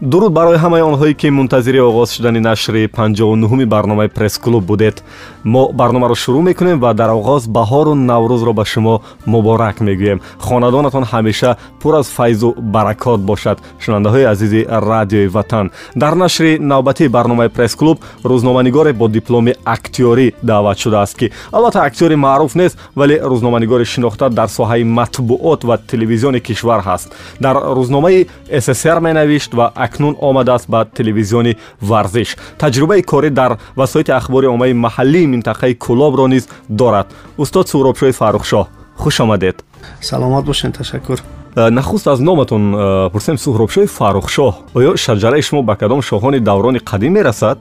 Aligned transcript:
дуруд 0.00 0.32
барои 0.32 0.56
ҳамаи 0.56 0.82
онҳое 0.82 1.14
ки 1.14 1.28
мунтазири 1.30 1.78
оғоз 1.78 2.08
шудани 2.16 2.40
нашри 2.40 2.88
59 2.88 3.66
барномаи 3.66 4.08
пресс-клуб 4.08 4.64
будед. 4.64 5.02
Мо 5.44 5.72
барномаро 5.72 6.14
шурӯъ 6.14 6.42
мекунем 6.42 6.80
ва 6.80 6.94
дар 6.94 7.10
оғоз 7.10 7.46
баҳору 7.48 7.92
наврӯзро 7.94 8.52
ба 8.52 8.64
шумо 8.64 9.02
муборак 9.26 9.80
мегӯем. 9.80 10.20
Хонадонатон 10.38 11.04
ҳамеша 11.04 11.56
пур 11.80 11.94
аз 11.94 12.06
файзу 12.08 12.54
баракот 12.56 13.20
бошад 13.20 13.58
шунавандаҳои 13.80 14.24
азизи 14.24 14.66
радиои 14.70 15.26
ватан. 15.26 15.70
Дар 15.94 16.14
нашри 16.14 16.58
навбатии 16.58 17.08
барномаи 17.08 17.48
пресс-клуб 17.48 17.98
рӯзноманигоре 18.24 18.92
бо 18.92 19.08
дипломи 19.08 19.54
актёрӣ 19.64 20.32
даъват 20.42 20.78
шудааст 20.78 21.16
ки 21.18 21.32
албатта 21.52 21.84
актёри 21.84 22.14
маъруф 22.14 22.54
нест 22.54 22.78
вале 22.96 23.16
рӯзноманигори 23.20 23.84
шинохта 23.84 24.30
дар 24.30 24.48
соҳаи 24.48 24.84
матбуот 24.84 25.64
ва 25.64 25.76
телевизиони 25.76 26.40
кишвар 26.40 26.80
ҳаст. 26.80 27.12
Дар 27.40 27.56
рӯзномаи 27.56 28.26
ссср 28.60 29.00
менавишт 29.00 29.54
ва 29.54 29.72
акнун 29.90 30.14
омадааст 30.20 30.66
ба 30.68 30.86
телевизиони 30.98 31.56
варзиш. 31.82 32.36
Таҷрибаи 32.58 33.02
корӣ 33.02 33.30
дар 33.30 33.58
васоити 33.76 34.12
ахбори 34.20 34.46
оммаи 34.46 34.72
маҳаллии 34.86 35.30
минтақаи 35.34 35.74
кӯлобро 35.84 36.26
низ 36.34 36.44
дорад. 36.68 37.06
Устод 37.42 37.66
суҳробшоҳи 37.72 38.12
фаррухшоҳ 38.20 38.64
хуш 39.02 39.20
омадед. 39.20 39.56
Саломат 40.00 40.44
бошед 40.44 40.76
ташаккур. 40.78 41.18
Э, 41.56 41.70
нахуст 41.70 42.06
аз 42.06 42.20
номатон 42.20 42.62
э, 42.74 43.10
пурсем 43.12 43.36
суҳробшоҳи 43.44 43.86
фаррухшоҳ 43.98 44.52
оё 44.78 44.90
шаҷараи 45.04 45.42
шумо 45.42 45.62
ба 45.62 45.74
кадом 45.76 46.00
шоҳони 46.08 46.38
даврони 46.48 46.78
қадим 46.90 47.12
мерасад? 47.18 47.58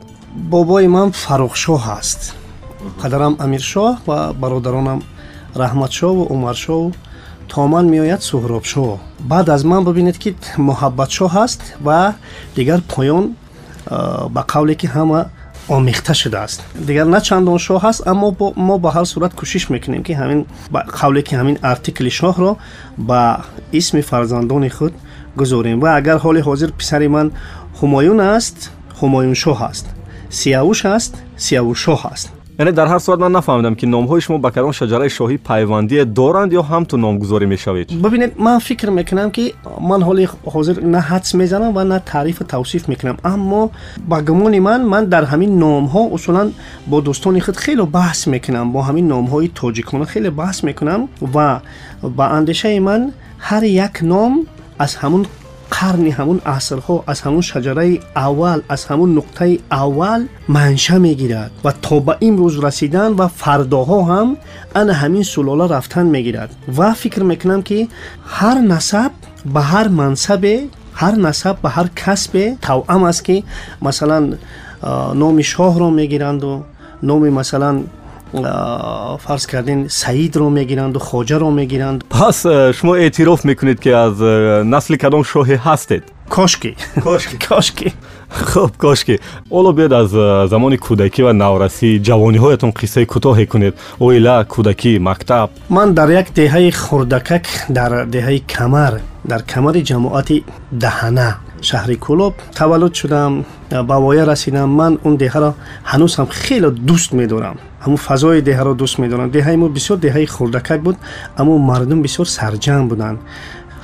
Бобои 0.51 0.87
ман 0.87 1.11
фаррухшоҳ 1.11 1.81
аст. 1.99 2.35
Падарам 3.01 3.33
амиршоҳ 3.45 3.91
ва 4.07 4.33
бародаронам 4.41 4.99
раҳматшоҳу 5.61 6.21
умаршоҳу 6.33 6.93
то 7.51 7.67
ман 7.67 7.85
меояд 7.93 8.21
суҳробшоҳ. 8.29 8.97
Баъд 9.31 9.47
аз 9.55 9.63
ман 9.71 9.81
бубинед 9.83 10.17
ки 10.23 10.29
муҳаббатшоҳ 10.67 11.29
ҳаст 11.37 11.59
ва 11.87 11.99
дигар 12.57 12.79
поён 12.93 13.25
ба 14.35 14.41
қавле 14.53 14.75
ки 14.81 14.87
ҳама 14.95 15.19
омехта 15.75 16.13
шудааст. 16.21 16.59
Дигар 16.89 17.05
на 17.15 17.19
чандон 17.27 17.57
шоҳ 17.67 17.79
ҳаст 17.85 18.01
аммо 18.11 18.27
мо 18.67 18.75
ба 18.83 18.89
ҳар 18.95 19.05
сурат 19.13 19.33
кӯшиш 19.39 19.63
мекунем 19.73 20.03
ки 20.07 20.13
ҳамин 20.21 20.39
қавле 20.99 21.21
ки 21.27 21.33
ҳамин 21.39 21.57
артикли 21.71 22.11
шоҳро 22.19 22.51
ба 23.09 23.21
исми 23.79 24.01
фарзандони 24.09 24.69
худ 24.77 24.93
гузорем. 25.39 25.77
Ва 25.83 25.89
агар 25.99 26.17
ҳоли 26.25 26.41
ҳозир 26.47 26.69
писари 26.79 27.07
ман 27.15 27.27
ҳумоюн 27.79 28.19
аст 28.35 28.57
ҳумоюншоҳ 28.99 29.59
аст. 29.71 29.85
Сиявуш 30.39 30.81
аст 30.85 31.13
сиявушшоҳ 31.45 32.01
аст 32.13 32.27
یعنی 32.59 32.71
در 32.71 32.87
هر 32.87 32.99
صورت 32.99 33.19
من 33.19 33.31
نفهمیدم 33.31 33.75
که 33.75 33.87
نامهای 33.87 34.21
شما 34.21 34.37
به 34.37 34.49
کدام 34.49 34.71
شجره 34.71 35.07
شاهی 35.07 35.37
پیوندی 35.37 36.05
دارند 36.05 36.53
یا 36.53 36.61
هم 36.61 36.83
تو 36.83 36.97
نامگذاری 36.97 37.45
می‌شوید. 37.45 38.01
ببینید 38.01 38.41
من 38.41 38.59
فکر 38.59 38.89
می‌کنم 38.89 39.31
که 39.31 39.53
من 39.81 40.03
حال 40.03 40.27
حاضر 40.51 40.79
نه 40.79 40.99
حدس 40.99 41.35
می‌زنم 41.35 41.77
و 41.77 41.83
نه 41.83 41.99
تعریف 42.05 42.41
و 42.41 42.45
توصیف 42.45 42.89
می‌کنم. 42.89 43.17
اما 43.25 43.71
با 44.09 44.21
گمان 44.21 44.59
من 44.59 44.81
من 44.81 45.05
در 45.05 45.23
همین 45.23 45.59
نام 45.59 45.85
ها 45.85 46.09
اصولا 46.11 46.51
با 46.87 46.99
دوستان 46.99 47.39
خود 47.39 47.57
خیلی 47.57 47.81
بحث 47.81 48.27
می‌کنم. 48.27 48.71
با 48.71 48.81
همین 48.81 49.07
نام 49.07 49.25
های 49.25 49.49
خیلی 50.07 50.29
بحث 50.29 50.63
می‌کنم 50.63 51.07
و 51.35 51.59
با 52.15 52.25
اندیشه 52.25 52.79
من 52.79 53.11
هر 53.39 53.63
یک 53.63 53.99
نام 54.01 54.45
از 54.79 54.95
همون 54.95 55.25
қарни 55.75 56.11
ҳамун 56.17 56.39
асрҳо 56.57 56.95
аз 57.11 57.19
ҳамун 57.25 57.43
шаҷараи 57.51 57.93
аввал 58.27 58.59
аз 58.73 58.81
ҳамун 58.89 59.09
нуқтаи 59.19 59.53
аввал 59.83 60.21
манша 60.57 60.97
мегирад 61.07 61.51
ва 61.65 61.71
то 61.85 61.95
ба 62.07 62.13
имрӯз 62.27 62.55
расидан 62.67 63.11
ва 63.19 63.27
фардоҳо 63.41 63.99
ҳам 64.11 64.29
ана 64.79 64.93
ҳамин 65.01 65.23
сулола 65.33 65.65
рафтан 65.75 66.05
мегирад. 66.15 66.49
Ва 66.77 66.89
фикр 67.01 67.21
мекунам 67.31 67.61
ки 67.69 67.79
ҳар 68.37 68.57
насаб 68.73 69.11
ба 69.53 69.61
ҳар 69.71 69.87
мансабе 70.01 70.55
ҳар 71.01 71.15
насаб 71.27 71.55
ба 71.63 71.69
ҳар 71.75 71.87
касбе 72.03 72.45
тавъам 72.67 73.03
аст 73.11 73.21
ки 73.27 73.37
масалан 73.87 74.23
номи 75.21 75.43
шоҳро 75.53 75.87
мегиранду 75.99 76.51
номи 77.09 77.29
масалан 77.39 77.75
фарз 78.33 79.47
кардин 79.47 79.89
саидро 79.89 80.49
мегиранду 80.49 80.99
хоҷаро 80.99 81.49
мегиранд. 81.51 82.03
Пас 82.09 82.45
э, 82.45 82.73
шумо 82.73 82.95
эътироф 82.95 83.43
мекунед 83.43 83.79
ки 83.79 83.89
аз 83.89 84.13
э, 84.19 84.63
насли 84.63 84.97
кадом 84.97 85.23
шоҳе 85.23 85.57
ҳастед. 85.57 86.03
Кошки. 86.29 86.75
Кошки. 87.47 87.93
Хуб 88.29 88.77
кошки. 88.77 89.19
Оло 89.49 89.71
биёед 89.73 89.93
аз 89.93 90.11
э, 90.13 90.47
замони 90.47 90.77
кӯдакӣ 90.77 91.21
ва 91.23 91.33
наврасӣ 91.33 91.99
ҷавониҳоятон 92.07 92.71
қиссаи 92.79 93.05
кӯтоҳе 93.05 93.45
кунед 93.47 93.73
оила 93.99 94.45
кӯдакӣ 94.53 94.99
мактаб. 94.99 95.49
Ман 95.69 95.93
дар 95.93 96.09
як 96.09 96.27
деҳаи 96.39 96.71
хурдакак 96.71 97.45
дар 97.69 98.05
деҳаи 98.05 98.39
камар 98.55 99.01
дар 99.25 99.41
камари 99.53 99.81
ҷамоати 99.83 100.43
даҳана 100.83 101.29
шаҳри 101.68 101.96
кӯлоб 102.06 102.34
таваллуд 102.58 102.94
шудам 103.00 103.32
ба 103.88 103.96
воя 104.04 104.24
расидам 104.32 104.68
ман 104.80 104.92
он 105.06 105.14
деҳаро 105.22 105.50
ҳанӯз 105.90 106.12
ҳам 106.18 106.28
хеле 106.42 106.70
дӯст 106.88 107.10
медорам 107.20 107.56
ҳамун 107.84 108.00
фазои 108.08 108.40
деҳаро 108.50 108.72
дӯст 108.80 108.96
медорам 109.02 109.28
деҳаи 109.36 109.56
мо 109.62 109.68
бисёр 109.76 109.96
деҳаи 110.06 110.26
хурдакак 110.34 110.80
буд 110.86 110.96
аммо 111.40 111.54
мардум 111.70 112.00
бисёр 112.06 112.26
сарҷам 112.38 112.84
буданд 112.92 113.18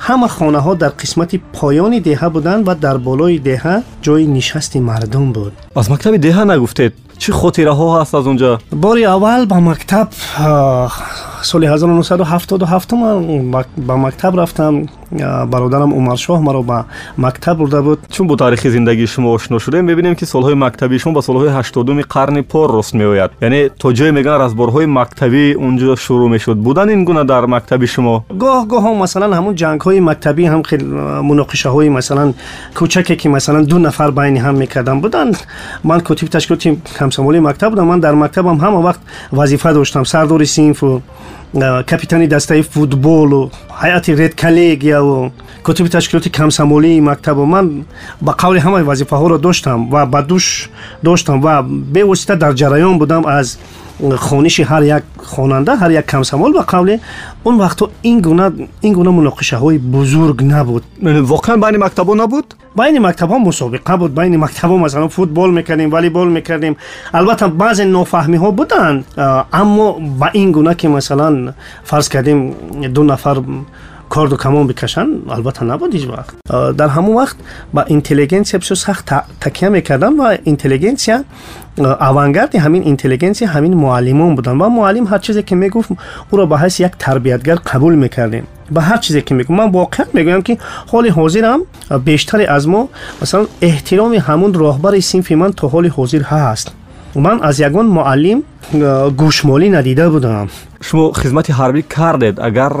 ҳама 0.07 0.27
хонаҳо 0.37 0.73
дар 0.83 0.93
қисмати 1.01 1.35
поёни 1.59 1.99
деҳа 2.09 2.27
буданд 2.35 2.61
ва 2.67 2.75
дар 2.85 2.97
болои 3.07 3.37
деҳа 3.49 3.75
ҷои 4.05 4.25
нишасти 4.37 4.79
мардум 4.89 5.27
буд 5.37 5.53
аз 5.75 5.87
мактаби 5.93 6.17
деҳа 6.27 6.43
нагуфтед 6.51 6.93
чӣ 7.21 7.29
хотираҳо 7.39 7.87
ҳаст 7.97 8.13
аз 8.19 8.25
он 8.31 8.37
ҷо 8.41 8.51
бори 8.85 9.03
аввал 9.15 9.41
ба 9.51 9.57
мактаб 9.69 10.07
سال 11.42 11.64
1977 11.64 12.94
من 12.94 13.50
به 13.86 13.94
مکتب 13.94 14.40
رفتم. 14.40 14.86
برادرم 15.50 15.94
عمر 15.94 16.16
شاه 16.16 16.40
مرا 16.42 16.62
به 16.62 16.84
مکتب 17.18 17.54
برده 17.54 17.80
بود. 17.80 17.98
چون 18.10 18.26
با 18.26 18.36
تاریخ 18.36 18.66
زندگی 18.68 19.06
شما 19.06 19.30
آشنا 19.30 19.58
شده 19.58 19.80
می‌بینیم 19.80 20.14
که 20.14 20.26
سالهای 20.26 20.54
مکتبی 20.54 20.98
شما 20.98 21.12
با 21.12 21.20
سالهای 21.20 21.48
80 21.48 22.00
قرن 22.00 22.42
پر 22.42 22.72
راست 22.72 22.94
میآید. 22.94 23.30
یعنی 23.42 23.68
تا 23.68 23.92
جای 23.92 24.10
میگن 24.10 24.30
از 24.30 24.56
بارهای 24.56 24.86
مکتبی 24.86 25.52
اونجا 25.52 25.96
شروع 25.96 26.30
می‌شد. 26.30 26.56
بودن 26.56 26.88
این 26.88 27.04
گونه 27.04 27.24
در 27.24 27.46
مکتب 27.46 27.84
شما؟ 27.84 28.24
گاه 28.38 28.68
گاه 28.68 28.82
هم 28.84 28.96
مثلا 28.96 29.36
همون 29.36 29.54
جنگ 29.54 29.80
های 29.80 30.00
مکتبی 30.00 30.46
هم 30.46 30.62
خیلی 30.62 30.84
مناقشه 30.84 31.68
های 31.68 31.88
مثلا 31.88 32.32
کوچکی 32.74 33.16
که 33.16 33.28
مثلا 33.28 33.62
دو 33.62 33.78
نفر 33.78 34.10
بین 34.10 34.36
هم 34.36 34.54
می‌کردن. 34.54 35.00
بودن. 35.00 35.30
من 35.84 36.02
کتیب 36.04 36.28
تشکیل 36.28 36.56
تیم 36.56 36.82
مکتب 37.20 37.68
بودم. 37.68 37.84
من 37.84 38.00
در 38.00 38.12
مکتبم 38.12 38.48
هم 38.48 38.56
همه 38.56 38.76
وقت 38.76 39.00
وظیفه 39.32 39.72
داشتم. 39.72 40.04
سردار 40.04 40.44
سینف 40.44 40.82
و 40.82 41.00
капитани 41.86 42.26
дастаи 42.26 42.62
футболу 42.62 43.50
ҳайати 43.82 44.14
редколлегияву 44.14 45.32
кутуби 45.62 45.88
ташкилоти 45.88 46.30
камсамолии 46.30 47.00
мактабу 47.00 47.44
ман 47.44 47.84
ба 48.20 48.32
қавли 48.32 48.58
ҳамаи 48.60 48.82
вазифаҳоро 48.82 49.38
доштам 49.38 49.90
ва 49.90 50.06
ба 50.06 50.22
дӯш 50.22 50.70
доштам 51.02 51.40
ва 51.40 51.62
бевосита 51.62 52.36
дар 52.36 52.52
ҷараён 52.54 52.98
будам 52.98 53.26
аз 53.26 53.58
خانیشی 54.16 54.62
هر 54.62 54.82
یک 54.82 55.02
خواننده 55.18 55.74
هر 55.76 55.90
یک 55.90 56.06
کم 56.06 56.16
کمسمال 56.16 56.56
و 56.56 56.62
قبل 56.68 56.98
اون 57.42 57.58
وقت 57.58 57.78
این 58.02 58.20
گونه 58.20 58.50
این 58.80 58.92
گونه 58.92 59.10
مناقشه 59.10 59.56
های 59.56 59.78
بزرگ 59.78 60.44
نبود. 60.44 60.82
یعنی 61.02 61.20
واقعا 61.20 61.56
بین 61.56 61.84
مکتبا 61.84 62.14
نبود؟ 62.14 62.54
بین 62.76 62.98
مکتبا 62.98 63.38
مسابقه 63.38 63.96
بود. 63.96 64.14
بین 64.14 64.36
مکتبا 64.36 64.76
مثلا 64.76 65.08
فوتبال 65.08 65.50
می‌کردیم 65.50 65.90
والیبال 65.90 66.28
می‌کردیم. 66.28 66.76
البته 67.14 67.46
بعضی 67.46 67.84
نافهمی 67.84 68.36
ها 68.36 68.50
بودند 68.50 69.04
اما 69.52 69.92
با 69.92 70.26
این 70.32 70.52
گونه 70.52 70.74
که 70.74 70.88
مثلا 70.88 71.52
فرض 71.84 72.08
کردیم 72.08 72.54
دو 72.94 73.02
نفر 73.02 73.42
корду 74.13 74.37
камон 74.37 74.67
бикашанд 74.67 75.11
албатта 75.35 75.63
набуд 75.65 75.93
ҳеҷ 75.95 76.05
вақт 76.13 76.33
дар 76.79 76.89
ҳамон 76.97 77.13
вақт 77.21 77.37
ба 77.75 77.81
интеллигентсия 77.95 78.59
бисёр 78.59 78.77
сахт 78.85 79.05
такя 79.39 79.69
мекардам 79.69 80.13
ва 80.21 80.37
интеллигентсия 80.51 81.23
авангарди 82.09 82.57
ҳамин 82.65 82.83
интеллигентсия 82.91 83.47
ҳамин 83.55 83.73
муаллимон 83.83 84.35
буданд 84.35 84.61
ва 84.61 84.67
муаллим 84.69 85.05
ҳар 85.11 85.19
чизе 85.25 85.41
ки 85.43 85.55
мегуфт 85.55 85.91
ӯро 86.31 86.43
ба 86.51 86.55
ҳайси 86.63 86.79
як 86.87 86.93
тарбиятгар 87.05 87.57
қабул 87.69 87.93
мекардем 88.03 88.45
ба 88.75 88.81
ҳар 88.89 88.99
чизе 89.05 89.21
ки 89.21 89.33
мегӯ 89.33 89.51
ман 89.59 89.67
воқеан 89.71 90.07
мегӯям 90.17 90.41
ки 90.47 90.53
ҳоли 90.91 91.09
ҳозирам 91.17 91.61
бештаре 92.07 92.45
аз 92.55 92.63
мо 92.73 92.81
масалан 93.21 93.47
эҳтироми 93.69 94.19
ҳамун 94.27 94.51
роҳбари 94.63 95.01
синфи 95.11 95.35
ман 95.41 95.51
то 95.59 95.63
ҳоли 95.73 95.89
ҳозир 95.97 96.23
ҳаст 96.31 96.67
ман 97.15 97.37
аз 97.49 97.55
ягон 97.67 97.87
муаллим 97.97 98.39
гӯшмолӣ 99.21 99.67
надида 99.77 100.05
будам 100.15 100.47
Шумо 100.86 101.12
хизмати 101.20 101.52
ҳарбӣ 101.58 101.82
кардед? 101.96 102.36
Агар 102.48 102.72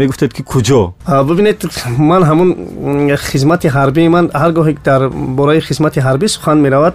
мегуфтед 0.00 0.32
ки 0.36 0.42
куҷо? 0.42 0.82
Бибинед 1.28 1.58
ман 2.10 2.22
ҳамун 2.30 2.50
хизмати 3.30 3.68
ҳарбии 3.76 4.08
ман 4.16 4.24
ҳар 4.40 4.50
гоҳе 4.58 4.72
дар 4.88 5.02
бораи 5.38 5.60
хизмати 5.68 5.98
ҳарбӣ 6.06 6.26
сухан 6.34 6.58
меравад. 6.64 6.94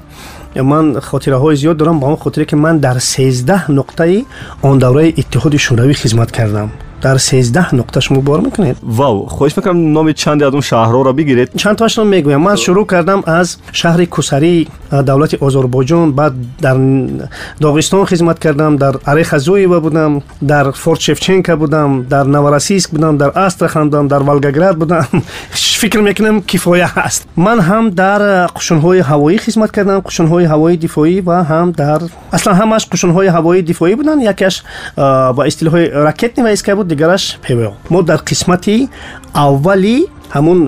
Ман 0.71 0.85
хотираҳои 1.09 1.55
зиёд 1.61 1.77
дорам 1.77 1.99
ба 1.99 2.05
он 2.07 2.17
хотире 2.17 2.45
ки 2.45 2.55
ман 2.55 2.75
дар 2.79 2.97
сездаҳ 3.13 3.61
нуқтаи 3.77 4.25
он 4.67 4.75
давраи 4.83 5.09
иттиҳоди 5.21 5.57
шӯравӣ 5.65 5.93
хизмат 6.01 6.31
кардам 6.37 6.69
дар 7.04 7.18
13 7.18 7.72
нуқта 7.72 8.00
шумо 8.00 8.20
бор 8.20 8.40
мекунед 8.40 8.76
вау 8.82 9.28
хоҳиш 9.28 9.56
мекунам 9.56 9.92
номи 9.92 10.14
чанде 10.14 10.44
аз 10.44 10.54
он 10.54 10.60
шаҳрҳоро 10.60 11.12
бигиред 11.12 11.48
чандтоашро 11.56 12.04
мегӯям 12.04 12.42
ман 12.42 12.56
шурӯъ 12.56 12.86
кардам 12.86 13.20
аз 13.26 13.58
шаҳри 13.72 14.06
кусари 14.06 14.68
давлати 14.90 15.36
озарбойҷон 15.40 16.12
баъд 16.12 16.34
дар 16.60 16.76
доғистон 17.60 18.06
хизмат 18.06 18.38
кардам 18.38 18.76
дар 18.76 18.94
орехазоева 19.06 19.80
будам 19.80 20.22
дар 20.40 20.72
форт 20.72 21.00
шевченка 21.00 21.56
будам 21.56 22.04
дар 22.04 22.24
новоросийск 22.26 22.90
будам 22.90 23.18
дар 23.18 23.32
астрахан 23.34 23.90
будам 23.90 24.08
дар 24.08 24.22
волгоград 24.22 24.78
будам 24.78 25.04
фикр 25.52 26.00
мекунам 26.00 26.42
кифоя 26.42 26.88
ҳаст 26.96 27.26
ман 27.36 27.58
ҳам 27.60 27.90
дар 27.90 28.20
қушунҳои 28.56 29.02
ҳавоӣ 29.10 29.38
хизмат 29.44 29.70
кардам 29.70 30.00
қушунҳои 30.00 30.46
ҳавоии 30.52 30.76
дифоӣ 30.84 31.20
ва 31.28 31.38
ҳам 31.50 31.72
дар 31.72 32.00
аслан 32.32 32.54
ҳамаш 32.60 32.82
қушунҳои 32.92 33.28
ҳавоии 33.36 33.62
дифоӣ 33.70 33.94
буданд 34.00 34.22
якаш 34.22 34.54
ба 35.36 35.42
истилоҳи 35.50 35.84
ракетни 36.08 36.42
вайска 36.42 36.76
буд 36.76 36.87
дигараш 36.91 37.23
пво 37.43 37.69
мо 37.93 37.99
дар 38.09 38.19
қисмати 38.29 38.75
аввали 39.33 39.97
ҳамун 40.35 40.59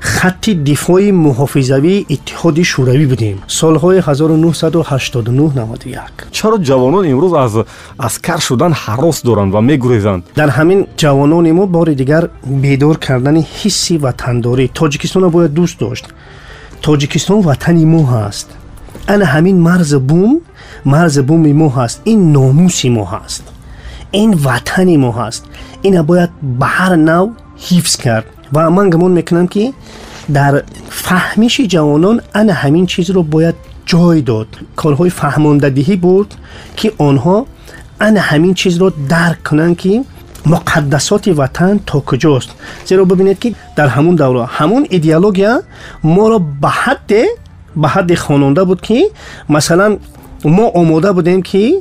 хатти 0.00 0.54
дифои 0.54 1.12
муҳофизавии 1.26 2.06
иттиҳоди 2.14 2.64
шӯравӣ 2.72 3.06
будем. 3.12 3.36
солҳои 3.60 3.98
1989-91 4.00 6.10
чаро 6.36 6.56
ҷавонон 6.68 7.04
имрӯз 7.12 7.32
аз 7.44 7.52
аскар 8.06 8.40
шудан 8.48 8.72
ҳарос 8.82 9.18
доранд 9.28 9.50
ва 9.54 9.60
мегурезанд? 9.70 10.22
Дар 10.40 10.50
ҳамин 10.58 10.80
ҷавонони 11.02 11.52
мо 11.58 11.64
бори 11.76 11.94
дигар 12.02 12.24
бедор 12.64 12.96
кардани 13.06 13.42
ҳисси 13.58 13.94
ватандорӣ. 14.04 14.66
Тоҷикистонро 14.80 15.28
бояд 15.36 15.52
дӯст 15.58 15.76
дошт. 15.84 16.06
Тоҷикистон 16.86 17.38
ватани 17.48 17.84
мо 17.94 18.02
ҳаст. 18.12 18.48
Ана 19.12 19.26
ҳамин 19.34 19.56
марзи 19.68 19.98
бум 20.10 20.30
марзи 20.92 21.22
буми 21.28 21.52
мо 21.60 21.68
ҳаст. 21.76 21.96
Ин 22.12 22.20
номуси 22.36 22.88
мо 22.96 23.04
ҳаст 23.14 23.44
این 24.10 24.34
وطنی 24.44 24.96
ما 24.96 25.12
هست. 25.12 25.44
این 25.82 26.02
باید 26.02 26.30
به 26.58 26.66
هر 26.66 26.96
نو 26.96 27.30
حفظ 27.70 27.96
کرد. 27.96 28.24
و 28.52 28.70
من 28.70 28.90
گمان 28.90 29.10
می‌کنم 29.10 29.46
که 29.46 29.72
در 30.34 30.62
فهمیشی 30.88 31.66
جوانان 31.66 32.20
ان 32.34 32.50
همین 32.50 32.86
چیز 32.86 33.10
رو 33.10 33.22
باید 33.22 33.54
جای 33.86 34.20
داد. 34.20 34.46
کارهای 34.76 35.10
فهماندهی 35.10 35.96
بود 35.96 36.34
که 36.76 36.92
آنها 36.98 37.46
ان 38.00 38.16
همین 38.16 38.54
چیز 38.54 38.78
رو 38.78 38.90
درک 39.08 39.42
کنند 39.44 39.76
که 39.76 40.04
مقدسات 40.46 41.28
وطن 41.28 41.80
تا 41.86 42.00
کجاست. 42.00 42.50
زیرا 42.84 43.04
ببینید 43.04 43.38
که 43.38 43.54
در 43.76 43.88
همون 43.88 44.14
دوره 44.14 44.44
همون 44.44 44.86
ایدئولوژی 44.90 45.46
ما 46.04 46.28
را 46.28 46.38
به 46.38 46.68
حد 46.68 47.12
به 47.76 47.88
حد 47.88 48.14
خواننده 48.14 48.64
بود 48.64 48.80
که 48.80 49.04
مثلا 49.48 49.96
ما 50.44 50.66
آماده 50.74 51.12
بودیم 51.12 51.42
که 51.42 51.72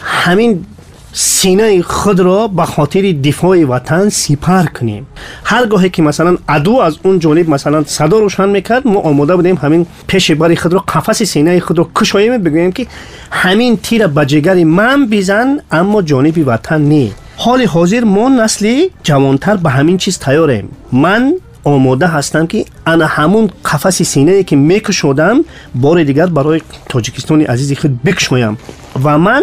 همین 0.00 0.64
سینه 1.12 1.82
خود 1.82 2.20
را 2.20 2.48
به 2.48 2.62
خاطر 2.62 3.12
دفاع 3.12 3.64
وطن 3.64 4.08
سپر 4.08 4.64
کنیم. 4.64 5.06
هرگاهی 5.44 5.90
که 5.90 6.02
مثلا 6.02 6.36
ادو 6.48 6.76
از 6.76 6.98
اون 7.02 7.18
جانب 7.18 7.50
مثلا 7.50 7.84
صدا 7.84 8.18
روشن 8.18 8.48
می‌کرد 8.48 8.86
ما 8.86 9.00
آماده 9.00 9.36
بودیم 9.36 9.56
همین 9.56 9.86
پیش 10.06 10.30
بر 10.30 10.54
خود 10.54 10.72
رو 10.72 10.78
قفس 10.88 11.22
سینه 11.22 11.60
خود 11.60 11.78
رو 11.78 11.90
کشاییم 11.94 12.38
بگوییم 12.38 12.72
که 12.72 12.86
همین 13.30 13.76
تیر 13.76 14.06
به 14.06 14.26
جگر 14.26 14.64
من 14.64 15.06
بزن 15.06 15.60
اما 15.70 16.02
جانب 16.02 16.48
وطن 16.48 16.80
نه 16.80 17.10
حال 17.36 17.62
حاضر 17.62 18.04
ما 18.04 18.28
نسلی 18.28 18.90
جوانتر 19.02 19.56
به 19.56 19.70
همین 19.70 19.96
چیز 19.96 20.18
تیاریم. 20.18 20.68
من 20.92 21.34
آماده 21.64 22.06
هستم 22.06 22.46
که 22.46 22.64
انا 22.86 23.06
همون 23.06 23.50
قفس 23.64 24.02
سینه 24.02 24.42
که 24.42 24.56
میکشودم 24.56 25.44
بار 25.74 26.02
دیگر 26.04 26.26
برای 26.26 26.60
تاجیکستان 26.88 27.40
عزیز 27.40 27.78
خود 27.78 28.02
بکشویم. 28.02 28.58
و 29.04 29.18
من 29.18 29.42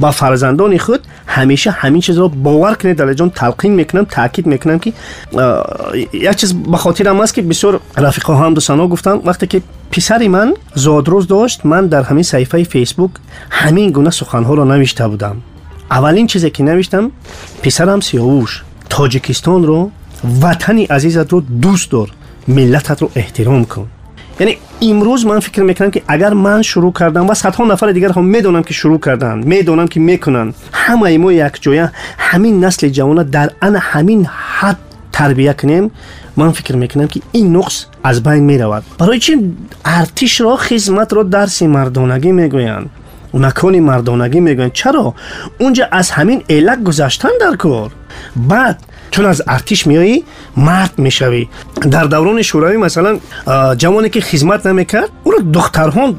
با 0.00 0.10
فرزندان 0.10 0.78
خود 0.78 1.00
همیشه 1.26 1.70
همین 1.70 2.00
چیز 2.00 2.18
رو 2.18 2.28
باور 2.28 2.74
کنه 2.74 2.94
در 2.94 3.14
جان 3.14 3.30
تلقین 3.30 3.74
می‌کنم 3.74 4.04
تاکید 4.04 4.46
می‌کنم 4.46 4.78
که 4.78 4.92
یک 6.12 6.36
چیز 6.36 6.54
به 6.54 6.76
خاطر 6.76 7.08
هم 7.08 7.20
است 7.20 7.34
که 7.34 7.42
بسیار 7.42 7.80
رفیقا 7.96 8.34
هم 8.34 8.54
دوستانا 8.54 8.88
گفتم 8.88 9.20
وقتی 9.24 9.46
که 9.46 9.62
پسر 9.92 10.28
من 10.28 10.54
زادروز 10.74 11.26
داشت 11.26 11.66
من 11.66 11.86
در 11.86 12.02
همین 12.02 12.22
صفحه 12.22 12.64
فیسبوک 12.64 13.10
همین 13.50 13.90
گونه 13.90 14.10
سخن 14.10 14.44
ها 14.44 14.54
رو 14.54 14.64
نوشته 14.64 15.08
بودم. 15.08 15.36
اولین 15.90 16.26
چیزی 16.26 16.50
که 16.50 16.62
نوشتم 16.62 17.10
پسرم 17.62 18.00
سیاوش 18.00 18.62
تاجیکستان 18.90 19.64
رو 19.64 19.90
وطنی 20.42 20.84
عزیزت 20.84 21.32
رو 21.32 21.40
دوست 21.40 21.90
دار 21.90 22.10
ملتت 22.48 23.02
رو 23.02 23.10
احترام 23.14 23.64
کن. 23.64 23.88
یعنی 24.40 24.56
امروز 24.82 25.26
من 25.26 25.40
فکر 25.40 25.62
می‌کنم 25.62 25.90
که 25.90 26.02
اگر 26.08 26.34
من 26.34 26.62
شروع 26.62 26.92
کردم 26.92 27.28
و 27.28 27.34
صدها 27.34 27.64
نفر 27.64 27.92
دیگر 27.92 28.12
هم 28.12 28.24
می‌دونم 28.24 28.62
که 28.62 28.74
شروع 28.74 29.00
کردن 29.00 29.38
می‌دونم 29.38 29.88
که 29.88 30.00
می‌کنن 30.00 30.54
همه 30.72 31.18
ما 31.18 31.32
یک 31.32 31.62
جایه 31.62 31.90
همین 32.18 32.64
نسل 32.64 32.88
جوان 32.88 33.22
در 33.22 33.50
ان 33.62 33.76
همین 33.76 34.26
حد 34.58 34.78
تربیه 35.12 35.52
کنیم 35.52 35.90
من 36.36 36.50
فکر 36.50 36.76
می‌کنم 36.76 37.08
که 37.08 37.20
این 37.32 37.56
نقص 37.56 37.84
از 38.04 38.22
بین 38.22 38.44
می‌رود. 38.44 38.82
برای 38.98 39.18
چی 39.18 39.56
ارتش 39.84 40.40
را 40.40 40.56
خدمت 40.56 41.12
را 41.12 41.22
درس 41.22 41.62
مردانگی 41.62 42.32
می‌گوین، 42.32 42.68
می‌گویند 42.68 42.90
مکان 43.34 43.80
مردانگی 43.80 44.40
میگن 44.40 44.68
چرا؟ 44.68 45.14
اونجا 45.58 45.88
از 45.92 46.10
همین 46.10 46.42
علک 46.50 46.82
گذاشتن 46.82 47.28
در 47.40 47.56
کار. 47.56 47.90
بعد 48.36 48.78
چون 49.10 49.24
از 49.24 49.42
ارتش 49.46 49.86
میایی 49.86 50.24
مرد 50.56 50.94
می‌شوی. 50.98 51.48
در 51.90 52.04
دوران 52.04 52.42
شوروی 52.42 52.76
مثلا 52.76 53.18
جوانی 53.74 54.08
که 54.08 54.20
خدمت 54.20 54.66
نمی‌کرد 54.66 55.08
او 55.24 55.32
را 55.32 55.38
دخترها 55.52 56.14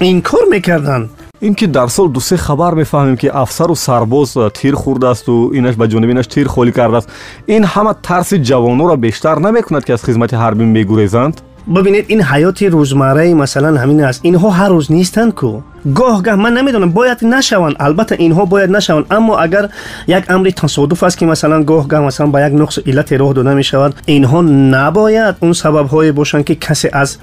انکار 0.00 0.40
می‌کردند 0.50 1.10
این 1.40 1.54
که 1.54 1.66
در 1.66 1.86
سال 1.86 2.08
دو 2.08 2.20
سه 2.20 2.36
خبر 2.36 2.74
می‌فهمیم 2.74 3.16
که 3.16 3.36
افسر 3.36 3.70
و 3.70 3.74
سرباز 3.74 4.36
تیر 4.54 4.74
خورده 4.74 5.08
است 5.08 5.28
و 5.28 5.50
اینش 5.52 5.74
به 5.74 5.88
جانبینش 5.88 6.26
تیر 6.26 6.48
خالی 6.48 6.72
کرده 6.72 6.96
است. 6.96 7.08
این 7.46 7.64
همه 7.64 7.94
ترس 8.02 8.34
جوانو 8.34 8.88
را 8.88 8.96
بیشتر 8.96 9.38
نمی‌کند 9.38 9.84
که 9.84 9.92
از 9.92 10.04
خدمت 10.04 10.34
حربی 10.34 10.64
میگریزند 10.64 11.40
ببینید 11.76 12.04
این 12.08 12.22
حیات 12.22 12.62
روزمره 12.62 13.34
مثلا 13.34 13.80
همین 13.80 14.04
است. 14.04 14.20
اینها 14.22 14.50
هر 14.50 14.68
روز 14.68 14.92
نیستند 14.92 15.34
که. 15.40 15.62
گاه 15.94 16.22
گاه 16.22 16.34
من 16.34 16.52
نمی‌دونم 16.52 16.92
باید 16.92 17.24
نشوند. 17.24 17.76
البته 17.80 18.16
اینها 18.18 18.44
باید 18.44 18.70
نشوند. 18.70 19.04
اما 19.10 19.38
اگر 19.38 19.68
یک 20.06 20.24
امر 20.28 20.50
تصادف 20.50 21.02
است 21.02 21.18
که 21.18 21.26
مثلا 21.26 21.62
گاه 21.62 21.88
گاه 21.88 22.00
مثلا 22.00 22.26
با 22.26 22.40
یک 22.40 22.52
نقص 22.54 22.78
علت 22.86 23.12
راه 23.12 23.32
داده 23.32 23.54
می 23.54 23.64
شود 23.64 23.94
اینها 24.06 24.42
نباید 24.42 25.34
اون 25.40 25.52
سبب 25.52 25.86
های 25.86 26.12
باشند 26.12 26.44
که 26.44 26.54
کسی 26.54 26.88
از 26.92 27.18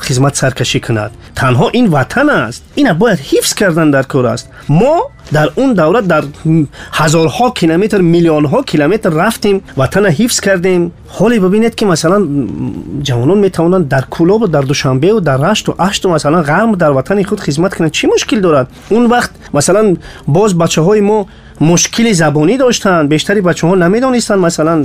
خدمت 0.00 0.34
سرکشی 0.34 0.80
کند. 0.80 1.10
تنها 1.36 1.68
این 1.68 1.86
وطن 1.86 2.28
است. 2.28 2.64
این 2.74 2.92
باید 2.92 3.18
حفظ 3.18 3.54
کردن 3.54 3.90
در 3.90 4.02
کار 4.02 4.26
است. 4.26 4.48
ما 4.68 5.02
در 5.32 5.50
اون 5.54 5.72
دوره 5.72 6.00
در 6.00 6.22
هزارها 6.92 7.50
کیلومتر 7.50 8.00
میلیون 8.00 8.44
ها 8.44 8.62
کیلومتر 8.62 9.10
رفتیم 9.10 9.62
وطن 9.76 10.06
حفظ 10.06 10.40
کردیم. 10.40 10.92
حالی 11.08 11.38
ببینید 11.38 11.74
که 11.74 11.86
مثلا 11.86 12.26
جوانان 13.02 13.38
می‌توانند 13.38 13.88
در 13.88 14.04
کلوب 14.10 14.42
و 14.42 14.46
در 14.46 14.60
دوشنبه 14.60 15.12
و 15.12 15.20
در 15.20 15.36
رشت 15.36 15.68
و 15.68 15.74
اشت 15.78 16.06
و 16.06 16.10
مثلا 16.10 16.42
غرم 16.42 16.74
در 16.74 16.90
وطن 16.90 17.22
خود 17.22 17.40
خدمت 17.40 17.74
کنند. 17.74 17.90
چی 18.00 18.06
مشکل 18.06 18.40
دارد؟ 18.40 18.68
اون 18.88 19.06
وقت 19.06 19.30
مثلا 19.54 19.96
باز 20.28 20.58
بچه 20.58 20.80
های 20.80 21.00
ما 21.00 21.26
مشکل 21.60 22.12
زبانی 22.12 22.56
داشتن 22.56 23.08
بیشتری 23.08 23.40
بچه 23.40 23.66
ها 23.66 23.74
نمی‌دانستن 23.74 24.38
مثلا 24.38 24.84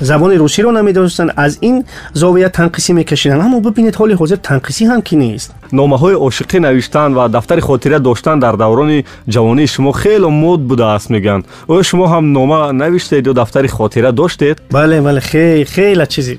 زبان 0.00 0.32
روسی 0.32 0.62
رو 0.62 0.72
نمی‌دانستن. 0.72 1.30
از 1.36 1.58
این 1.60 1.84
زاویه 2.12 2.48
تنقیسی 2.48 2.92
میکشیدن. 2.92 3.40
اما 3.40 3.60
ببینید 3.60 3.94
حال 3.94 4.12
حاضر 4.12 4.36
تنقیسی 4.36 4.84
هم 4.84 5.02
که 5.02 5.16
نیست؟ 5.16 5.54
نامه 5.72 5.98
های 5.98 6.14
عاشقی 6.14 6.60
نوشتن 6.60 7.14
و 7.14 7.28
دفتر 7.28 7.60
خاطره 7.60 7.98
داشتن 7.98 8.38
در 8.38 8.52
دوران 8.52 9.02
جوانی 9.28 9.66
شما 9.66 9.92
خیلی 9.92 10.26
مود 10.26 10.68
بوده 10.68 10.84
است 10.84 11.10
میگن. 11.10 11.42
او 11.66 11.82
شما 11.82 12.06
هم 12.06 12.32
نامه 12.32 12.72
نوشتید 12.72 13.28
و 13.28 13.32
دفتر 13.32 13.66
خاطره 13.66 14.12
داشتید؟ 14.12 14.58
بله 14.72 15.00
بله 15.00 15.20
خیلی 15.20 15.64
خیلی 15.64 16.06
چیزی. 16.06 16.38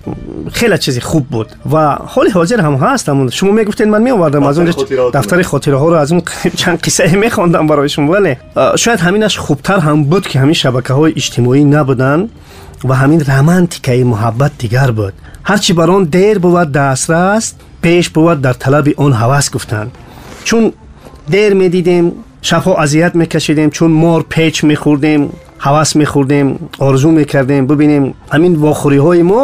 خیلی 0.52 0.78
چیزی 0.78 1.02
خوب 1.02 1.28
بود. 1.28 1.48
و 1.72 1.78
حال 2.06 2.30
حاضر 2.30 2.62
هم 2.62 2.74
هستم. 2.74 3.30
شما 3.30 3.52
می‌گفتین 3.52 3.90
من 3.90 4.02
میآوردم 4.02 4.44
از 4.44 4.60
اون 4.60 4.74
دفتر 5.14 5.42
خاطره 5.42 5.78
ها 5.78 5.90
رو 5.90 5.96
از 5.96 6.12
اون 6.12 6.22
چند 6.62 6.80
قصه 6.80 7.16
میخواندم 7.16 7.68
برای 7.68 7.90
شما. 7.90 8.12
ولی 8.12 8.36
شاید 8.78 9.00
همینش 9.00 9.38
خوبتر 9.40 9.80
هم 9.80 10.04
بود 10.04 10.28
که 10.28 10.40
همین 10.40 10.54
شبکه 10.54 10.94
های 10.94 11.14
اجتماعی 11.16 11.64
نبودن 11.64 12.30
و 12.90 12.94
همین 12.94 13.26
رمانتیکای 13.28 14.04
محبت 14.04 14.52
دیگر 14.58 14.92
بود. 14.92 15.14
هرچی 15.44 15.74
بر 15.74 15.92
آن 15.92 16.04
دیر 16.04 16.40
بود 16.40 16.72
دسترس 16.72 17.54
پیش 17.82 18.10
بود 18.10 18.42
در 18.42 18.54
طلب 18.54 18.88
آن 18.98 19.14
هوس 19.14 19.52
گفتند 19.52 19.92
چون 20.44 20.74
دیر 21.30 21.54
می‌دیدیم 21.54 22.12
شبها 22.42 22.76
اذیت 22.76 23.16
میکشیدیم 23.16 23.70
چون 23.70 23.92
مار 23.92 24.26
پیچ 24.30 24.64
میخوردیم 24.64 25.30
ҳавас 25.67 25.91
мехӯрдем 26.01 26.47
орзу 26.79 27.11
мекардем 27.11 27.67
бибинем 27.71 28.05
ҳамин 28.35 28.55
вохӯриҳои 28.65 29.23
мо 29.31 29.43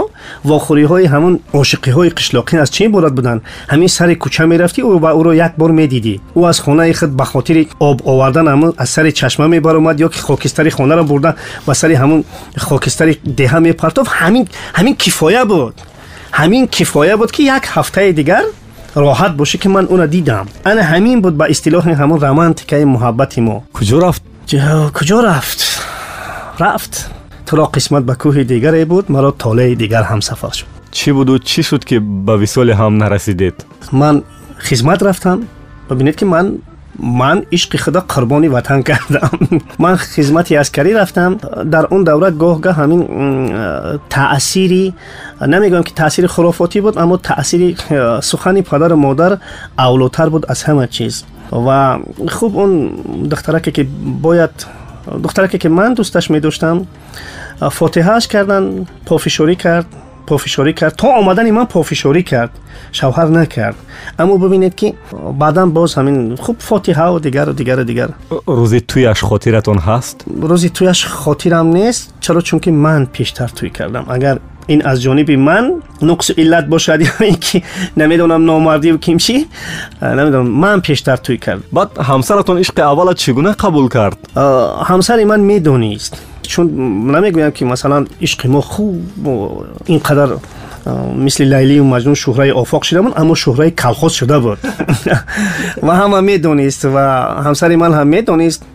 вохӯриҳои 0.50 1.07
ҳамон 1.14 1.35
ошиқиҳои 1.61 2.11
қишлоқӣ 2.19 2.55
аз 2.64 2.71
чӣ 2.75 2.83
иборат 2.88 3.14
буданд 3.19 3.40
ҳамин 3.73 3.90
сари 3.97 4.14
кӯча 4.23 4.45
мерафтӣ 4.52 4.81
ва 5.05 5.11
ӯро 5.19 5.33
як 5.47 5.52
бор 5.61 5.71
медидӣ 5.81 6.14
ӯ 6.38 6.40
аз 6.50 6.59
хонаи 6.64 6.93
худ 6.99 7.11
ба 7.19 7.25
хотири 7.33 7.62
об 7.88 7.99
овардан 8.12 8.47
ҳамон 8.52 8.73
аз 8.83 8.90
сари 8.95 9.11
чашма 9.12 9.47
мебаромад 9.55 9.97
ё 10.07 10.09
ки 10.14 10.21
хокистари 10.26 10.71
хонаро 10.71 11.05
бурда 11.05 11.31
ба 11.66 11.75
сари 11.75 11.95
ҳамон 12.02 12.21
хокистари 12.69 13.12
деҳа 13.40 13.59
мепартофт 13.61 14.11
ҳамин 14.78 14.95
кифоя 15.02 15.45
буд 15.52 15.75
ҳамин 16.38 16.64
кифоя 16.76 17.16
буд 17.16 17.31
ки 17.37 17.43
як 17.57 17.64
ҳафтаи 17.75 18.12
дигар 18.21 18.45
роҳат 18.97 19.33
боше 19.37 19.59
ки 19.59 19.69
ман 19.69 19.87
уна 19.90 20.07
дидам 20.07 20.47
ана 20.64 20.83
ҳамин 20.93 21.21
буд 21.25 21.35
ба 21.40 21.47
истилоҳи 21.55 21.93
ҳамон 22.00 22.19
романтикаи 22.26 22.85
муҳаббати 22.95 23.40
мо 23.47 23.57
куҷо 23.76 23.99
рафт 24.05 24.23
куҷо 24.97 25.19
рафт 25.28 25.70
рафт 26.61 27.11
туро 27.47 27.64
қисмат 27.76 28.02
ба 28.09 28.14
кӯҳи 28.23 28.45
дигаре 28.45 28.85
буд 28.87 29.09
маро 29.09 29.31
толеи 29.45 29.75
дигар 29.83 30.05
ҳамсафар 30.12 30.52
шуд 30.59 30.69
чӣ 30.97 31.11
буду 31.19 31.35
чӣ 31.50 31.62
шуд 31.69 31.83
ки 31.88 31.97
ба 32.26 32.35
висоли 32.43 32.73
ҳам 32.81 32.93
нарасидед 33.02 33.57
ман 33.93 34.25
хизмат 34.66 35.00
рафтам 35.02 35.38
бибинед 35.88 36.16
ки 36.16 36.25
ман 36.25 36.47
ман 36.99 37.45
ишқи 37.50 37.76
худа 37.78 38.00
қурбони 38.00 38.49
ватан 38.49 38.83
кардам 38.83 39.31
ман 39.78 39.99
хизмати 39.99 40.55
аскарӣ 40.55 40.95
рафтам 40.95 41.38
дар 41.64 41.87
он 41.90 42.05
давра 42.05 42.31
гоҳ-гоҳ 42.31 42.75
ҳамин 42.81 43.02
таъсири 44.09 44.95
намегӯям 45.40 45.85
ки 45.85 45.95
таъсири 45.95 46.26
хурофотӣ 46.26 46.81
буд 46.81 46.97
аммо 46.97 47.19
таъсири 47.19 47.76
сухани 48.23 48.62
падару 48.62 48.97
модар 48.97 49.38
авлотар 49.76 50.31
буд 50.31 50.45
аз 50.49 50.64
ҳама 50.64 50.88
чиз 50.88 51.25
ва 51.50 52.00
хуб 52.31 52.57
он 52.57 52.71
духтараке 53.31 53.71
ки 53.73 53.83
бояд 54.25 54.66
دخترکی 55.24 55.58
که 55.58 55.70
من 55.70 55.93
دوستش 55.93 56.31
می 56.31 56.39
داشتم 56.39 56.88
فاتحهش 57.72 58.27
کردن 58.27 58.86
پافشوری 59.05 59.55
کرد 59.55 59.86
پافشاری 60.27 60.74
کرد. 60.74 60.96
تا 60.96 61.08
آمدن 61.08 61.51
من 61.51 61.65
پافشاری 61.65 62.24
کرد 62.24 62.50
شوهر 62.91 63.25
نکرد. 63.25 63.75
اما 64.20 64.38
ببینید 64.38 64.75
که 64.75 64.93
بعدا 65.39 65.65
باز 65.65 65.93
همین 65.93 66.36
خوب 66.36 66.55
فاتحه 66.60 67.05
و 67.05 67.20
دیگر 67.20 67.50
و 67.50 67.53
دیگر 67.53 67.79
و 67.79 67.84
دیگر. 67.84 68.10
روزی 68.46 68.81
تویش 68.81 69.24
خاطرتون 69.24 69.77
هست؟ 69.77 70.25
روزی 70.41 70.70
تویش 70.70 71.05
خاطرم 71.05 71.67
نیست 71.67 72.13
چرا؟ 72.20 72.41
چون 72.41 72.60
که 72.60 72.72
من 72.72 73.05
پیشتر 73.05 73.48
توی 73.48 73.70
کردم. 73.70 74.05
اگر 74.10 74.39
این 74.68 74.86
از 74.86 75.01
جانب 75.01 75.32
من 75.32 75.72
نقص 76.01 76.32
علت 76.38 76.65
باشد 76.65 77.00
یعنی 77.01 77.36
که 77.51 77.62
نمی‌دونم 77.98 78.46
نامردی 78.46 78.91
و 78.91 78.98
کیمشی 78.98 79.46
نمی‌دونم. 80.01 80.48
من 80.48 80.80
پیشتر 80.82 81.15
توی 81.15 81.38
کرد 81.38 81.63
بعد 81.74 81.98
همسرتون 81.98 82.58
عشق 82.58 82.80
اول 82.80 83.13
چگونه 83.13 83.51
قبول 83.51 83.89
کرد؟ 83.89 84.18
همسر 84.86 85.24
من 85.24 85.39
میدونیست. 85.39 86.22
چون 86.41 86.68
نمی‌گویم 87.15 87.51
که 87.51 87.65
مثلا 87.65 88.06
عشق 88.22 88.48
ما 88.48 88.62
خوب 88.62 89.01
اینقدر 89.86 90.30
مثل 91.18 91.56
لیلی 91.56 91.80
و 91.80 91.84
مجنون 91.84 92.15
شهره 92.15 92.53
آفاق 92.53 92.82
شدمون 92.82 93.13
اما 93.15 93.36
شهره 93.36 93.72
کلخوز 93.72 94.12
شده 94.12 94.39
بود. 94.39 94.58
و 95.84 95.96
همه 95.96 96.20
میدونیست 96.22 96.86
و 96.86 96.98
همسر 97.44 97.75
من 97.75 97.94
هم 97.94 98.08
میدونیست. 98.08 98.65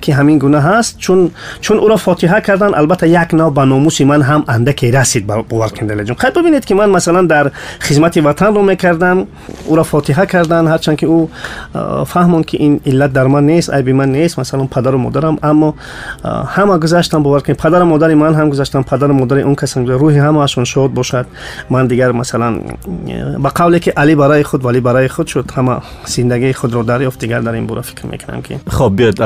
که 0.00 0.14
همین 0.14 0.38
گونه 0.38 0.60
هست. 0.60 0.98
چون 0.98 1.30
چون 1.60 1.78
او 1.78 1.88
را 1.88 1.96
فاتحه 1.96 2.40
کردن 2.40 2.74
البته 2.74 3.08
یک 3.08 3.34
نو 3.34 3.50
به 3.50 3.64
ناموس 3.64 4.00
من 4.00 4.22
هم 4.22 4.44
اندکی 4.48 4.90
رسید 4.90 5.26
به 5.26 5.42
کندل 5.80 6.04
جون. 6.04 6.16
خب 6.16 6.40
ببینید 6.40 6.64
که 6.64 6.74
من 6.74 6.90
مثلا 6.90 7.22
در 7.22 7.50
خدمت 7.80 8.16
وطن 8.16 8.54
رو 8.54 8.62
می‌کردم 8.62 9.26
او 9.64 9.76
را 9.76 9.82
فاتحه 9.82 10.26
کردن 10.26 10.66
هرچند 10.66 10.96
که 10.96 11.06
او 11.06 11.30
فهمون 12.06 12.42
که 12.42 12.58
این 12.60 12.80
علت 12.86 13.12
در 13.12 13.26
من 13.26 13.46
نیست 13.46 13.74
عیب 13.74 13.88
من 13.88 14.12
نیست 14.12 14.38
مثلا 14.38 14.64
پدر 14.64 14.94
و 14.94 14.98
مادرم. 14.98 15.38
اما 15.42 15.74
همه 16.48 16.78
گذشتم 16.78 17.22
باور 17.22 17.40
کنید 17.40 17.58
پدر 17.58 17.82
و 17.82 17.84
مادر 17.84 18.14
من 18.14 18.34
هم 18.34 18.50
گذشتم 18.50 18.82
پدر 18.82 19.10
و 19.10 19.12
مادر 19.12 19.38
اون 19.38 19.54
کسان 19.54 19.86
روح 19.86 20.14
همشون 20.14 20.64
شاد 20.64 20.94
باشد. 20.94 21.26
من 21.70 21.86
دیگر 21.86 22.12
مثلا 22.12 22.58
به 23.42 23.48
قولی 23.54 23.80
که 23.80 23.90
علی 23.96 24.14
برای 24.14 24.42
خود 24.42 24.64
ولی 24.64 24.80
برای 24.80 25.08
خود 25.08 25.26
شد 25.26 25.50
همه 25.56 25.76
زندگی 26.04 26.52
خود 26.52 26.72
رو 26.72 26.82
دریافت. 26.82 27.20
دیگر 27.20 27.40
در 27.40 27.52
این 27.52 27.66
بوره 27.66 27.80
فکر 27.80 28.06
می‌کنم 28.06 28.42
که 28.42 28.56
خب 28.68 28.92
بیاد 28.96 29.20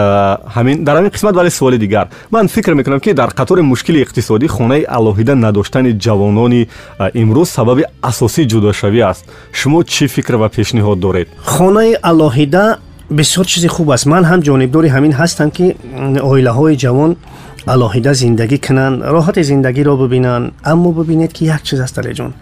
ҳамин 0.57 0.85
дар 0.85 0.97
ҳамин 0.99 1.11
қисмат 1.11 1.35
вале 1.35 1.51
суоли 1.51 1.79
дигар. 1.79 2.09
Ман 2.31 2.49
фикр 2.49 2.73
мекунам 2.75 3.01
ки 3.01 3.13
дар 3.15 3.31
қатори 3.31 3.61
мушкили 3.61 4.05
иқтисодӣ 4.05 4.47
хонаи 4.49 4.85
алоҳида 4.99 5.35
надоштани 5.35 5.93
ҷавонони 6.05 6.69
имрӯз 7.15 7.49
сабаби 7.57 7.85
асосии 8.03 8.49
ҷудошавӣ 8.53 9.01
аст. 9.11 9.25
Шумо 9.53 9.83
чӣ 9.83 10.07
фикр 10.09 10.35
ва 10.35 10.49
пешниҳод 10.49 10.99
доред? 10.99 11.29
Хонаи 11.45 11.93
алоҳида 12.11 12.65
бисёр 13.11 13.47
чизи 13.47 13.69
хуб 13.69 13.91
аст. 13.91 14.07
Ман 14.07 14.25
ҳам 14.25 14.41
ҷонибдори 14.49 14.89
ҳамин 14.95 15.13
ҳастам 15.21 15.51
ки 15.57 15.67
оилаҳои 16.31 16.77
ҷавон 16.85 17.17
алоҳида 17.75 18.13
зиндагӣ 18.23 18.59
кунанд 18.67 18.97
роҳати 19.15 19.43
зиндагиро 19.51 19.95
бибинанд. 20.03 20.53
Аммо 20.73 20.91
бибинед 20.99 21.33
ки 21.37 21.43
як 21.45 21.63
чиз 21.69 21.81
аст 21.87 21.97
алеҷон 21.99 22.33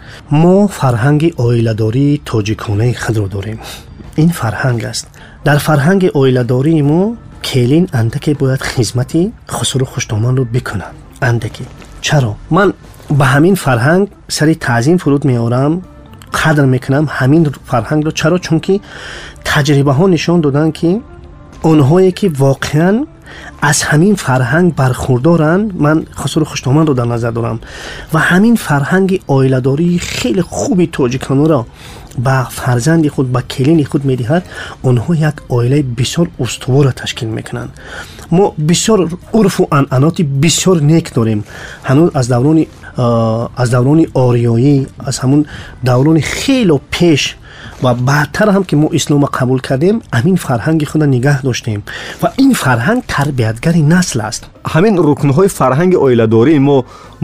мо 0.41 0.57
фарҳанги 0.79 1.29
оиладории 1.45 2.21
тоҷиконаи 2.29 2.93
худро 3.03 3.27
дорем. 3.35 3.57
Ин 4.23 4.29
фарҳанг 4.39 4.81
аст. 4.91 5.05
Дар 5.47 5.59
фарҳанги 5.67 6.09
оиладории 6.21 6.81
мо 6.91 7.01
کلین 7.43 7.89
اندکی 7.93 8.33
باید 8.33 8.61
خدمتی 8.61 9.33
خسرو 9.49 9.85
خوشنامانро 9.85 10.43
بکنند 10.43 10.95
اندکی. 11.21 11.65
چرا؟ 12.01 12.35
من 12.51 12.73
به 13.17 13.25
همین 13.25 13.55
فرهنگ 13.55 14.07
سری 14.27 14.55
تعظیم 14.55 14.97
فرود 14.97 15.25
میارم 15.25 15.81
قدر 16.43 16.65
می‌کنم 16.65 17.07
همین 17.09 17.51
فرهنگ 17.65 18.05
رو. 18.05 18.11
چرا؟ 18.11 18.37
چون 18.37 18.59
که 18.59 18.79
تجربه 19.45 19.91
ها 19.91 20.07
نشان 20.07 20.41
دادن 20.41 20.71
که 20.71 21.01
اونهایی 21.61 22.11
که 22.11 22.31
واقعا 22.37 23.05
از 23.61 23.83
همین 23.83 24.15
فرهنگ 24.15 24.75
برخوردارن 24.75 25.71
من 25.73 26.05
خسرو 26.15 26.45
خوشتامان 26.45 26.87
رو 26.87 26.93
در 26.93 27.05
نظر 27.05 27.31
دارم. 27.31 27.59
و 28.13 28.19
همین 28.19 28.55
فرهنگ 28.55 29.21
آیلداری 29.27 29.99
خیلی 29.99 30.41
خوبی 30.41 30.87
توجیکانو 30.87 31.47
را 31.47 31.65
ба 32.16 32.48
фарзанди 32.50 33.08
худ 33.08 33.26
ба 33.26 33.42
келини 33.42 33.84
худ 33.84 34.04
медиҳад 34.04 34.42
онҳо 34.82 35.12
як 35.14 35.42
оилаи 35.48 35.82
бисёр 35.82 36.26
устуворро 36.38 36.92
ташкил 36.92 37.28
мекунанд 37.28 37.70
мо 38.30 38.54
бисёр 38.58 39.18
урфу 39.32 39.66
анъаноти 39.70 40.22
бисёр 40.22 40.80
нек 40.80 41.14
дорем 41.14 41.44
ҳанӯз 41.88 42.10
аз 42.14 42.26
даврони 42.28 42.68
аз 43.56 43.70
даврони 43.70 44.08
ориёӣ 44.14 44.86
аз 44.98 45.16
ҳамун 45.22 45.46
даврони 45.82 46.20
хело 46.20 46.80
пеш 46.90 47.36
ва 47.82 47.94
баъдтар 48.08 48.48
ҳам 48.54 48.64
ки 48.68 48.74
мо 48.82 48.88
ислома 48.98 49.28
қабул 49.38 49.60
кардем 49.68 49.96
ҳамин 50.18 50.36
фарҳанги 50.46 50.86
худа 50.90 51.06
нигаҳ 51.14 51.38
доштем 51.48 51.80
ва 52.22 52.28
ин 52.44 52.52
фарҳанг 52.62 53.02
тарбиятгари 53.14 53.82
насл 53.94 54.20
аст 54.30 54.42
ҳамин 54.72 54.94
рукнҳои 55.08 55.48
фарҳанги 55.58 55.96
оиладории 56.06 56.58
мо 56.68 56.76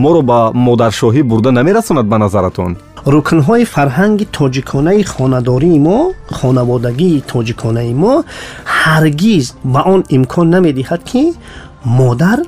моро 0.02 0.20
ба 0.30 0.38
модаршоҳӣ 0.68 1.23
бурда 1.30 1.50
намерасонад 1.58 2.06
ба 2.12 2.16
назаратон 2.25 2.73
рукнҳои 3.14 3.64
фарҳанги 3.75 4.25
тоҷиконаи 4.38 5.02
хонадории 5.14 5.78
мо 5.87 5.99
хонаводагии 6.38 7.25
тоҷиконаи 7.32 7.92
мо 8.02 8.14
ҳаргиз 8.80 9.44
ба 9.75 9.80
он 9.94 10.00
имкон 10.16 10.47
намедиҳад 10.56 11.02
ки 11.11 11.23
модар 12.00 12.38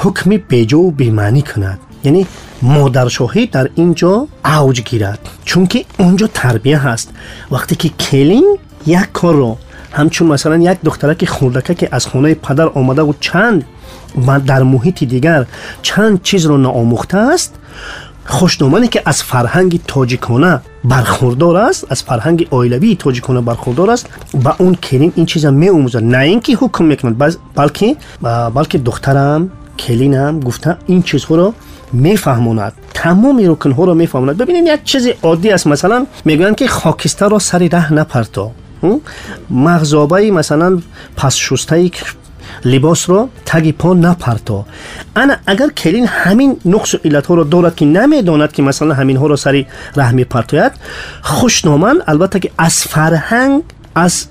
ҳукми 0.00 0.36
беҷову 0.50 0.88
бемаънӣ 1.00 1.42
кунад 1.50 1.78
یعنی 2.03 2.27
مادرشاهی 2.61 3.45
در 3.45 3.69
اینجا 3.75 4.27
اوج 4.45 4.81
گیرد. 4.81 5.19
چون 5.45 5.67
که 5.67 5.85
اونجا 5.99 6.27
تربیه 6.27 6.77
هست. 6.77 7.09
وقتی 7.51 7.75
که 7.75 7.89
کلین 7.89 8.57
یک 8.85 9.11
کار 9.13 9.33
رو 9.33 9.57
همچون 9.91 10.27
مثلا 10.27 10.57
یک 10.57 10.77
دختره 10.83 11.15
که 11.15 11.25
خوردکه 11.25 11.73
که 11.75 11.89
از 11.91 12.05
خونه 12.05 12.33
پدر 12.33 12.67
آمده 12.67 13.01
و 13.01 13.13
چند 13.19 13.65
و 14.27 14.39
در 14.39 14.63
محیط 14.63 15.03
دیگر 15.03 15.45
چند 15.81 16.21
چیز 16.21 16.45
رو 16.45 16.57
ناموخته 16.57 17.17
است 17.17 17.55
خوشنامانی 18.25 18.87
که 18.87 19.01
از 19.05 19.23
فرهنگ 19.23 19.79
تاجیکانه 19.87 20.61
برخوردار 20.83 21.57
است 21.57 21.85
از 21.89 22.03
فرهنگ 22.03 22.47
آیلوی 22.51 22.95
تاجیکانه 22.95 23.41
برخوردار 23.41 23.89
است 23.89 24.09
و 24.43 24.53
اون 24.57 24.75
کلین 24.75 25.13
این 25.15 25.25
چیز 25.25 25.45
می 25.45 25.67
اوموزد 25.67 26.03
نه 26.03 26.17
اینکه 26.17 26.55
حکم 26.55 26.85
می‌کند 26.85 27.37
بلکه 27.55 27.95
بلکه 28.55 28.77
دخترم 28.77 29.51
کلینم 29.79 30.39
گفته 30.39 30.77
این 30.85 31.01
چیزها 31.01 31.35
رو 31.35 31.53
میفهموند. 31.93 32.73
تمام 32.93 33.51
رکن 33.51 33.71
ها 33.71 33.83
رو 33.83 33.93
میفهموند. 33.93 34.37
ببینید 34.37 34.67
یک 34.67 34.83
چیز 34.83 35.07
عادی 35.23 35.49
است. 35.49 35.67
مثلا 35.67 36.05
میگن 36.25 36.53
که 36.53 36.67
خاکستر 36.67 37.29
را 37.29 37.39
سری 37.39 37.69
ره 37.69 37.93
نپرتا. 37.93 38.51
مغزابه 39.49 40.31
مثلا 40.31 40.79
پس 41.15 41.35
شسته 41.35 41.91
لباس 42.65 43.09
را 43.09 43.29
تگ 43.45 43.71
پا 43.71 43.93
نپرتا. 43.93 44.65
انا 45.15 45.35
اگر 45.47 45.69
کلین 45.69 46.07
همین 46.07 46.57
نقص 46.65 46.95
و 46.95 46.97
علت 47.05 47.25
ها 47.25 47.35
را 47.35 47.43
دارد 47.43 47.75
که 47.75 47.85
نمی‌داند 47.85 48.51
که 48.51 48.61
مثلا 48.61 48.93
همین 48.93 49.17
ها 49.17 49.27
رو 49.27 49.35
سری 49.35 49.67
ره 49.95 50.11
میپرتاید 50.11 50.71
خوشنامن 51.21 52.01
البته 52.07 52.39
که 52.39 52.51
از 52.57 52.73
فرهنگ 52.73 53.63
از 53.95 54.25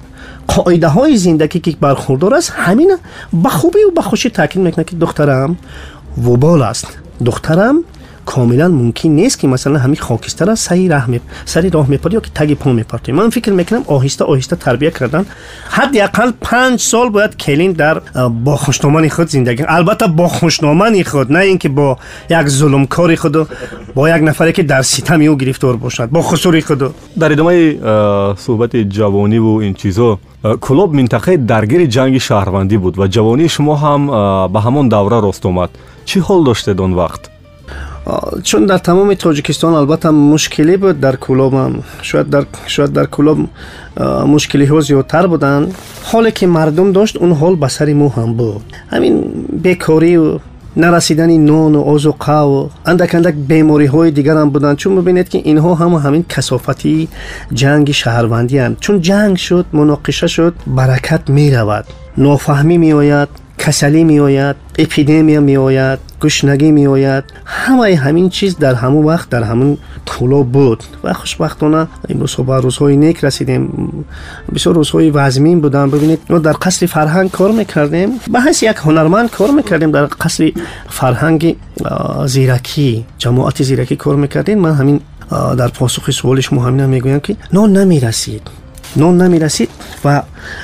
قاعده 0.47 0.89
های 0.89 1.17
زندگی 1.17 1.61
که 1.61 1.77
برخوردار 1.81 2.35
است 2.35 2.53
همین 2.57 2.97
به 3.33 3.49
خوبی 3.49 3.79
و 3.79 3.91
به 3.91 4.03
خوشی 4.03 4.31
تاکید 4.31 4.63
می‌کنه 4.63 4.85
که 4.85 4.97
دخترم 4.97 5.57
وبال 6.25 6.63
است. 6.63 6.87
духтарам 7.20 7.76
вубол 7.76 7.82
аст 7.82 7.82
духтарам 7.82 7.84
комилан 8.26 8.72
мумкин 8.72 9.16
нест 9.16 9.40
ки 9.40 9.48
масалан 9.48 9.82
ҳамин 9.82 10.00
хокистара 10.00 10.56
сари 10.56 10.88
роҳ 10.88 11.88
мепард 11.90 12.14
ё 12.14 12.22
ки 12.22 12.32
таги 12.32 12.56
по 12.56 12.70
мепартои 12.70 13.14
ман 13.14 13.32
фикр 13.32 13.52
мекунам 13.52 13.84
оҳиста 13.88 14.24
оҳиста 14.26 14.56
тарбия 14.56 14.92
кардан 14.92 15.26
ҳадди 15.70 15.98
ақал 16.08 16.34
панҷ 16.48 16.80
сол 16.82 17.10
бояд 17.10 17.36
келин 17.36 17.74
дар 17.74 18.02
бо 18.30 18.56
хушномани 18.56 19.10
худ 19.10 19.30
зиндагӣ 19.30 19.64
албатта 19.68 20.08
бо 20.08 20.28
хушномани 20.28 21.04
худ 21.04 21.30
на 21.30 21.46
ин 21.46 21.58
ки 21.58 21.68
бо 21.68 21.98
як 22.30 22.50
зулмкори 22.50 23.16
худу 23.16 23.48
бо 23.96 24.08
як 24.08 24.22
нафаре 24.22 24.54
ки 24.54 24.64
дар 24.64 24.84
ситами 24.84 25.26
ӯ 25.30 25.36
гирифтор 25.36 25.78
бошад 25.78 26.10
бо 26.12 26.22
хусури 26.22 26.62
худу 26.62 26.94
дар 27.16 27.32
идомаи 27.32 27.80
суҳбати 28.46 28.86
ҷавониву 28.98 29.62
ин 29.62 29.74
чизҳо 29.74 30.20
кулоб 30.60 30.94
минтақаи 30.94 31.38
даргири 31.38 31.88
ҷанги 31.88 32.20
шаҳрвандӣ 32.20 32.78
буд 32.78 32.98
ва 32.98 33.08
ҷавонии 33.08 33.50
шумо 33.50 33.76
ҳам 33.84 34.02
ба 34.54 34.60
ҳамон 34.66 34.90
давра 34.90 35.22
рост 35.22 35.46
омад 35.46 35.70
чӣ 36.10 36.18
ҳол 36.28 36.42
доштед 36.50 36.80
он 36.86 36.94
вақт 37.02 37.24
чун 38.44 38.66
дар 38.66 38.80
тамоми 38.80 39.16
тоҷикистон 39.16 39.74
албатта 39.76 40.12
мушкилӣ 40.12 40.78
буд 40.78 41.00
дар 41.00 41.18
кулобам 41.18 41.84
шояд 42.02 42.28
дар 42.98 43.08
кулоб 43.16 43.40
мушкилиҳо 44.34 44.82
зиёдтар 44.88 45.26
буданд 45.34 45.66
ҳоле 46.10 46.32
ки 46.38 46.46
мардум 46.46 46.90
дошт 46.94 47.16
он 47.26 47.32
ҳол 47.42 47.56
ба 47.56 47.70
сари 47.70 47.94
мо 47.94 48.08
ҳам 48.16 48.32
буд 48.40 48.64
ҳамин 48.94 49.16
бекорию 49.66 50.42
нарасидани 50.76 51.38
нону 51.38 51.80
озуқаву 51.94 52.72
андак 52.86 53.14
андак 53.16 53.36
бемориҳои 53.36 54.12
дигарам 54.12 54.50
буданд 54.50 54.78
чун 54.80 54.94
мебинед 54.98 55.28
ки 55.30 55.38
инҳо 55.52 55.72
ҳама 55.82 55.98
ҳамин 56.06 56.24
касофати 56.34 57.10
ҷанги 57.60 57.94
шаҳрвандианд 58.02 58.80
чун 58.84 58.96
ҷанг 59.08 59.36
шуд 59.46 59.66
муноқиша 59.80 60.28
шуд 60.36 60.54
баракат 60.78 61.24
меравад 61.38 61.86
нофаҳмӣ 62.26 62.76
меояд 62.86 63.30
касалӣ 63.64 64.04
меояд 64.04 64.58
эпидемия 64.78 65.42
меояд 65.42 66.00
гушнагӣ 66.22 66.70
меояд 66.80 67.26
ҳамаи 67.62 67.96
ҳамин 68.04 68.28
чиз 68.38 68.54
дар 68.64 68.76
ҳамон 68.84 69.04
вақт 69.12 69.28
дар 69.34 69.44
ҳамон 69.52 69.72
тӯло 70.10 70.42
буд 70.56 70.80
ва 71.04 71.14
хушбахтона 71.22 71.82
имрӯзҳо 72.14 72.42
ба 72.50 72.56
рӯзҳои 72.66 72.96
нек 73.06 73.18
расидем 73.28 73.64
бисёр 74.56 74.74
рӯзҳои 74.82 75.10
вазмин 75.20 75.58
буданд 75.66 75.90
бибинед 75.94 76.20
мо 76.32 76.40
дар 76.48 76.58
қасри 76.66 76.88
фарҳанг 76.96 77.30
кор 77.38 77.52
мекардем 77.62 78.10
ба 78.34 78.40
ҳайси 78.46 78.64
як 78.72 78.78
ҳунарманд 78.86 79.30
кор 79.38 79.50
мекардем 79.60 79.92
дар 79.92 80.06
қасри 80.24 80.48
фарҳанги 80.98 81.52
зиракӣ 82.34 82.90
ҷамоати 83.24 83.64
зиракӣ 83.70 83.96
кор 84.04 84.16
мекардем 84.24 84.58
ман 84.66 84.74
ҳамин 84.80 84.98
дар 85.62 85.72
посухи 85.80 86.12
суоли 86.20 86.42
шумо 86.48 86.62
ҳамина 86.68 86.86
мегӯям 86.96 87.22
ки 87.26 87.34
нон 87.56 87.70
намерасид 87.80 88.44
نون 88.97 89.23
نمی‌رسید 89.23 89.69
و 90.05 90.23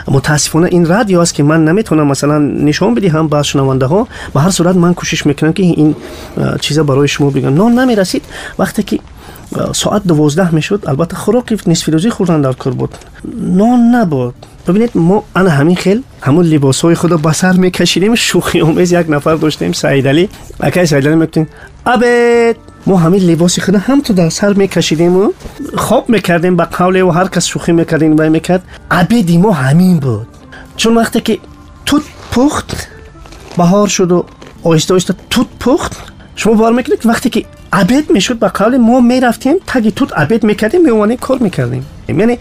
متاسفانه 0.09 0.69
این 0.73 0.87
رادیو 0.87 1.21
است 1.21 1.35
که 1.35 1.43
من 1.43 1.65
نمی‌تونم 1.65 2.07
مثلا 2.07 2.39
نشون 2.39 2.95
بدهم 2.95 3.29
با 3.29 3.43
شنونده 3.43 3.87
ها 3.87 4.09
به 4.35 4.41
هر 4.41 4.51
صورت 4.51 4.77
من 4.77 4.95
کوشش 4.95 5.27
می‌کنم 5.27 5.53
که 5.53 5.63
این 5.63 5.95
چیزا 6.61 6.83
برای 6.83 7.09
شما 7.09 7.31
بگم. 7.31 7.55
نون 7.55 7.79
نمی‌رسید. 7.79 8.25
وقتی 8.59 8.83
که 8.83 8.99
ساعت 9.73 10.03
دوازده 10.05 10.55
می‌شد. 10.55 10.85
البته 10.87 11.17
خوراک 11.17 11.59
نصف 11.67 11.89
روزی 11.89 12.11
خوردن 12.11 12.41
در 12.41 12.53
کار 12.53 12.73
بود. 12.73 12.95
نان 13.41 13.81
نبود. 13.81 14.35
ببینید 14.67 14.91
ما 14.95 15.25
انا 15.37 15.51
همین 15.51 15.77
خیل 15.77 16.03
همون 16.21 16.45
لباس 16.45 16.81
های 16.81 16.95
خدا 16.95 17.17
به 17.17 17.33
سر 17.33 17.53
میکشیدیم. 17.53 18.15
شوخی 18.15 18.61
آمیز 18.61 18.93
یک 18.93 19.07
نفر 19.11 19.35
داشتیم 19.35 19.73
سعید 19.73 20.09
علی. 20.09 20.29
اکای 20.61 20.87
سعید 20.87 21.07
علی 21.07 21.17
می‌گفتیم 21.17 21.49
ابد! 21.87 22.57
ما 22.87 22.97
همین 22.97 23.23
لباس 23.23 23.61
خدا 23.61 23.79
هم 23.79 24.01
تو 24.01 24.13
در 24.13 24.29
سر 24.29 24.53
میکشیدیم 24.53 25.17
و 25.17 25.33
خواب 25.77 26.09
می‌کردیم 26.09 26.57
به 26.57 26.65
قول 26.65 27.03
و 27.03 27.11
هر 27.11 27.29
کس 27.29 27.47
شوخی 27.47 27.73
می‌کردیم 27.73 28.17
و 28.19 28.31
می‌کرد. 28.31 28.63
عبدی 28.91 29.39
ما 29.39 29.53
همین 29.53 29.99
بود. 29.99 30.27
چون 30.77 30.95
وقتی 30.95 31.21
که 31.21 31.39
توت 31.87 32.03
پخت 32.33 32.89
بهار 33.57 33.89
شد 33.89 34.13
و 34.13 34.25
آهسته 34.65 34.95
آهسته 34.95 35.15
توت 35.31 35.47
پخت 35.61 35.97
شما 36.37 36.55
بار 36.55 36.73
می‌کنید 36.73 37.07
وقتی 37.07 37.31
که 37.31 37.45
عبد 37.73 38.11
می‌شد 38.11 38.39
با 38.39 38.49
قول 38.49 38.77
ما 38.77 39.01
می‌رفتیم 39.01 39.57
تگی 39.67 39.91
توت 39.91 40.13
عبد 40.19 40.45
می‌کردیم 40.45 40.83
میوانه 40.83 41.17
کار 41.17 41.39
می‌کردیم. 41.39 41.87
یعنی 42.09 42.39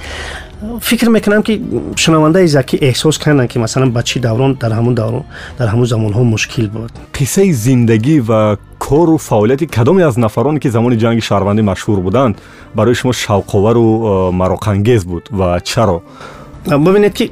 فکر 0.82 1.10
می‌کنم 1.10 1.42
که 1.42 1.60
شنونده 1.96 2.46
زکی 2.46 2.78
احساس 2.82 3.18
کردن 3.18 3.48
که 3.48 3.60
مثلا 3.60 3.90
بچی 3.90 4.20
دوران 4.20 4.58
در 4.60 4.72
همون 4.72 4.94
دوران 4.94 5.24
در 5.60 5.68
همون 5.68 5.86
زمان 5.86 6.14
ها 6.14 6.24
مشکل 6.24 6.68
بود. 6.68 6.92
قصه 7.20 7.52
زندگی 7.52 8.20
و 8.20 8.58
کار 8.80 9.10
و 9.10 9.18
فعالیت 9.18 9.64
کدامی 9.64 10.04
از 10.04 10.20
نفرانی 10.20 10.60
که 10.60 10.70
زمان 10.70 10.98
جنگ 10.98 11.20
شهروندی 11.20 11.62
مشهور 11.62 12.00
بودند 12.00 12.42
برای 12.76 12.96
شما 12.96 13.12
شوقاور 13.12 13.78
و 13.78 14.32
مراقنگیز 14.32 15.06
بود 15.06 15.30
و 15.40 15.60
چرا؟ 15.60 16.02
ببینید 16.70 17.14
که 17.14 17.30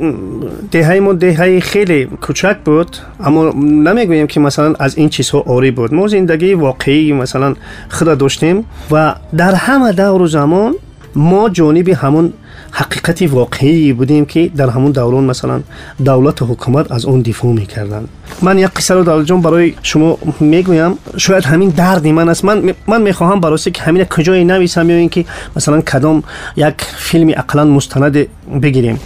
دهه 0.71 0.99
ما 0.99 1.13
دهه 1.13 1.59
خیلی 1.59 2.05
کوچک 2.05 2.57
بود 2.65 2.97
اما 3.19 3.49
نمی‌گویم 3.59 4.27
که 4.27 4.39
مثلا 4.39 4.73
از 4.79 4.97
این 4.97 5.09
چیزها 5.09 5.39
آری 5.39 5.71
بود. 5.71 5.93
ما 5.93 6.07
زندگی 6.07 6.53
واقعی 6.53 7.13
مثلا 7.13 7.55
خدا 7.89 8.15
داشتیم 8.15 8.65
و 8.91 9.15
در 9.37 9.55
همه 9.55 9.91
دور 9.91 10.21
و 10.21 10.27
زمان 10.27 10.75
ما 11.15 11.49
جانب 11.49 11.89
همون 11.89 12.33
حقیقت 12.71 13.21
واقعی 13.21 13.93
بودیم 13.93 14.25
که 14.25 14.51
در 14.57 14.69
همون 14.69 14.91
دوران 14.91 15.23
مثلا 15.23 15.61
دولت 16.05 16.41
و 16.41 16.45
حکومت 16.45 16.91
از 16.91 17.05
اون 17.05 17.21
دفاع 17.21 17.51
می‌کردن. 17.51 18.05
من 18.41 18.59
یک 18.59 18.69
قصه 18.69 18.93
رو 18.93 19.03
در 19.03 19.23
جان 19.23 19.41
برای 19.41 19.73
شما 19.83 20.17
می‌گویم. 20.39 20.93
شاید 21.17 21.45
همین 21.45 21.69
درد 21.69 22.07
من 22.07 22.29
است. 22.29 22.45
من 22.45 22.73
من 22.87 23.01
می‌خواهم 23.01 23.39
برای 23.39 23.57
که 23.57 23.83
همین 23.83 24.03
کجای 24.03 24.43
نویسم 24.43 24.89
یا 24.89 24.95
اینکه 24.95 25.25
مثلا 25.55 25.81
کدام 25.81 26.23
یک 26.57 26.75
فیلم 26.97 27.29
اقلا 27.37 27.65
مستند 27.65 28.27
بگیریم. 28.61 28.99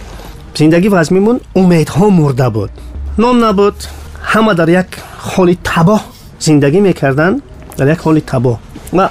зиндагӣ 0.59 0.89
вазмимон 0.97 1.37
умедҳо 1.61 2.05
мурда 2.19 2.47
буд 2.55 2.71
нон 3.23 3.35
набуд 3.45 3.77
ҳама 4.31 4.53
дар 4.59 4.69
як 4.81 4.89
ҳоли 5.31 5.55
табоҳ 5.71 6.01
зиндагӣ 6.45 6.79
мекарданд 6.89 7.35
дар 7.77 7.87
як 7.93 7.99
ҳоли 8.05 8.21
табоҳ 8.33 8.57
ва 8.97 9.05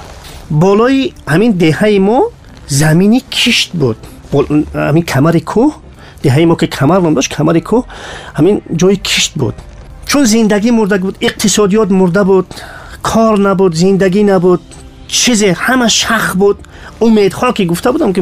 болои 0.63 1.03
ҳамин 1.31 1.51
деҳаи 1.63 1.99
мо 2.07 2.19
замини 2.81 3.19
кишт 3.37 3.69
буд 3.81 3.97
ҳамин 4.87 5.03
камари 5.13 5.41
кӯҳ 5.51 5.69
деҳаи 6.23 6.45
мо 6.49 6.55
ки 6.61 6.67
камар 6.77 6.99
ном 7.05 7.13
дошт 7.17 7.31
камари 7.37 7.61
кӯҳ 7.69 7.81
ҳамин 8.37 8.55
ҷои 8.81 8.97
кишт 9.09 9.33
буд 9.41 9.55
чун 10.09 10.23
зиндагӣ 10.33 10.71
мурда 10.79 10.97
буд 11.05 11.15
иқтисодиёт 11.27 11.89
мурда 11.99 12.23
буд 12.31 12.47
кор 13.09 13.35
набуд 13.47 13.71
зиндагӣ 13.81 14.23
набуд 14.31 14.61
чизе 15.19 15.49
ҳама 15.65 15.87
шах 16.01 16.25
буд 16.41 16.57
умедҳо 17.05 17.49
ки 17.57 17.63
гуфта 17.71 17.89
будам 17.93 18.11
ки 18.15 18.21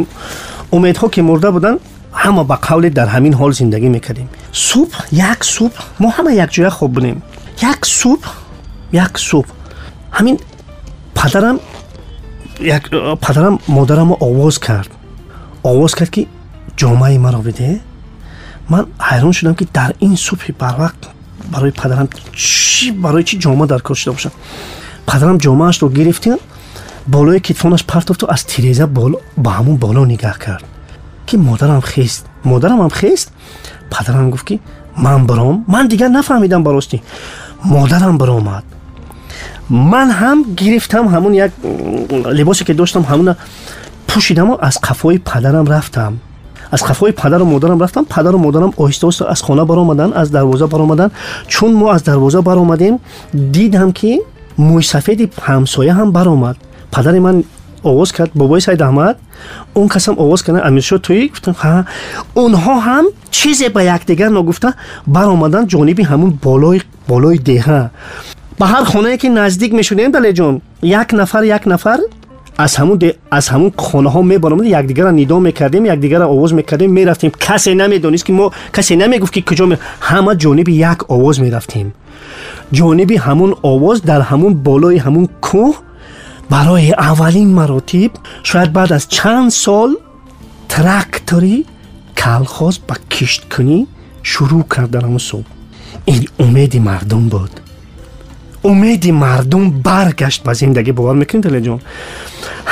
умедҳо 0.75 1.08
ки 1.13 1.21
мурда 1.30 1.51
буданд 1.56 1.80
اما 2.25 2.44
با 2.44 2.59
قول 2.62 2.88
در 2.88 3.07
همین 3.07 3.35
حال 3.35 3.53
زندگی 3.53 3.88
می‌کردیم. 3.88 4.29
صبح 4.53 5.07
یک 5.12 5.44
صبح 5.44 5.75
ما 6.01 6.11
همه 6.11 6.35
یک 6.35 6.51
جای 6.51 6.68
خوب 6.68 6.92
بودیم. 6.92 7.22
یک 7.62 7.85
صبح 7.85 8.29
یک 8.92 9.18
صبح. 9.18 9.48
همین 10.12 10.40
پدرم 11.14 11.61
یک 12.61 12.83
پدرم 13.22 13.59
مادرم 13.68 14.09
رو 14.09 14.18
آواز 14.20 14.61
کرد. 14.61 14.88
آواز 15.62 15.94
کرد 15.94 16.11
که 16.11 16.27
جامعه 16.77 17.18
مرا 17.18 17.38
بده. 17.38 17.81
من 18.70 18.87
حیران 19.01 19.33
شدم 19.33 19.55
که 19.55 19.66
در 19.72 19.94
این 19.98 20.16
صبح 20.16 20.53
بر 20.59 20.75
وقت 20.79 20.94
برای 21.53 21.70
پدرم 21.70 22.09
چی 22.33 22.90
برای 22.90 23.22
چی 23.22 23.38
جامعه 23.38 23.66
در 23.66 23.79
کار 23.79 23.96
شده 23.96 24.11
باشم 24.11 24.31
پدرم 25.07 25.61
اش 25.61 25.83
رو 25.83 25.88
گرفتیم. 25.88 26.37
بالای 27.09 27.40
کتفانش 27.40 27.85
پرتفت 27.85 28.25
و 28.25 28.27
از 28.31 28.46
تریزه 28.46 28.87
بالا 28.87 29.18
به 29.38 29.51
همون 29.51 29.77
بالا 29.77 30.05
نگاه 30.05 30.38
کرد. 30.38 30.64
ки 31.25 31.38
модарам 31.38 31.82
хест 31.82 32.25
модарамам 32.43 32.89
хест 32.89 33.32
падарам 33.89 34.32
гуфт 34.32 34.45
ки 34.45 34.62
ман 34.95 35.25
баром 35.25 35.63
ман 35.67 35.88
дигар 35.88 36.10
нафаҳмидам 36.10 36.63
баростӣ 36.63 37.01
модарам 37.63 38.17
баромад 38.17 38.63
ман 39.69 40.10
ҳам 40.12 40.43
гирифтам 40.56 41.08
ҳамон 41.13 41.34
як 41.34 41.51
либосе 42.38 42.63
ки 42.65 42.73
доштам 42.73 43.03
ҳамона 43.03 43.36
пӯшидаму 44.08 44.58
аз 44.62 44.75
қафои 44.88 45.19
падарам 45.19 45.67
рафтам 45.67 46.19
аз 46.71 46.82
қафои 46.82 47.12
падару 47.13 47.45
модарам 47.45 47.82
рафтам 47.82 48.06
падару 48.06 48.38
модарам 48.38 48.73
оҳиста 48.77 49.08
оҳиста 49.08 49.25
аз 49.30 49.41
хона 49.41 49.65
баромаданд 49.65 50.13
аз 50.15 50.30
дарвоза 50.30 50.67
баромаданд 50.67 51.12
чун 51.47 51.73
мо 51.73 51.88
аз 51.89 52.01
дарвоза 52.03 52.41
баромадем 52.41 52.99
дидам 53.34 53.91
ки 53.91 54.21
мӯйсафеди 54.58 55.32
ҳамсоя 55.47 55.93
ҳам 55.99 56.12
баромад 56.12 56.58
падари 56.91 57.19
ман 57.19 57.43
овоз 57.84 58.12
кард 58.12 58.32
бобои 58.34 58.62
саидаҳмад 58.62 59.15
он 59.75 59.88
касам 59.88 60.15
овоз 60.19 60.41
карда 60.43 60.62
амиршо 60.67 60.97
туӣ 61.06 61.30
гуфтам 61.30 61.53
ха 61.62 61.86
онҳо 62.36 62.75
ҳам 62.88 63.06
чизе 63.32 63.69
ба 63.69 63.82
якдигар 63.95 64.30
ногуфта 64.30 64.69
баромаданд 65.06 65.69
ҷониби 65.73 66.03
ҳамун 66.12 66.32
болои 66.45 66.82
болои 67.08 67.38
деҳа 67.49 67.82
ба 68.60 68.65
ҳар 68.73 68.84
хонае 68.91 69.17
ки 69.21 69.27
наздик 69.30 69.71
мешудем 69.80 70.12
далеҷон 70.12 70.62
як 70.84 71.13
нафар 71.13 71.43
як 71.43 71.65
нафар 71.65 71.99
аз 72.58 72.71
ҳамун 72.80 72.97
аз 73.38 73.45
ҳамун 73.53 73.71
хонаҳо 73.88 74.21
мебаромад 74.32 74.65
якдигарро 74.80 75.12
нидо 75.12 75.39
мекардем 75.39 75.84
якдигарро 75.93 76.25
овоз 76.36 76.51
мекардем 76.60 76.91
мерафтем 76.91 77.32
касе 77.47 77.71
намедонист 77.75 78.25
ки 78.27 78.32
мо 78.32 78.51
касе 78.71 78.95
намегуфт 78.95 79.34
ки 79.34 79.41
куҷо 79.49 79.65
ҳама 80.10 80.32
ҷониби 80.43 80.73
як 80.91 80.99
овоз 81.15 81.36
мерафтем 81.39 81.88
ҷониби 82.77 83.15
ҳамун 83.25 83.51
овоз 83.73 83.97
дар 84.01 84.21
ҳамун 84.30 84.53
болои 84.67 84.97
ҳамун 85.06 85.25
кӯҳ 85.47 85.73
барои 86.49 86.91
аввалин 87.10 87.49
маротиб 87.60 88.12
шояд 88.49 88.71
баъд 88.77 88.91
аз 88.97 89.03
чанд 89.15 89.51
сол 89.53 89.91
трактори 90.73 91.58
калхоз 92.21 92.75
ба 92.88 92.95
кишткунӣ 93.13 93.80
шурӯъ 94.32 94.63
кард 94.73 94.89
дар 94.95 95.03
ҳамун 95.08 95.23
суб 95.30 95.45
ин 96.13 96.23
умеди 96.45 96.80
мардум 96.89 97.23
буд 97.34 97.53
умеди 98.63 99.12
мардум 99.12 99.63
баргашт 99.88 100.41
ба 100.47 100.53
зиндагӣ 100.60 100.91
бовар 100.99 101.15
мекунед 101.21 101.45
алиҷон 101.49 101.80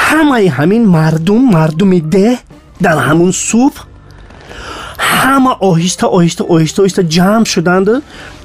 ҳамаи 0.05 0.47
ҳамин 0.57 0.83
мардум 0.97 1.41
мардуми 1.57 1.99
деҳ 2.15 2.37
дар 2.85 2.97
ҳамун 3.07 3.31
субҳ 3.49 3.75
ҳама 5.15 5.51
оҳиста 5.69 6.05
оҳиста 6.17 6.43
оҳиста 6.55 6.79
оҳиста 6.83 7.01
ҷамъ 7.15 7.45
шуданду 7.53 7.93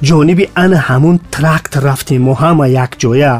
ҷониби 0.08 0.44
ана 0.64 0.78
ҳамун 0.88 1.16
тракт 1.34 1.72
рафтем 1.86 2.22
мо 2.26 2.34
ҳама 2.42 2.64
якҷоя 2.84 3.34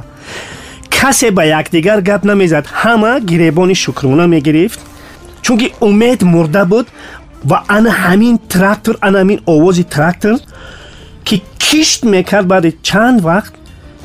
касе 1.00 1.32
ба 1.32 1.44
якдигар 1.60 2.02
гап 2.02 2.24
намезад. 2.24 2.66
Ҳама 2.82 3.20
гиребони 3.30 3.76
шукрона 3.76 4.28
мегирифт 4.28 4.80
чунки 5.42 5.68
умед 5.82 6.22
мурда 6.22 6.66
буд 6.66 6.88
ва 7.50 7.58
ана 7.68 7.92
ҳамин 8.04 8.36
трактор 8.54 8.96
ана 9.02 9.18
ҳамин 9.22 9.40
овози 9.46 9.84
трактор 9.84 10.36
ки 11.28 11.36
кишт 11.64 12.04
мекард 12.04 12.48
баъди 12.48 12.72
чанд 12.88 13.22
вақт 13.22 13.54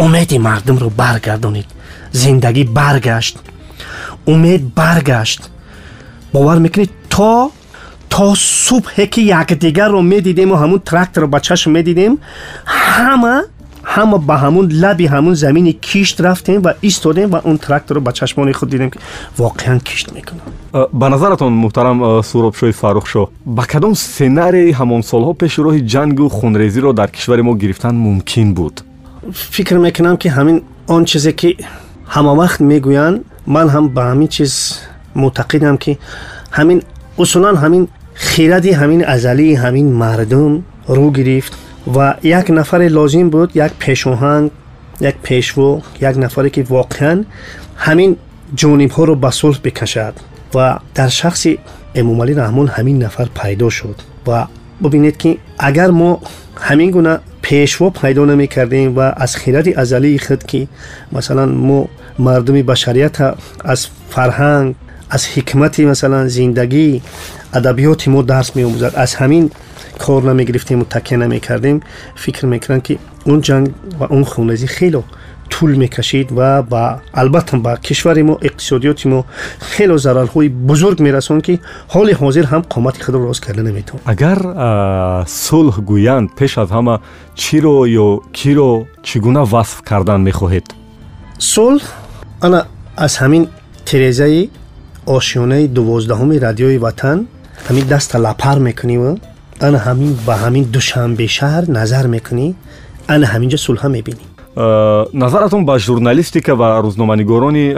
умеди 0.05 0.39
мардумро 0.39 0.89
баргардонид. 1.03 1.69
Зиндагӣ 2.13 2.65
баргашт. 2.79 3.37
Умед 4.27 4.63
баргашт. 4.81 5.51
Бовар 6.33 6.59
мекунед 6.59 6.91
то 7.09 7.53
то 8.09 8.35
субҳе 8.67 9.07
ки 9.13 9.21
якдигарро 9.41 10.01
медидему 10.13 10.55
ҳамун 10.63 10.81
тракторро 10.91 11.27
ба 11.35 11.39
чашм 11.41 11.71
медидем 11.77 12.13
ҳама 12.67 13.37
همه 13.93 14.19
به 14.19 14.35
همون 14.35 14.67
لبی 14.67 15.07
همون 15.07 15.35
زمین 15.35 15.73
کیشت 15.73 16.21
رفتیم 16.21 16.63
و 16.63 16.73
ایستادیم 16.81 17.31
و 17.31 17.41
اون 17.45 17.57
تراکتور 17.57 17.95
رو 17.95 18.01
با 18.01 18.13
چشمان 18.13 18.53
خود 18.53 18.71
دیدیم 18.71 18.91
که 18.91 18.99
واقعا 19.39 19.79
کیشت 19.79 20.13
می‌کنه. 20.13 20.41
به 21.01 21.09
نظرتون 21.09 21.53
محترم 21.53 22.23
سوراب 22.23 22.55
شوی 22.55 22.73
فاروق 22.73 23.07
شو 23.07 23.29
با 23.47 23.65
کدام 23.65 23.95
سناری 23.95 24.73
همون 24.73 25.03
سالها 25.03 25.33
پیش 25.33 25.59
راه 25.59 25.81
جنگ 25.81 26.21
و 26.21 26.29
خونریزی 26.29 26.81
رو 26.81 26.93
در 26.93 27.07
کشور 27.07 27.43
ما 27.43 27.57
گرفتن 27.57 27.95
ممکن 27.95 28.55
بود؟ 28.55 28.81
فکر 29.33 29.77
می‌کنم 29.77 30.17
که 30.17 30.31
همین 30.31 30.63
آن 30.87 31.05
چیزی 31.05 31.33
که 31.33 31.55
همه 32.09 32.29
وقت 32.29 32.61
می‌گویند 32.61 33.25
من 33.47 33.69
هم 33.69 33.89
به 33.89 34.03
همین 34.03 34.29
چیز 34.29 34.79
معتقدم 35.17 35.77
که 35.77 35.99
همین 36.51 36.83
اصولا 37.19 37.55
همین 37.55 37.89
خیرد 38.15 38.67
همین 38.67 39.05
ازلی 39.05 39.55
همین 39.55 39.93
مردم 39.93 40.63
رو 40.89 41.11
گرفت. 41.11 41.70
و 41.97 42.15
یک 42.23 42.51
نفر 42.51 42.79
لازم 42.79 43.31
بود 43.31 43.51
یک 43.55 43.73
پیشوهنگ 43.79 44.51
یک 45.01 45.15
پیشو 45.23 45.81
یک 46.01 46.19
نفری 46.19 46.51
که 46.51 46.63
واقعا 46.63 47.25
همین 47.77 48.17
جانب 48.55 48.91
ها 48.91 49.05
رو 49.05 49.15
به 49.15 49.31
صلح 49.31 49.59
بکشد 49.65 50.15
و 50.55 50.79
در 50.95 51.09
شخص 51.09 51.47
امام 51.95 52.23
علی 52.23 52.35
رحمان 52.35 52.69
همین 52.69 53.03
نفر 53.03 53.29
پیدا 53.43 53.71
شد. 53.71 53.95
و 54.27 54.47
ببینید 54.85 55.17
که 55.17 55.37
اگر 55.59 55.91
ما 55.91 56.21
همین 56.57 56.91
گونه 56.91 57.19
پیشوا 57.43 57.91
پیدا 57.91 58.25
نمی 58.25 58.47
کردیم 58.47 58.97
و 58.97 59.13
از 59.17 59.37
خیرت 59.37 59.79
ازلی 59.79 60.19
خود 60.19 60.43
که 60.45 60.69
مثلا 61.13 61.47
ما 61.47 61.89
مردم 62.19 62.55
بشریت 62.55 63.35
از 63.65 63.87
فرهنگ 64.11 64.75
از 65.11 65.27
حکمت 65.27 65.81
مثلا 65.81 66.29
زندگی 66.29 67.03
ادبیات 67.55 68.09
ما 68.09 68.23
درس 68.23 68.57
می 68.57 68.65
آموزد 68.65 68.93
از 68.97 69.15
همین 69.15 69.51
кор 70.05 70.23
намегирифтему 70.23 70.85
такя 70.85 71.17
намекардем 71.19 71.83
фикр 72.17 72.47
мекунам 72.47 72.81
ки 72.81 72.99
он 73.27 73.41
ҷанг 73.41 73.67
ва 73.99 74.07
он 74.17 74.25
хунрезӣ 74.25 74.67
хело 74.67 75.05
тӯл 75.53 75.73
мекашид 75.83 76.29
ва 76.39 76.63
ба 76.63 76.83
албатта 77.13 77.57
ба 77.57 77.73
кишвари 77.87 78.23
мо 78.23 78.35
иқтисодиёти 78.49 79.07
мо 79.13 79.21
хело 79.73 79.97
зарарҳои 79.99 80.49
бузург 80.49 80.99
мерасонд 81.07 81.43
ки 81.47 81.55
ҳоли 81.95 82.13
ҳозир 82.21 82.45
ҳам 82.53 82.63
қомати 82.73 83.01
худро 83.05 83.21
рост 83.29 83.43
карда 83.47 83.63
наметавон 83.63 84.01
агар 84.13 84.39
сулҳ 85.47 85.75
гӯянд 85.91 86.29
пеш 86.39 86.53
аз 86.63 86.71
ҳама 86.77 86.95
чиро 87.43 87.77
ё 88.05 88.09
киро 88.39 88.71
чӣ 89.07 89.17
гуна 89.25 89.43
васф 89.53 89.79
кардан 89.91 90.21
мехоҳед? 90.29 90.67
Сулҳ? 91.53 91.83
Ана 92.47 92.61
аз 93.05 93.13
ҳамин 93.23 93.45
тирезаи 93.89 94.51
ошёнаи 95.17 95.65
дувоздаҳуми 95.77 96.37
радиои 96.47 96.79
ватан 96.87 97.19
ҳамин 97.67 97.85
даста 97.95 98.17
лапар 98.27 98.59
мекуниву 98.69 99.11
ана 99.67 99.79
ҳамин 99.87 100.13
ба 100.27 100.35
ҳамин 100.43 100.65
душанбешаҳр 100.77 101.65
назар 101.79 102.07
мекунӣ? 102.15 102.49
ана 103.15 103.27
ҳаминҷо 103.33 103.59
сулҳа 103.67 103.89
мебинӣ? 103.97 104.25
Э, 104.57 105.07
назаратон 105.13 105.63
ба 105.65 105.79
журналистика 105.79 106.53
ва 106.61 106.69
рӯзноманигорони 106.85 107.67
э, 107.71 107.77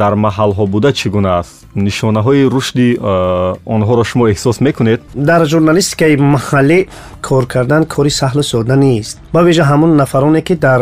дар 0.00 0.14
маҳалҳо 0.26 0.64
буда 0.74 0.90
чӣ 0.98 1.08
гуна 1.14 1.30
аст? 1.40 1.54
Нишонаҳои 1.86 2.42
рушди 2.54 2.88
э, 2.96 3.54
онҳоро 3.74 4.04
шумо 4.10 4.24
эҳсос 4.32 4.56
мекунед? 4.66 5.00
Дар 5.14 5.42
журналистикаи 5.52 6.16
маҳаллӣ 6.16 6.78
кор 7.26 7.44
кардан 7.46 7.82
кори 7.94 8.10
саҳлу 8.20 8.42
сода 8.52 8.76
нест. 8.76 9.14
Ба 9.34 9.40
вижа 9.48 9.64
ҳамон 9.70 9.90
нафароне 10.02 10.42
ки 10.48 10.54
дар 10.66 10.80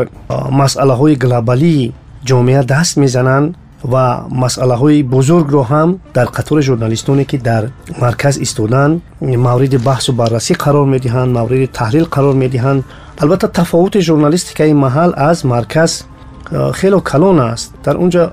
масъалаҳои 0.60 1.14
глобалии 1.24 1.92
ҷомеа 2.28 2.62
даст 2.72 2.96
мезананд 2.96 3.48
ва 3.83 4.25
масъалаҳои 4.43 5.03
бузургро 5.03 5.63
ҳам 5.71 5.89
дар 6.13 6.27
қатори 6.37 6.61
журналистоне 6.69 7.25
ки 7.25 7.37
дар 7.37 7.63
марказ 7.99 8.35
истоданд 8.45 9.01
мавриди 9.47 9.77
баҳсу 9.77 10.11
баррасӣ 10.21 10.53
қарор 10.63 10.85
медиҳанд 10.95 11.31
мавриди 11.39 11.67
таҳлил 11.79 12.05
қарор 12.15 12.35
медиҳанд 12.43 12.83
албатта 13.21 13.47
тафовути 13.47 13.99
журналистикаи 14.09 14.73
маҳал 14.85 15.11
аз 15.29 15.43
марказ 15.43 15.91
э, 16.51 16.71
хело 16.79 16.99
калон 17.01 17.39
аст 17.39 17.67
дар 17.85 17.95
унҷа 18.03 18.23
э, 18.23 18.31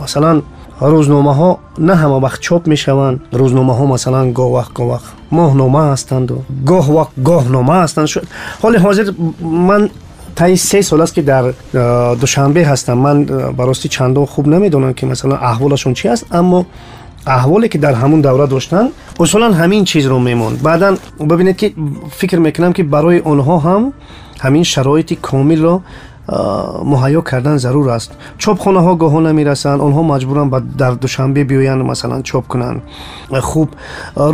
масалан 0.00 0.42
рӯзномаҳо 0.80 1.50
на 1.78 1.94
ҳама 2.00 2.18
вақт 2.26 2.40
чоп 2.46 2.62
мешаванд 2.66 3.20
рӯзномаҳо 3.40 3.84
масалан 3.94 4.26
гоҳ 4.38 4.50
вақт 4.58 4.72
гоҳ 4.78 4.88
вақт 4.94 5.08
моҳнома 5.38 5.82
ҳастанду 5.92 6.36
гоҳ 6.70 6.86
вақт 6.98 7.14
гоҳнома 7.28 7.76
ҳастанд 7.84 8.08
ҳоли 8.62 8.78
ҳозир 8.84 9.06
ман 9.68 9.82
تای 10.39 10.55
سه 10.55 10.81
سال 10.81 11.01
است 11.01 11.13
که 11.13 11.21
در 11.21 11.53
دوشنبه 12.15 12.65
هستم 12.65 12.93
من 12.93 13.25
براستی 13.57 13.89
چندان 13.89 14.25
خوب 14.25 14.47
نمی‌دونم 14.47 14.93
که 14.93 15.05
مثلا 15.05 15.35
احوالشون 15.35 15.93
چی 15.93 16.07
است 16.07 16.25
اما 16.31 16.65
احوالی 17.27 17.67
که 17.67 17.77
در 17.77 17.93
همون 17.93 18.21
دوره 18.21 18.47
داشتن 18.47 18.89
اصولا 19.19 19.51
همین 19.51 19.83
چیز 19.83 20.05
رو 20.05 20.19
میمون. 20.19 20.55
بعدا 20.55 20.97
ببینید 21.29 21.57
که 21.57 21.73
فکر 22.11 22.39
می‌کنم 22.39 22.73
که 22.73 22.83
برای 22.83 23.19
آنها 23.19 23.57
هم 23.57 23.93
همین 24.39 24.63
شرایطی 24.63 25.15
کامل 25.15 25.61
رو 25.61 25.81
муҳайё 26.28 27.22
кардан 27.22 27.58
зарур 27.58 27.88
аст 27.88 28.10
чопхонаҳо 28.38 28.92
гоҳо 29.02 29.20
намерасанд 29.28 29.80
онҳо 29.86 30.02
маҷбуранд 30.12 30.50
дар 30.82 30.92
душанбе 31.04 31.42
биёянд 31.50 31.82
масалан 31.90 32.22
чоп 32.22 32.44
кунанд 32.52 32.80
хуб 33.50 33.68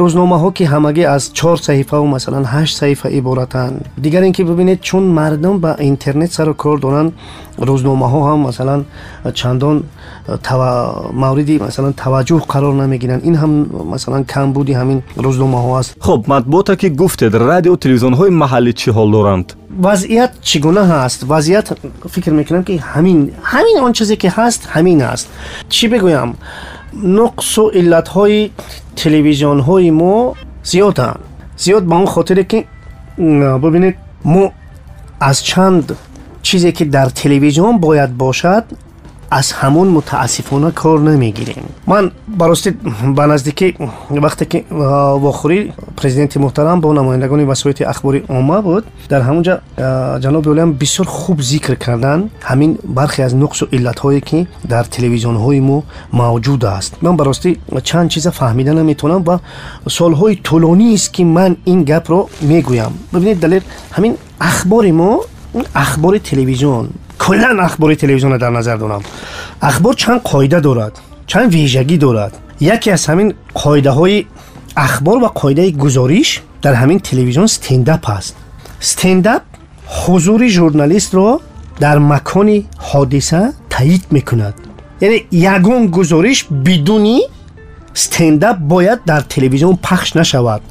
рӯзномаҳо 0.01 0.51
ки 0.57 0.65
ҳамагӣ 0.73 1.05
аз 1.17 1.23
чор 1.39 1.57
саҳифаву 1.67 2.07
масалан 2.07 2.45
ҳашт 2.55 2.75
саҳифа 2.81 3.09
иборатанд 3.19 3.75
дигар 4.05 4.23
ин 4.23 4.33
ки 4.33 4.43
бибинед 4.51 4.81
чун 4.89 5.05
мардум 5.19 5.59
ба 5.65 5.71
интернет 5.81 6.33
сару 6.33 6.55
кор 6.55 6.79
доранд 6.81 7.11
рӯзномаҳо 7.69 8.21
ҳам 8.29 8.41
масалан 8.49 8.81
чандон 9.35 9.77
мавриди 11.25 11.59
масалан 11.67 11.93
таваҷҷӯҳ 12.03 12.41
қарор 12.53 12.75
намегиранд 12.83 13.23
ин 13.25 13.35
ҳам 13.43 13.53
масалан 13.93 14.23
камбуди 14.25 14.73
ҳамин 14.81 14.99
рӯзномаҳо 15.27 15.71
аст 15.81 15.91
хуб 16.07 16.21
матбуоте 16.33 16.75
ки 16.81 16.89
гуфтед 17.01 17.33
радио 17.51 17.75
телевизионҳои 17.83 18.31
маҳаллӣ 18.43 18.73
чӣ 18.81 18.91
ҳол 18.97 19.09
доранд 19.17 19.47
вазъият 19.87 20.33
чӣ 20.49 20.57
гуна 20.65 20.83
ҳаст 20.93 21.21
вазъият 21.33 21.67
фикр 22.15 22.33
мекунам 22.41 22.63
ки 22.69 22.75
ҳамин 22.93 23.19
ҳамин 23.53 23.77
он 23.87 23.93
чизе 23.99 24.17
ки 24.23 24.29
ҳаст 24.37 24.61
ҳамин 24.75 24.99
аст 25.13 25.27
чӣ 25.75 25.85
бигӯям 25.93 26.31
нуқсу 27.19 27.63
иллатҳои 27.81 28.41
телевизионҳои 29.01 29.91
мо 30.01 30.15
зиёданд 30.71 31.21
зиёд 31.65 31.85
ба 31.91 31.95
он 31.97 32.07
хотире 32.07 32.45
ки 32.51 32.59
бибинед 33.63 33.97
мо 34.25 34.53
аз 35.21 35.39
чанд 35.51 35.87
چیزی 36.46 36.72
که 36.72 36.86
در 36.86 37.10
تلویزیون 37.10 37.78
باید 37.78 38.18
باشد 38.18 38.64
از 39.32 39.52
همون 39.52 39.88
متاسفانه 39.88 40.72
کار 40.72 41.00
نمی‌گیریم. 41.00 41.64
من 41.88 42.12
براستی 42.38 42.72
به 43.16 43.26
نزدیکی 43.26 43.76
وقتی 44.12 44.46
که 44.46 44.64
واخوری 44.72 45.74
پریزیدنت 45.98 46.38
محترم 46.38 46.82
با 46.82 46.94
نمایندگان 46.94 47.48
وسایت 47.48 47.82
اخباری 47.82 48.24
عامه 48.30 48.62
بود 48.62 48.84
در 49.10 49.22
همونجا 49.22 49.60
جناب 50.20 50.48
اولیم 50.48 50.74
بسیار 50.74 51.08
خوب 51.08 51.42
ذکر 51.42 51.76
کردن. 51.76 52.30
همین 52.42 52.78
برخی 52.96 53.22
از 53.22 53.36
نقص 53.36 53.64
و 53.64 53.68
علت 53.74 54.00
هایی 54.00 54.22
که 54.22 54.48
در 54.70 54.84
تلویزیون 54.84 55.36
های 55.36 55.60
ما 55.60 55.84
موجود 56.14 56.66
است. 56.66 56.98
من 57.02 57.18
براستی 57.18 57.58
چند 57.84 58.10
چیز 58.10 58.28
فهمیده 58.28 58.74
نمی‌تونم 58.74 59.24
و 59.28 59.40
سالهای 59.90 60.36
طولانی 60.36 60.94
است 60.94 61.14
که 61.14 61.26
من 61.26 61.56
این 61.64 61.84
گپ 61.84 62.12
رو 62.12 62.30
می‌گویم. 62.42 62.92
ببینید 63.14 63.40
دلیل 63.40 63.62
همین 63.92 64.16
اخبار 64.42 64.92
ما 64.92 65.20
اخبار 65.76 66.18
تلویزیون 66.18 66.90
کلا 67.20 67.64
اخبار 67.64 67.96
تلویزیون 67.96 68.38
در 68.38 68.50
نظر 68.50 68.76
دارم 68.76 69.02
اخبار 69.62 69.94
چند 69.94 70.22
قاعده 70.22 70.60
دارد 70.60 71.00
چند 71.28 71.54
ویژگی 71.54 71.98
دارد. 71.98 72.38
یکی 72.60 72.92
از 72.92 73.06
همین 73.06 73.34
قاعده 73.54 73.90
های 73.90 74.26
اخبار 74.78 75.24
و 75.24 75.28
قاعده 75.28 75.72
گزارش 75.72 76.42
در 76.62 76.74
همین 76.74 77.00
تلویزیون 77.00 77.48
ستندپ 77.48 78.10
است. 78.10 78.36
ستندپ 78.80 79.42
حضور 80.08 80.48
جورنالیست 80.48 81.14
رو 81.14 81.42
در 81.80 82.00
مکان 82.00 82.64
حادثه 82.78 83.54
تایید 83.70 84.06
می‌کند. 84.12 84.54
یعنی 85.02 85.22
یگون 85.32 85.88
گزارش 85.88 86.46
بدونی 86.66 87.22
ستندپ 87.94 88.58
باید 88.58 89.04
در 89.04 89.22
تلویزیون 89.22 89.80
پخش 89.84 90.16
نشود. 90.16 90.62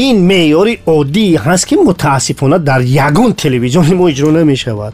این 0.00 0.20
میاری 0.20 0.78
عادی 0.86 1.36
هست 1.36 1.66
که 1.66 1.76
متاسفانه 1.86 2.58
در 2.58 2.80
یگون 2.80 3.32
تلویزیون 3.32 3.94
ما 3.94 4.08
اجرا 4.08 4.30
نمی‌شود. 4.30 4.92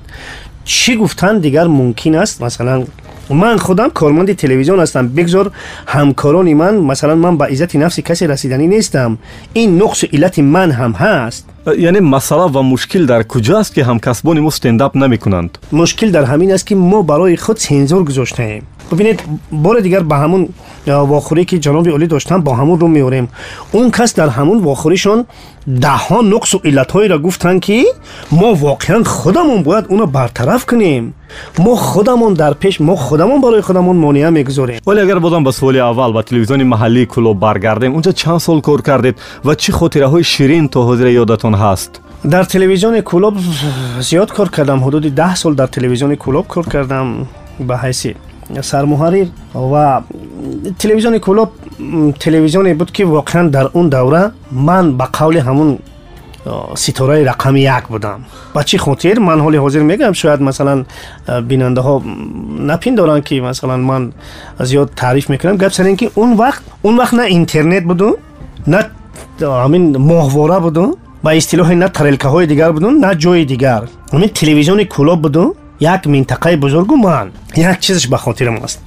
چی 0.65 0.97
گفتن 0.97 1.39
دیگر 1.39 1.67
ممکن 1.67 2.15
است؟ 2.15 2.43
مثلا 2.43 2.85
من 3.31 3.57
خودم 3.57 3.89
کارمند 3.89 4.33
تلویزیون 4.33 4.81
هستم. 4.81 5.09
بگذار 5.09 5.51
همکاران 5.87 6.55
من 6.55 6.77
مثلا 6.77 7.15
من 7.15 7.37
به 7.37 7.45
عزت 7.45 7.77
نفس 7.77 8.01
کسی 8.01 8.27
رسیدنی 8.27 8.67
نیستم. 8.67 9.19
این 9.53 9.83
نقص 9.83 10.05
و 10.05 10.07
علت 10.13 10.39
من 10.39 10.71
هم 10.71 10.93
هست. 10.93 11.49
یعنی 11.79 12.01
مسئله 12.01 12.43
و 12.43 12.63
مشکل 12.63 13.07
در 13.07 13.23
کجاست 13.23 13.75
که 13.75 13.85
همکسبان 13.85 14.41
ما 14.41 14.47
استنداپ 14.47 14.97
نمی‌کنند؟ 14.97 15.59
مشکل 15.73 16.11
در 16.11 16.25
همین 16.25 16.53
است 16.53 16.67
که 16.67 16.75
ما 16.75 17.03
برای 17.03 17.37
خود 17.37 17.57
سنزور 17.57 18.05
گذاشته 18.05 18.43
ایم 18.43 18.63
ببینید 18.93 19.23
بار 19.53 19.81
دیگر 19.81 20.01
به 20.01 20.17
همون 20.17 20.49
واخوری 20.87 21.45
که 21.45 21.59
جناب 21.59 21.89
اولی 21.89 22.07
داشتن 22.07 22.41
با 22.41 22.55
همون 22.55 22.81
رو 22.81 22.89
میوریم 22.89 23.29
اون 23.73 23.91
کس 23.91 24.15
در 24.15 24.29
همون 24.29 24.59
واخوریشون 24.59 25.25
ده 25.81 25.89
ها 25.89 26.21
نقص 26.21 26.55
و 26.55 26.61
علت 26.65 26.97
را 26.97 27.19
گفتن 27.19 27.59
که 27.59 27.85
ما 28.33 28.55
واقعا 28.55 29.03
خودمون 29.05 29.63
باید 29.63 29.85
اون 29.89 29.99
را 29.99 30.07
برطرف 30.07 30.67
کنیم. 30.67 31.15
ما 31.59 31.77
خودمون 31.77 32.35
در 32.35 32.53
پیش 32.53 32.81
ما 32.81 32.97
خودمون 32.97 33.41
برای 33.41 33.61
خودمون 33.61 33.97
مانع 33.97 34.31
می‌گذاریم. 34.31 34.81
ولی 34.87 35.01
اگر 35.01 35.19
بازم 35.19 35.45
به 35.45 35.51
سوال 35.51 35.77
اول 35.77 36.13
با 36.13 36.23
تلویزیون 36.23 36.63
محلی 36.63 37.07
کلوب 37.07 37.41
برگردیم 37.41 37.93
اونجا 37.93 38.13
چند 38.13 38.39
سال 38.39 38.61
کار 38.61 38.83
کردید 38.83 39.15
و 39.45 39.55
چه 39.55 39.73
خاطره 39.73 40.07
های 40.07 40.25
شیرین 40.25 40.69
تو 40.69 40.83
حضور 40.83 41.07
یادتون 41.07 41.55
هست؟ 41.55 42.01
در 42.31 42.45
تلویزیون 42.45 43.01
کلوب 43.01 43.35
زیاد 44.01 44.33
کار 44.33 44.49
کردم. 44.49 44.85
حدود 44.85 45.15
ده 45.15 45.35
سال 45.35 45.55
در 45.55 45.67
تلویزیون 45.67 46.15
کلوب 46.15 46.49
کار 46.49 46.65
کردم. 46.65 47.27
به 47.69 47.79
حیثیت 47.79 48.17
сармуҳаррир 48.61 49.29
ва 49.55 50.05
телевизиони 50.79 51.19
кулоб 51.19 51.51
телевизионе 52.19 52.75
буд 52.75 52.91
ки 52.93 53.03
воқеан 53.03 53.51
дар 53.51 53.71
он 53.75 53.91
давра 53.91 54.33
ман 54.51 54.97
ба 54.97 55.09
қавли 55.13 55.41
ҳамун 55.41 55.79
ситораи 56.77 57.25
рақами 57.25 57.59
як 57.59 57.91
будам. 57.91 58.25
Ба 58.55 58.63
чӣ 58.65 58.79
хотир? 58.79 59.21
Ман 59.21 59.41
ҳоли 59.41 59.59
ҳозир 59.59 59.83
мегӯям 59.83 60.15
шояд 60.15 60.41
масалан 60.41 60.87
бинандаҳо 61.43 62.03
напиндоранд 62.71 63.25
ки 63.25 63.41
масалан 63.41 63.83
ман 63.83 64.13
зиёд 64.61 64.95
таъриф 64.95 65.29
мекунам. 65.29 65.57
Гап 65.57 65.73
сар 65.73 65.87
ин 65.87 65.97
ки 65.97 66.11
он 66.15 66.37
вақт 66.37 66.63
он 66.83 66.97
вақт 67.01 67.15
на 67.15 67.29
интернет 67.29 67.85
буду 67.85 68.19
на 68.67 68.87
ҳамин 69.41 69.99
моҳвора 69.99 70.61
буду 70.61 70.99
ба 71.23 71.35
истилоҳи 71.35 71.75
на 71.75 71.89
тарелкаҳои 71.89 72.47
дигар 72.47 72.73
буду 72.73 72.91
на 72.91 73.15
ҷои 73.15 73.45
дигар. 73.45 73.83
Ҳамин 74.13 74.29
телевизиони 74.29 74.85
кулоб 74.85 75.21
буду 75.21 75.57
як 75.80 76.06
минтақаи 76.06 76.56
бузургу 76.56 76.96
ман 76.96 77.32
як 77.56 77.80
чизаш 77.80 78.08
ба 78.08 78.18
хотирам 78.18 78.64
аст 78.64 78.80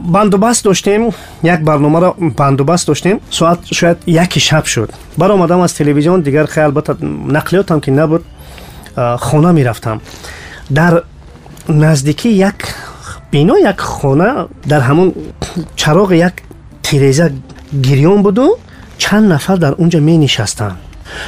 бандубаст 0.00 0.64
доштем 0.64 1.10
як 1.42 1.62
барномаро 1.62 2.14
бандубаст 2.18 2.86
доштем 2.86 3.20
соат 3.30 3.60
шояд 3.72 3.98
яки 4.06 4.40
шаб 4.40 4.66
шуд 4.66 4.90
баромадам 5.16 5.62
аз 5.62 5.72
телевизион 5.72 6.22
дигар 6.22 6.46
хай 6.46 6.64
албатта 6.64 6.96
нақлиётам 7.00 7.80
ки 7.80 7.90
набуд 7.90 8.22
хона 8.96 9.52
мерафтам 9.52 10.00
дар 10.70 11.04
наздикӣ 11.68 12.28
як 12.28 12.74
бино 13.32 13.56
як 13.56 13.80
хона 13.80 14.48
дар 14.64 14.82
ҳамон 14.82 15.14
чароғи 15.76 16.16
як 16.16 16.42
тиреза 16.82 17.32
гирён 17.72 18.22
буду 18.22 18.56
чанд 18.98 19.28
нафар 19.28 19.58
дар 19.58 19.74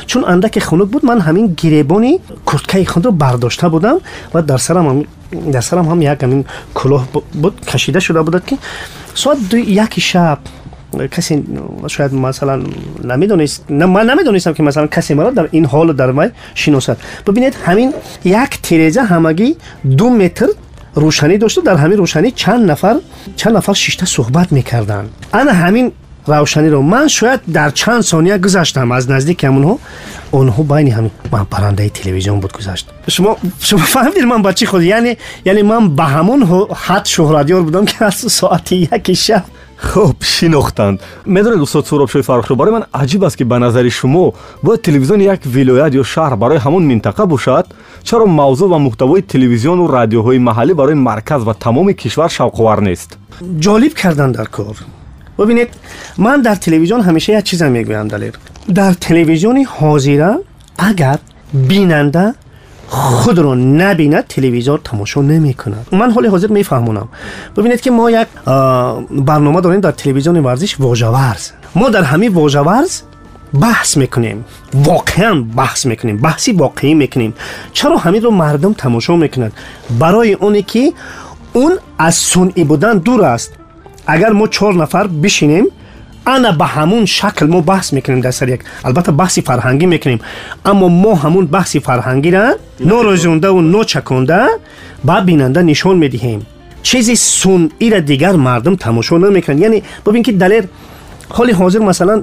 چون 0.05 0.25
اندک 0.25 0.59
خنک 0.59 0.87
بود 0.87 1.05
من 1.05 1.19
همین 1.19 1.53
گریبانی 1.57 2.19
کورتکای 2.45 2.85
خود 2.85 3.05
رو 3.05 3.11
برداشته 3.11 3.69
بودم 3.69 3.97
و 4.33 4.41
در 4.41 4.57
سرم 4.57 4.87
هم 4.87 5.05
در 5.51 5.61
سرم 5.61 5.85
هم 5.85 6.01
یک 6.01 6.23
همین 6.23 6.45
کلاه 6.73 7.07
بود 7.41 7.65
کشیده 7.65 7.99
شده 7.99 8.21
بود 8.21 8.45
که 8.45 8.57
ساعت 9.13 9.37
دو 9.49 9.57
یک 9.57 9.99
شب 9.99 10.39
کسی 11.11 11.43
شاید 11.87 12.13
مثلا 12.13 12.63
نمی‌دونست 13.03 13.65
نه 13.69 13.85
من 13.85 14.09
نمی‌دونستم 14.09 14.53
که 14.53 14.63
مثلا 14.63 14.87
کسی 14.87 15.13
مرا 15.13 15.29
در 15.31 15.47
این 15.51 15.65
حال 15.65 15.93
در 15.93 16.11
وای 16.11 16.29
شناسد. 16.55 16.97
ببینید 17.27 17.55
همین 17.65 17.93
یک 18.25 18.61
تریزه 18.61 19.01
همگی 19.01 19.55
دو 19.97 20.09
متر 20.09 20.47
روشنی 20.95 21.37
داشته 21.37 21.61
در 21.61 21.75
همین 21.75 21.97
روشنی 21.97 22.31
چند 22.31 22.71
نفر 22.71 22.95
چند 23.35 23.57
نفر 23.57 23.73
شیشته 23.73 24.05
صحبت 24.05 24.51
می‌کردن 24.51 25.09
انا 25.33 25.51
همین 25.51 25.91
روشنی 26.27 26.69
رو. 26.69 26.81
من 26.81 27.07
شاید 27.07 27.39
در 27.53 27.69
چند 27.69 28.01
ثانیه 28.01 28.37
گذشتم. 28.37 28.91
از 28.91 29.11
نزدیک 29.11 29.43
همونها 29.43 29.79
اونها 30.31 30.63
بین 30.63 30.91
همین 30.91 31.11
من 31.31 31.43
پرنده 31.43 31.89
تلویزیون 31.89 32.39
بود 32.39 32.51
گذشت. 32.51 32.89
شما 33.07 33.37
شما 33.59 33.79
فهمیدید 33.79 34.23
من 34.23 34.41
بچی 34.41 34.65
خود 34.65 34.83
یعنی 34.83 35.17
یعنی 35.45 35.61
من 35.61 35.95
به 35.95 36.03
همون 36.03 36.67
حد 36.75 37.05
شهرتیار 37.05 37.61
بودم 37.61 37.85
که 37.85 38.05
از 38.05 38.13
ساعت 38.13 38.71
یک 38.71 39.13
شب. 39.13 39.43
خب 39.77 40.15
شناختند 40.23 40.99
می‌دونید 41.25 41.61
استاد 41.61 41.85
سوراب 41.85 42.09
شوی 42.09 42.21
فرخرو 42.21 42.55
برای 42.55 42.71
من 42.71 42.83
عجیب 42.93 43.23
است 43.23 43.37
که 43.37 43.45
به 43.45 43.59
نظر 43.59 43.89
شما 43.89 44.33
باید 44.63 44.81
تلویزیون 44.81 45.21
یک 45.21 45.39
ولایت 45.55 45.95
یا 45.95 46.03
شهر 46.03 46.35
برای 46.35 46.57
همون 46.57 46.83
منطقه 46.83 47.25
باشد 47.25 47.65
چرا 48.03 48.25
موضوع 48.25 48.69
و 48.69 48.77
محتوای 48.77 49.21
تلویزیون 49.21 49.79
و 49.79 49.87
رادیوهای 49.87 50.37
محلی 50.37 50.73
برای 50.73 50.93
مرکز 50.93 51.47
و 51.47 51.53
تمام 51.53 51.91
کشور 51.91 52.27
شوق‌آور 52.27 52.81
نیست؟ 52.81 53.17
جالب 53.59 53.93
کردن 53.93 54.31
در 54.31 54.43
کار. 54.45 54.75
ببینید 55.39 55.67
من 56.17 56.41
در 56.41 56.55
تلویزیون 56.55 57.01
همیشه 57.01 57.33
یه 57.33 57.41
چیزم 57.41 57.71
می‌گویم 57.71 58.07
دلیر. 58.07 58.33
در 58.75 58.93
تلویزیون 58.93 59.65
حاضره 59.65 60.35
اگر 60.77 61.17
بیننده 61.53 62.33
خود 62.87 63.39
رو 63.39 63.55
نبیند 63.55 64.27
تلویزیون 64.27 64.79
تماشا 64.83 65.21
نمی 65.21 65.53
کند 65.53 65.87
من 65.91 66.11
حال 66.11 66.25
حاضر 66.27 66.47
میفهمونم. 66.47 67.07
ببینید 67.57 67.81
که 67.81 67.91
ما 67.91 68.11
یک 68.11 68.27
برنامه 69.11 69.61
داریم 69.61 69.79
در 69.79 69.91
تلویزیون 69.91 70.37
ورزش 70.37 70.79
واژه‌ورز. 70.79 71.49
ما 71.75 71.89
در 71.89 72.03
همین 72.03 72.33
واژه‌ورز 72.33 73.01
بحث 73.61 73.97
می‌کنیم. 73.97 74.45
واقعا 74.73 75.41
بحث 75.55 75.85
می‌کنیم. 75.85 76.17
بحثی 76.17 76.51
واقعی 76.51 76.93
می‌کنیم. 76.93 77.33
چرا 77.73 77.97
همین 77.97 78.21
رو 78.21 78.31
مردم 78.31 78.73
تماشا 78.73 79.15
می‌کنند؟ 79.15 79.53
برای 79.99 80.33
اونی 80.33 80.61
که 80.61 80.93
اون 81.53 81.77
از 81.99 82.15
سنعی 82.15 82.63
بودن 82.63 82.97
دور 82.97 83.23
است. 83.23 83.53
агар 84.06 84.32
мо 84.32 84.46
чор 84.48 84.74
нафар 84.74 85.08
бишинем 85.08 85.66
ана 86.24 86.52
ба 86.52 86.66
ҳамун 86.74 87.06
шакл 87.06 87.46
мо 87.46 87.60
баҳс 87.60 87.92
мекунем 87.92 88.20
дар 88.20 88.32
сари 88.32 88.50
як 88.50 88.62
албатта 88.82 89.12
баҳси 89.12 89.40
фарҳангӣ 89.48 89.86
мекунем 89.86 90.20
аммо 90.64 90.88
мо 90.88 91.12
ҳамун 91.22 91.46
баҳси 91.56 91.78
фарҳангиро 91.86 92.44
норӯзондаву 92.90 93.60
ночаконда 93.74 94.40
ба 95.04 95.16
бинанда 95.28 95.60
нишон 95.62 95.96
медиҳем 96.04 96.40
чизи 96.82 97.16
сунъира 97.16 98.00
дигар 98.00 98.34
мардум 98.36 98.76
тамошо 98.76 99.18
намекунанд 99.18 99.60
яъне 99.60 99.82
бубин 100.04 100.22
ки 100.22 100.32
далер 100.32 100.64
ҳоли 101.36 101.52
ҳозир 101.60 101.80
масалан 101.90 102.20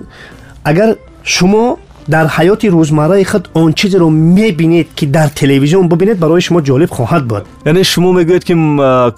агар 0.63 0.89
шумо 1.23 1.77
дар 2.07 2.25
ҳаёти 2.27 2.67
рӯзмарраи 2.69 3.23
худ 3.23 3.49
он 3.53 3.73
чизеро 3.73 4.09
мебинед 4.09 4.87
ки 4.95 5.05
дар 5.05 5.29
телевизион 5.29 5.87
бубинед 5.89 6.17
барои 6.19 6.41
шумо 6.41 6.59
ҷолиб 6.61 6.91
хоҳад 6.97 7.23
буд 7.31 7.43
яъне 7.65 7.83
шумо 7.83 8.11
мегӯед 8.13 8.43
ки 8.47 8.53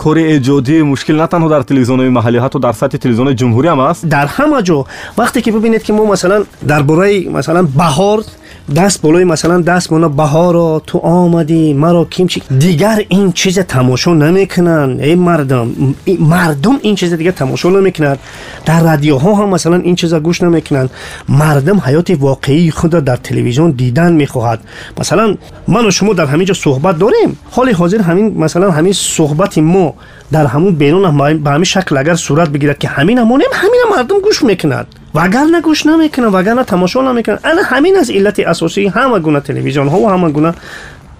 кори 0.03 0.23
эҷодӣ 0.35 0.83
мушкил 0.91 1.15
на 1.15 1.27
танҳо 1.27 1.49
дар 1.49 1.61
телевизионҳои 1.69 2.09
маҳаллӣ 2.17 2.39
ҳатто 2.45 2.59
дар 2.59 2.73
сатҳи 2.81 2.97
телевизионҳои 3.03 3.35
ҷумҳурӣ 3.41 3.67
ҳам 3.71 3.79
аст 3.79 4.05
дар 4.05 4.27
ҳама 4.37 4.59
ҷо 4.67 4.85
вақте 5.17 5.41
ки 5.43 5.51
бибинед 5.51 5.83
ки 5.83 5.91
мо 5.91 6.05
масалан 6.05 6.41
дар 6.61 6.81
бораи 6.83 7.29
масалан 7.37 7.65
баҳор 7.81 8.19
даст 8.67 9.01
болои 9.01 9.23
масалан 9.23 9.63
даст 9.63 9.91
мона 9.91 10.07
баҳоро 10.09 10.81
ту 10.85 10.97
омадӣ 10.97 11.73
маро 11.73 12.05
кимчи 12.05 12.43
дигар 12.49 12.99
ин 13.09 13.33
чиза 13.33 13.63
тамошо 13.63 14.13
намекунанд 14.13 15.01
э 15.01 15.15
мардум 15.15 15.95
мардум 16.19 16.79
ин 16.83 16.95
чиза 16.95 17.17
дигар 17.17 17.33
тамошо 17.33 17.69
намекунад 17.69 18.19
дар 18.65 18.81
радиоҳо 18.83 19.31
ҳам 19.39 19.49
масалан 19.55 19.81
ин 19.89 19.95
чиза 19.95 20.19
гӯш 20.19 20.41
намекунанд 20.41 20.89
мардум 21.27 21.77
ҳаёти 21.85 22.13
воқеии 22.15 22.69
худро 22.69 23.01
дар 23.01 23.17
телевизион 23.17 23.71
дидан 23.71 24.13
мехоҳад 24.21 24.59
масалан 24.97 25.37
ману 25.67 25.91
шумо 25.91 26.13
дар 26.13 26.27
ҳамин 26.27 26.45
ҷо 26.49 26.55
суҳбат 26.65 26.95
дорем 26.97 27.31
ҳоли 27.55 27.71
ҳозир 27.79 28.01
ҳамин 28.09 28.27
масалан 28.43 28.71
ҳамин 28.77 28.93
суҳбати 28.93 29.61
мо 29.61 29.87
дар 30.31 30.45
ҳамун 30.53 30.73
бенун 30.81 31.03
ба 31.45 31.49
ҳамин 31.55 31.69
шакл 31.73 31.95
агар 31.97 32.15
сурат 32.27 32.49
бигирад 32.49 32.77
ки 32.81 32.87
ҳамина 32.95 33.23
монем 33.31 33.51
ҳамина 33.61 33.85
мардум 33.93 34.17
гӯш 34.27 34.37
мекунад 34.51 34.85
وگان 35.14 35.54
نگوش 35.54 35.86
نمی‌کنن 35.86 36.26
وگرنه 36.26 36.64
تماشا 36.64 37.12
نمی‌کنن. 37.12 37.38
انا 37.44 37.62
همین 37.64 37.96
از 37.96 38.10
علت 38.10 38.40
اساسی 38.40 38.86
همه 38.86 39.18
گونه 39.18 39.40
تلویزیون 39.40 39.88
ها 39.88 39.98
و 39.98 40.10
همه 40.10 40.30
گونه 40.30 40.54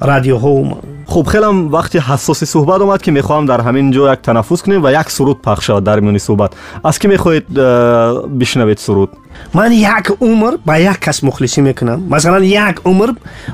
رادیو 0.00 0.36
ها 0.36 0.48
و 0.48 0.76
خب 1.06 1.22
خیلی 1.22 1.44
هم 1.44 1.72
وقتی 1.72 1.98
حساسی 1.98 2.46
صحبت 2.46 2.80
آمد 2.80 3.02
که 3.02 3.10
می‌خوام 3.10 3.46
در 3.46 3.60
همین 3.60 3.90
جا 3.90 4.12
یک 4.12 4.18
تنفس 4.18 4.62
کنیم 4.62 4.84
و 4.84 4.90
یک 4.90 5.10
سرود 5.10 5.42
پخش 5.42 5.66
شود 5.66 5.84
در 5.84 6.00
میونی 6.00 6.18
صحبت. 6.18 6.50
از 6.84 6.98
کی 6.98 7.08
می‌خواید 7.08 7.54
بشنوید 8.40 8.78
سرود؟ 8.78 9.08
من 9.54 9.72
یک 9.72 10.12
عمر 10.20 10.54
با 10.66 10.78
یک 10.78 11.00
کس 11.00 11.24
مخلصی 11.24 11.60
می‌کنم. 11.60 12.02
مثلا 12.10 12.44
یک 12.44 12.76
عمر 12.84 13.10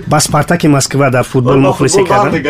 با 0.09 0.19
سپارتاک 0.19 0.67
مسکو 0.67 1.11
در 1.11 1.23
فوتبال 1.23 1.59
مخلصی 1.59 2.05
کردم 2.05 2.43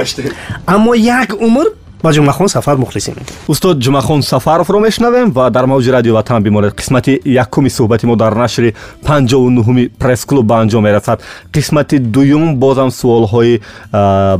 اما 0.69 0.97
یک 0.97 1.31
عمر 1.41 1.65
ба 2.03 2.11
ҷумъахон 2.13 2.49
сафар 2.49 2.77
мухлисӣ 2.77 3.11
мекунем 3.11 3.37
устод 3.49 3.77
ҷумъахон 3.85 4.21
сафаровро 4.23 4.79
мешунавем 4.81 5.31
ва 5.31 5.51
дар 5.51 5.65
мавҷи 5.73 5.91
радио 5.97 6.15
ватан 6.15 6.43
бимонед 6.43 6.75
қисмати 6.81 7.21
якуми 7.45 7.71
суҳбати 7.71 8.07
мо 8.07 8.17
дар 8.17 8.35
нашри 8.35 8.75
панҷоу 9.07 9.51
нуҳуми 9.51 9.91
пресс-клуб 10.03 10.47
ба 10.47 10.57
анҷом 10.63 10.83
мерасад. 10.83 11.19
Қисмати 11.53 11.99
дуюм 11.99 12.57
бозам 12.57 12.91
суолҳои 12.91 13.61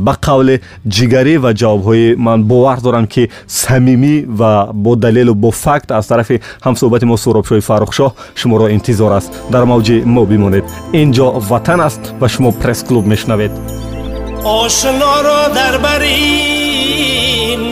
ба 0.05 0.13
қавли 0.25 0.55
ҷигарӣ 0.95 1.37
ва 1.43 1.51
ҷавобҳои 1.53 2.15
ман 2.15 2.43
бовар 2.43 2.79
дорам 2.81 3.07
ки 3.07 3.29
самимӣ 3.47 4.25
ва 4.27 4.69
бо 4.73 4.95
далелу 4.95 5.33
бо 5.35 5.51
факт 5.51 5.91
аз 5.91 6.07
тарафи 6.07 6.41
ҳамсуҳбати 6.65 7.05
мо 7.05 7.17
суробшоҳи 7.17 7.61
фаррухшоҳ 7.69 8.11
шуморо 8.35 8.67
интизор 8.77 9.11
аст. 9.11 9.31
Дар 9.53 9.63
мавҷи 9.71 9.95
мо 10.05 10.25
бимонед. 10.25 10.65
Ин 10.93 11.13
ҷо 11.13 11.27
ватан 11.49 11.79
аст 11.87 12.01
ва 12.21 12.27
шумо 12.33 12.51
пресс-клуб 12.61 13.05
мешунавед 13.05 13.51
ошноро 14.43 15.41
дар 15.57 15.75
барӣ 15.85 16.70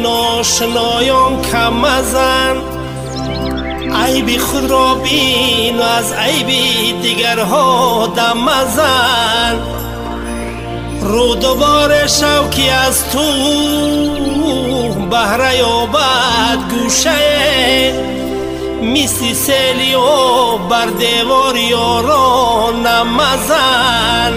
ношиноён 0.03 1.33
кам 1.49 1.73
мазан 1.83 2.55
айби 4.03 4.37
худро 4.47 4.87
бину 5.03 5.83
аз 5.97 6.07
айби 6.25 6.63
дигарҳо 7.03 7.67
дам 8.17 8.37
мазан 8.47 9.55
рӯдуборе 11.11 12.03
шав 12.17 12.43
ки 12.53 12.65
аз 12.85 12.97
ту 13.11 13.25
баҳра 15.11 15.51
ёбад 15.75 16.59
гӯшае 16.71 18.09
мисли 18.93 19.33
сели 19.45 19.91
об 19.95 20.61
бар 20.69 20.89
девор 21.03 21.55
ёронам 21.91 23.07
мазан 23.19 24.35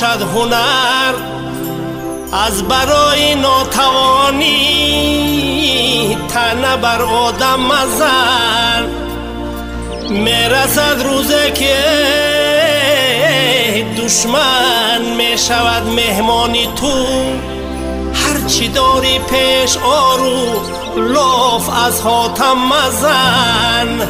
باشد 0.00 0.22
هنر 0.22 1.14
از 2.32 2.62
برای 2.62 3.34
ناتوانی 3.34 4.56
تنه 6.28 6.76
بر 6.76 7.02
آدم 7.02 7.60
مزن. 7.60 8.88
می‌رسد 10.10 11.02
روزه 11.04 11.50
که 11.50 11.76
دشمن 13.98 15.02
می‌شود 15.16 15.86
مهمانی 15.86 16.68
تو. 16.76 17.06
هرچی 18.14 18.68
داری 18.68 19.18
پیش 19.18 19.76
آرو 19.76 20.60
لاف 20.96 21.84
از 21.86 22.00
حاتم 22.00 22.56
مزن. 22.58 24.08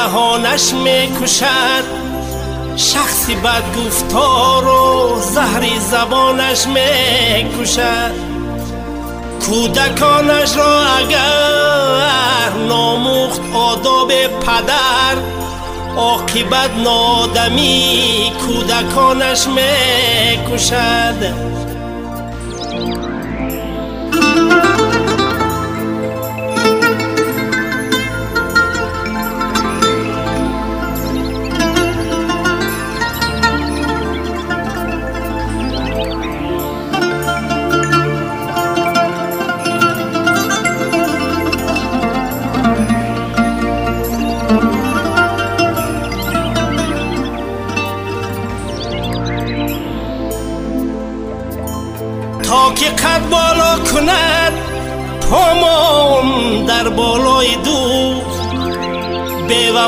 دهانش 0.00 0.72
می‌کشد 0.72 1.84
شخصی 2.76 3.34
بد 3.34 3.62
گفتار 3.76 4.66
و 4.66 5.20
زهری 5.20 5.78
زبانش 5.78 6.66
می‌کشد 6.66 8.12
کودکانش 9.46 10.56
را 10.56 10.82
اگر 10.98 12.52
ناموخت 12.68 13.40
آداب 13.54 14.12
پدر 14.26 15.16
عاقبت 15.96 16.70
نادمی 16.84 18.32
کودکانش 18.46 19.46
می‌کشد 19.46 21.34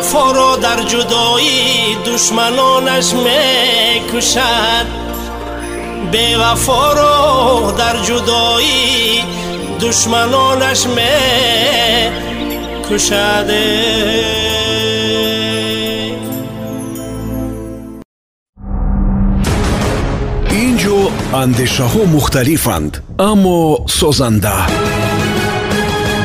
وفا 0.01 0.31
را 0.31 0.55
در 0.55 0.83
جدایی 0.83 1.97
دشمنانش 2.05 3.13
میکشد 3.13 4.85
به 6.11 6.37
وفا 6.37 6.93
را 6.93 7.73
در 7.77 7.97
جدایی 7.97 9.23
دشمنانش 9.81 10.85
میکشد 12.89 13.51
андешаҳо 21.33 22.03
мухталифанд 22.15 22.93
аммо 23.19 23.59
созанда 23.99 24.57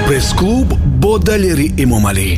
пресс-клуб 0.06 0.68
бо 1.02 1.12
далери 1.28 1.68
эмомалӣ 1.84 2.30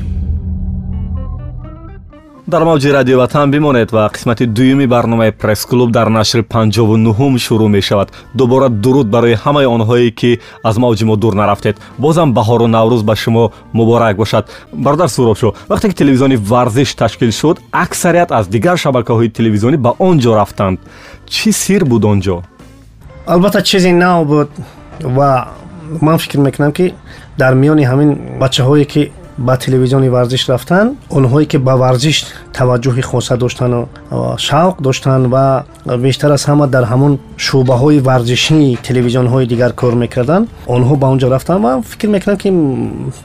дар 2.49 2.63
мавҷи 2.63 2.91
радиои 2.91 3.15
ватан 3.15 3.51
бимонед 3.51 3.91
ва 3.91 4.09
қисмати 4.13 4.45
дуюми 4.45 4.87
барномаи 4.87 5.31
пресс-клуб 5.31 5.91
дар 5.91 6.07
нашри 6.09 6.41
панҷову 6.41 6.95
нуҳум 6.97 7.37
шурӯъ 7.37 7.67
мешавад. 7.67 8.09
Дубора 8.33 8.69
дуруд 8.69 9.07
барои 9.07 9.35
ҳамаи 9.43 9.65
онҳое 9.65 10.11
ки 10.11 10.39
аз 10.63 10.77
мавҷи 10.77 11.05
мо 11.05 11.15
дур 11.15 11.33
нарафтед. 11.33 11.75
Бозам 11.97 12.33
баҳору 12.33 12.67
наврӯз 12.67 13.03
ба 13.03 13.15
шумо 13.15 13.51
муборак 13.73 14.15
бошад. 14.17 14.49
Бародар 14.73 15.09
суробшо 15.09 15.53
вақте 15.69 15.89
ки 15.89 15.95
телевизиони 16.01 16.35
варзиш 16.35 16.93
ташкил 16.95 17.31
шуд 17.31 17.57
аксарият 17.71 18.31
аз 18.31 18.47
дигар 18.47 18.77
шабакаҳои 18.77 19.29
телевизионӣ 19.29 19.77
ба 19.77 19.91
он 19.99 20.19
ҷо 20.19 20.35
рафтанд. 20.35 20.79
Чӣ 21.27 21.51
сир 21.51 21.85
буд 21.85 22.05
он 22.05 22.19
ҷо? 22.21 22.41
Албатта 23.27 23.61
чизи 23.61 23.91
нав 23.91 24.25
буд 24.27 24.49
ва 25.03 25.47
ман 26.01 26.17
фикр 26.17 26.37
мекунам 26.37 26.71
ки 26.71 26.93
дар 27.37 27.53
миёни 27.53 27.83
ҳамин 27.91 28.39
бачаҳое 28.39 28.85
ки 28.85 29.11
ба 29.38 29.56
телевизиони 29.56 30.08
варзиш 30.08 30.48
рафтан 30.48 30.96
онҳое 31.10 31.46
ки 31.46 31.56
ба 31.56 31.74
варзиш 31.76 32.26
таваҷҷӯҳи 32.58 33.02
хоса 33.02 33.36
доштану 33.36 33.88
шавқ 34.38 34.74
доштанд 34.80 35.26
ва 35.34 35.64
бештар 36.06 36.30
аз 36.30 36.42
ҳама 36.48 36.66
дар 36.66 36.84
ҳамон 36.92 37.18
шӯъбаҳои 37.46 37.98
варзишии 38.08 38.78
телевизионҳои 38.86 39.46
дигар 39.52 39.72
кор 39.80 39.94
мекарданд 39.94 40.48
онҳо 40.74 40.94
ба 40.96 41.06
он 41.12 41.18
ҷо 41.18 41.28
рафтанд 41.34 41.60
ва 41.64 41.82
фикр 41.90 42.08
мекунам 42.14 42.36
ки 42.42 42.48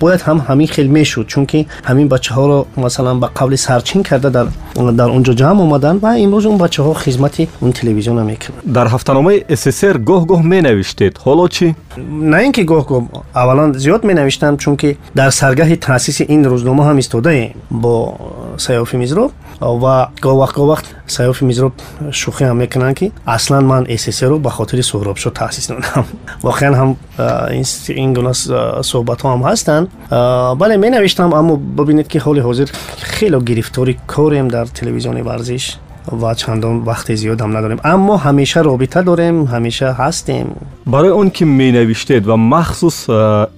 бояд 0.02 0.22
ҳам 0.28 0.40
ҳамин 0.48 0.68
хел 0.76 0.88
мешуд 0.98 1.28
чунки 1.34 1.68
ҳамин 1.90 2.08
бачаҳоро 2.14 2.58
масалан 2.76 3.20
ба 3.20 3.28
қавли 3.40 3.58
сарчин 3.68 4.02
карда 4.10 4.30
дар 4.38 4.48
он 5.16 5.24
ҷо 5.28 5.34
ҷамъ 5.42 5.62
омаданд 5.68 6.02
ва 6.06 6.12
имрӯз 6.26 6.46
он 6.52 6.58
бачаҳо 6.66 6.94
хизмати 7.04 7.44
он 7.62 7.72
телевизиона 7.80 8.24
мекунанд 8.32 8.64
дар 8.78 8.88
ҳафтаномаи 8.94 9.38
ссср 9.62 9.96
гоҳ-гоҳ 10.10 10.42
менавиштед 10.54 11.14
ҳоло 11.26 11.46
чӣ 11.56 11.68
на 12.34 12.38
ин 12.46 12.52
ки 12.52 12.64
гоҳ-гоҳ 12.72 13.04
аввалан 13.42 13.70
зиёд 13.84 14.02
менавиштам 14.10 14.58
чунки 14.64 14.90
дар 15.20 15.30
саргаҳи 15.42 15.78
таъсиси 16.05 16.25
ин 16.29 16.45
рӯзнома 16.45 16.85
ҳам 16.85 16.99
истодаем 16.99 17.53
бо 17.71 18.17
сайёфи 18.59 18.97
мизроб. 18.97 19.33
Ва 19.61 20.11
говақт 20.21 20.55
говақт 20.61 20.87
сайёфи 21.09 21.45
мизроб 21.45 21.73
шӯхӣ 22.11 22.45
ҳам 22.49 22.59
мекунанд 22.59 22.97
ки 22.99 23.13
аслан 23.25 23.65
ман 23.65 23.87
сссро 23.87 24.39
ба 24.39 24.51
хотири 24.51 24.83
суҳробшо 24.83 25.31
таъсис 25.31 25.69
намудам 25.69 26.05
воқеан 26.49 26.75
ҳам 26.81 26.91
ин 28.05 28.11
гуна 28.15 28.33
суҳбатҳо 28.91 29.27
ҳам 29.33 29.43
ҳастанд. 29.49 29.87
Бале 30.61 30.77
менавиштам 30.77 31.31
аммо 31.35 31.57
бибинед 31.57 32.09
ки 32.13 32.19
ҳоли 32.19 32.41
ҳозир 32.49 32.69
хело 33.17 33.41
гирифтори 33.41 33.99
корем 34.15 34.49
дар 34.49 34.67
телевизиони 34.79 35.23
варзиш 35.23 35.65
ва 36.07 36.35
чандон 36.35 36.85
вақти 36.85 37.15
зиёдам 37.15 37.53
надорем. 37.53 37.81
Аммо 37.83 38.17
ҳамеша 38.25 38.63
робита 38.63 39.03
дорем 39.03 39.47
ҳамеша 39.47 39.97
ҳастем. 39.99 40.47
Барои 40.87 41.11
он 41.11 41.31
ки 41.31 41.45
менавиштед 41.45 42.27
ва 42.27 42.37
махсус 42.37 43.07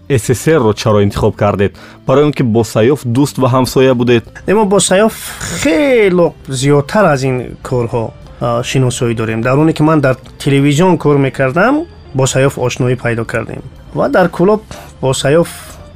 сссрро 0.09 0.73
чаро 0.73 1.03
интихоб 1.03 1.37
кардед 1.37 1.77
барои 2.07 2.25
он 2.25 2.33
ки 2.33 2.43
бо 2.43 2.63
саёф 2.63 3.01
дӯст 3.05 3.39
ва 3.39 3.49
ҳамсоя 3.49 3.95
будед? 3.95 4.25
Эмо 4.47 4.65
бо 4.65 4.79
саёф 4.79 5.15
хело 5.63 6.35
зиёдтар 6.49 7.05
аз 7.13 7.23
ин 7.25 7.57
корҳо 7.63 8.11
шиносоӣ 8.63 9.15
дорем. 9.15 9.41
Дар 9.43 9.59
оне 9.59 9.73
ки 9.73 9.83
ман 9.83 10.01
дар 10.01 10.17
телевизион 10.39 10.99
кор 10.99 11.19
мекардам 11.19 11.85
бо 12.15 12.25
саёф 12.27 12.59
ошноӣ 12.59 12.97
пайдо 12.97 13.25
кардем. 13.25 13.63
Ва 13.95 14.09
дар 14.09 14.29
клуб 14.29 14.63
бо 15.01 15.13
саёф 15.13 15.49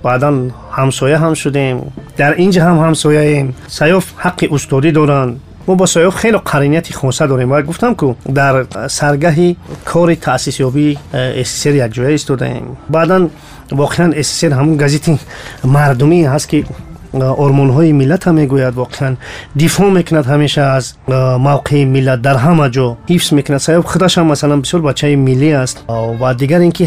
баъдан 0.02 0.52
ҳамсоя 0.72 1.18
ҳам 1.18 1.34
шудем. 1.34 1.76
Дар 2.18 2.34
ин 2.38 2.50
ҷа 2.50 2.60
ҳам 2.66 2.78
ҳамсояем. 2.84 3.54
Саёф 3.68 4.04
ҳаққи 4.24 4.46
устодӣ 4.50 4.92
доранд 4.92 5.38
ما 5.66 5.74
با 5.74 5.86
سایوب 5.86 6.14
خیلی 6.14 6.38
قرینیت 6.38 6.94
خونسه 6.94 7.26
داریم 7.26 7.52
و 7.52 7.62
گفتم 7.62 7.94
که 7.94 8.14
در 8.34 8.66
سرگه 8.88 9.56
کار 9.84 10.14
تاسیس 10.14 10.60
یابی 10.60 10.98
اسسر 11.14 11.74
یک 11.74 11.92
جایه 11.92 12.14
استودیم 12.14 12.76
بعدا 12.90 13.28
واقعا 13.72 14.12
اسسر 14.12 14.52
همون 14.52 14.76
گزیت 14.76 15.20
مردمی 15.64 16.24
هست 16.24 16.48
که 16.48 16.64
ормонҳои 17.14 17.92
миллата 17.92 18.30
мегӯяд 18.32 18.74
воқеан. 18.74 19.16
дифоъ 19.54 19.90
мекунад 19.90 20.26
ҳамеша 20.26 20.62
аз 20.76 20.98
мавқеи 21.48 21.84
миллат. 21.84 22.20
Дар 22.20 22.36
ҳама 22.36 22.66
ҷо 22.70 22.96
ҳифз 23.08 23.32
мекунад. 23.32 23.60
Саёб 23.60 23.84
худашам 23.84 24.26
масалан 24.26 24.60
бисёр 24.60 24.80
бачаи 24.80 25.16
миллӣ 25.16 25.50
аст. 25.62 25.84
Ва 26.20 26.34
дигар 26.34 26.60
ин 26.60 26.72
ки 26.72 26.84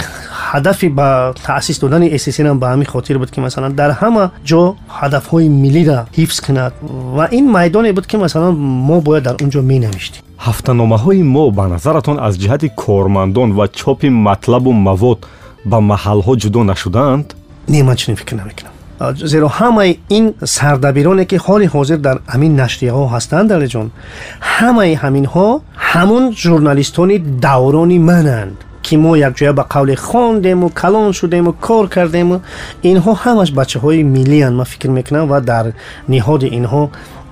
ҳадафи 0.52 0.88
ба 0.90 1.34
таъсис 1.46 1.80
додани 1.80 2.18
сссрам 2.18 2.60
ба 2.60 2.68
ҳамин 2.74 2.88
хотир 2.88 3.20
буд 3.20 3.32
ки 3.32 3.40
масалан 3.40 3.74
дар 3.74 3.92
ҳама 4.02 4.32
ҷо 4.50 4.76
ҳадафҳои 5.00 5.48
миллиро 5.64 6.00
ҳифз 6.18 6.38
кунад. 6.46 6.74
Ва 7.18 7.28
ин 7.32 7.46
майдоне 7.52 7.92
буд 7.94 8.06
ки 8.08 8.18
масалан 8.18 8.56
мо 8.90 9.02
бояд 9.02 9.24
дар 9.24 9.36
он 9.44 9.50
ҷо 9.50 9.62
менавиштем. 9.62 10.22
Ҳафтаномаҳои 10.46 11.24
мо 11.36 11.52
ба 11.52 11.68
назаратон 11.68 12.18
аз 12.28 12.34
ҷиҳати 12.42 12.68
кормандон 12.84 13.50
ва 13.58 13.66
чопи 13.68 14.10
матлабу 14.10 14.72
мавод 14.72 15.20
ба 15.66 15.78
маҳалҳо 15.92 16.34
ҷудо 16.44 16.64
нашудаанд 16.72 17.28
не 17.68 17.84
ман 17.84 17.96
чунин 17.96 18.18
фикр 18.22 18.36
намекунам 18.36 18.74
зеро 19.33 19.49
ҳамаи 19.59 19.99
ин 20.19 20.25
сардабироне 20.57 21.25
ки 21.31 21.37
ҳоли 21.47 21.67
ҳозир 21.75 21.99
дар 22.07 22.17
ҳамин 22.33 22.53
нашрияҳо 22.63 23.05
ҳастанд 23.15 23.49
алиҷон 23.57 23.89
ҳамаи 24.55 24.93
ҳаминҳо 25.03 25.49
ҳамун 25.91 26.25
журналистони 26.45 27.17
даврони 27.47 27.99
мананд 28.11 28.57
ки 28.85 28.97
мо 29.05 29.13
якҷоя 29.29 29.53
ба 29.59 29.65
қавле 29.75 29.95
хондему 30.09 30.67
калон 30.81 31.13
шудему 31.19 31.53
кор 31.67 31.85
кардему 31.97 32.37
инҳо 32.91 33.13
ҳамаш 33.25 33.51
бачаҳои 33.61 34.03
миллиянд 34.17 34.55
ман 34.59 34.67
фикр 34.73 34.89
мекунам 34.99 35.25
ва 35.33 35.39
дар 35.51 35.67
ниҳоди 36.15 36.49
инҳо 36.59 36.83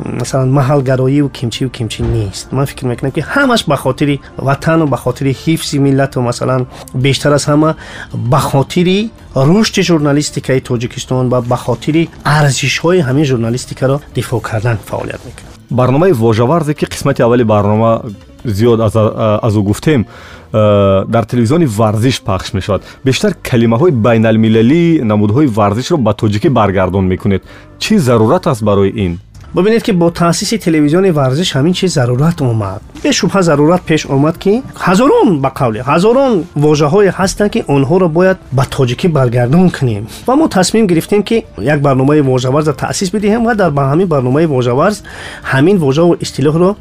масалан 0.06 0.50
маҳалгароию 0.60 1.30
кимчию 1.30 1.70
кимчӣ 1.70 2.02
нест. 2.04 2.52
Ман 2.52 2.66
фикр 2.66 2.86
мекунам 2.86 3.12
ки 3.12 3.22
ҳамаш 3.22 3.62
ба 3.68 3.76
хотири 3.76 4.22
ватану 4.38 4.88
ба 4.88 4.98
хотири 4.98 5.32
ҳифзи 5.44 5.78
миллату 5.80 6.22
масалан 6.22 6.68
бештар 6.94 7.32
аз 7.34 7.46
ҳама 7.48 7.76
ба 8.14 8.40
хотири 8.40 9.12
рушди 9.36 9.82
журналистикаи 9.82 10.60
тоҷикистон 10.62 11.30
ва 11.30 11.42
ба 11.42 11.58
хотири 11.66 12.10
арзишҳои 12.24 13.00
ҳамин 13.08 13.26
журналистикаро 13.32 14.02
дифоъ 14.16 14.42
кардан 14.42 14.78
фаъолият 14.90 15.22
мекунад 15.26 15.52
барномаи 15.72 16.12
вожаварзе 16.12 16.74
ки 16.74 16.86
қисмати 16.86 17.22
аввали 17.22 17.44
барнома 17.44 18.02
зиёд 18.46 18.80
аз 18.82 19.54
ӯ 19.56 19.62
гуфтем 19.62 20.06
дар 20.54 21.24
телевизиони 21.26 21.66
варзиш 21.66 22.22
пахш 22.22 22.54
мешавад. 22.54 22.82
Бештар 23.06 23.34
калимаҳои 23.34 23.92
байналмилалии 23.92 25.02
намудҳои 25.02 25.48
варзишро 25.48 25.98
ба 25.98 26.14
тоҷикӣ 26.14 26.50
баргардон 26.50 27.06
мекунед. 27.06 27.44
Чӣ 27.80 28.00
зарурат 28.00 28.48
аст 28.48 28.64
барои 28.64 28.92
ин 28.96 29.20
ببینید 29.56 29.84
که 29.84 29.94
با 29.94 30.10
تاسیس 30.10 30.50
تلویزیون 30.50 31.10
ورزش 31.10 31.56
همین 31.56 31.74
چیز 31.74 31.94
ضرورت 31.94 32.42
اومد. 32.42 32.82
به 33.04 33.12
شبه 33.12 33.42
ضرورت 33.42 33.86
پیش 33.86 34.06
اومد 34.06 34.40
که 34.40 34.62
هزاران 34.80 35.42
به 35.42 35.50
قول 35.50 35.82
هزاران 35.86 36.44
واژه 36.56 36.86
های 36.86 37.08
هستن 37.08 37.48
که 37.48 37.66
آنها 37.68 37.98
رو 37.98 38.08
باید 38.08 38.38
به 38.56 38.66
تاجیکی 38.72 39.08
برگردون 39.08 39.70
کنیم. 39.70 40.08
و 40.28 40.36
ما 40.36 40.48
تصمیم 40.48 40.88
گرفتیم 40.88 41.24
که 41.24 41.44
یک 41.60 41.74
برنامه 41.74 42.22
واژه 42.22 42.50
ورز 42.50 42.68
را 42.68 42.74
تاسیس 42.74 43.10
بدهیم 43.10 43.46
و 43.46 43.54
در 43.54 43.70
همین 43.70 44.08
برنامه 44.08 44.46
واژه 44.46 44.72
ورز 44.72 45.02
همین 45.44 45.78
واژه 45.78 46.02
و 46.02 46.16
اصطلاح 46.22 46.58
رو 46.58 46.76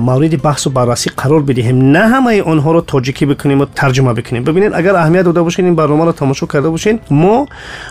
مورد 0.00 0.42
بحث 0.42 0.66
و 0.66 0.70
بررسی 0.70 1.10
قرار 1.16 1.42
بدهیم. 1.42 1.90
نه 1.90 1.98
همه 1.98 2.42
آنها 2.42 2.72
رو 2.72 2.80
تاجیکی 2.80 3.26
بکنیم 3.26 3.60
و 3.60 3.66
ترجمه 3.74 4.12
بکنیم. 4.12 4.44
ببینید 4.44 4.72
اگر 4.74 4.96
اهمیت 4.96 5.22
داده 5.22 5.42
باشین 5.42 5.64
این 5.64 5.74
برنامه 5.74 6.04
را 6.04 6.12
تماشا 6.12 6.46
کرده 6.46 6.68
باشین 6.68 6.98
ما 7.10 7.46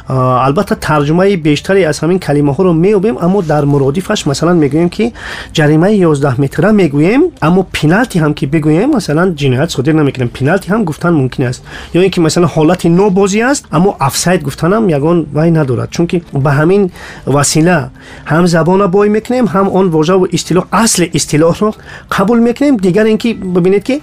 البته 0.09 0.75
ترجمه 0.75 1.37
بیشتری 1.37 1.85
از 1.85 1.99
همین 1.99 2.19
کلمه 2.19 2.53
ها 2.53 2.63
رو 2.63 2.73
میوبیم 2.73 3.17
اما 3.17 3.41
در 3.41 3.65
муродифаш 3.74 4.26
масалан 4.26 4.58
мегӯем 4.58 4.88
ки 4.88 5.12
ҷаримаи 5.54 5.94
11 6.04 6.38
метра 6.38 6.70
мегӯем 6.72 7.22
аммо 7.40 7.62
пеналти 7.72 8.18
ҳам 8.18 8.32
ки 8.34 8.44
бигӯем 8.46 8.90
масалан 8.96 9.28
ҷиноят 9.40 9.70
содир 9.70 9.94
намекунем 9.94 10.28
пеналти 10.28 10.68
ҳам 10.72 10.84
гуфтан 10.84 11.14
мумкин 11.14 11.44
аст 11.50 11.62
ё 11.94 12.00
ин 12.06 12.10
ки 12.10 12.20
масалан 12.20 12.50
ҳолати 12.56 12.88
нобозӣ 12.88 13.40
аст 13.50 13.64
аммо 13.70 13.90
афсайд 13.98 14.42
гуфтанам 14.42 14.88
ягон 14.88 15.18
вай 15.32 15.50
надорад 15.50 15.90
чунки 15.90 16.22
ба 16.32 16.50
ҳамин 16.58 16.82
васила 17.26 17.90
ҳам 18.30 18.46
забона 18.46 18.86
бой 18.88 19.08
мекунем 19.08 19.46
ҳам 19.54 19.66
он 19.78 19.86
вожаву 19.90 20.26
истилоҳ 20.36 20.64
асли 20.70 21.06
истилоҳро 21.18 21.70
қабул 22.16 22.38
мекунем 22.48 22.76
дигар 22.76 23.06
ин 23.06 23.18
ки 23.18 23.30
бибинед 23.34 23.84
ки 23.84 24.02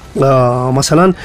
масалан 0.77 1.15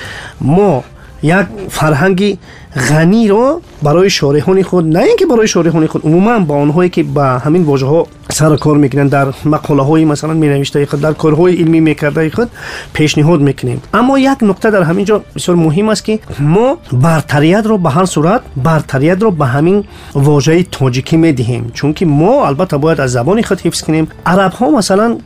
мо 0.41 0.85
як 1.23 1.47
фарҳанги 1.70 2.39
غنی 2.76 3.28
رو 3.28 3.61
برای 3.84 4.09
شارحان 4.09 4.63
خود 4.63 4.97
نه 4.97 5.03
اینکه 5.03 5.26
برای 5.26 5.47
شارحان 5.47 5.88
خود 5.88 6.05
عموما 6.05 6.39
با 6.39 6.55
آنهایی 6.55 6.89
که 6.89 7.03
با 7.03 7.24
همین 7.24 7.63
واژه 7.63 7.86
ها 7.86 8.07
سر 8.30 8.55
کار 8.55 8.78
می‌کنن 8.78 9.07
در 9.07 9.28
مقاله 9.45 9.84
های 9.84 10.05
مثلا 10.05 10.34
می 10.34 10.47
نوشته 10.47 10.86
خود 10.86 11.01
در 11.01 11.13
کارهای 11.13 11.55
علمی 11.55 11.80
می‌کرده 11.80 12.30
خود 12.30 12.49
پیشنهاد 12.93 13.41
می‌کنیم. 13.41 13.82
اما 13.93 14.20
یک 14.20 14.38
نکته 14.41 14.72
در 14.72 14.84
همین 14.84 15.05
جا 15.05 15.22
بسیار 15.36 15.57
مهم 15.57 15.89
است 15.89 16.05
که 16.05 16.20
ما 16.39 16.78
برتریت 16.93 17.65
رو 17.65 17.78
به 17.78 17.89
هر 17.89 18.05
صورت 18.05 18.41
برتریت 18.63 19.22
رو 19.22 19.32
به 19.32 19.45
همین 19.45 19.84
واژه 20.13 20.63
تاجیکی 20.63 21.18
می‌دهیم. 21.18 21.72
چون 21.74 21.93
که 21.93 22.05
ما 22.05 22.47
البته 22.47 22.78
باید 22.78 23.01
از 23.01 23.11
زبان 23.11 23.41
خود 23.41 23.61
حفظ 23.61 23.82
کنیم. 23.82 24.07
عرب 24.26 24.51
ها 24.51 24.72
مثلا 24.72 25.18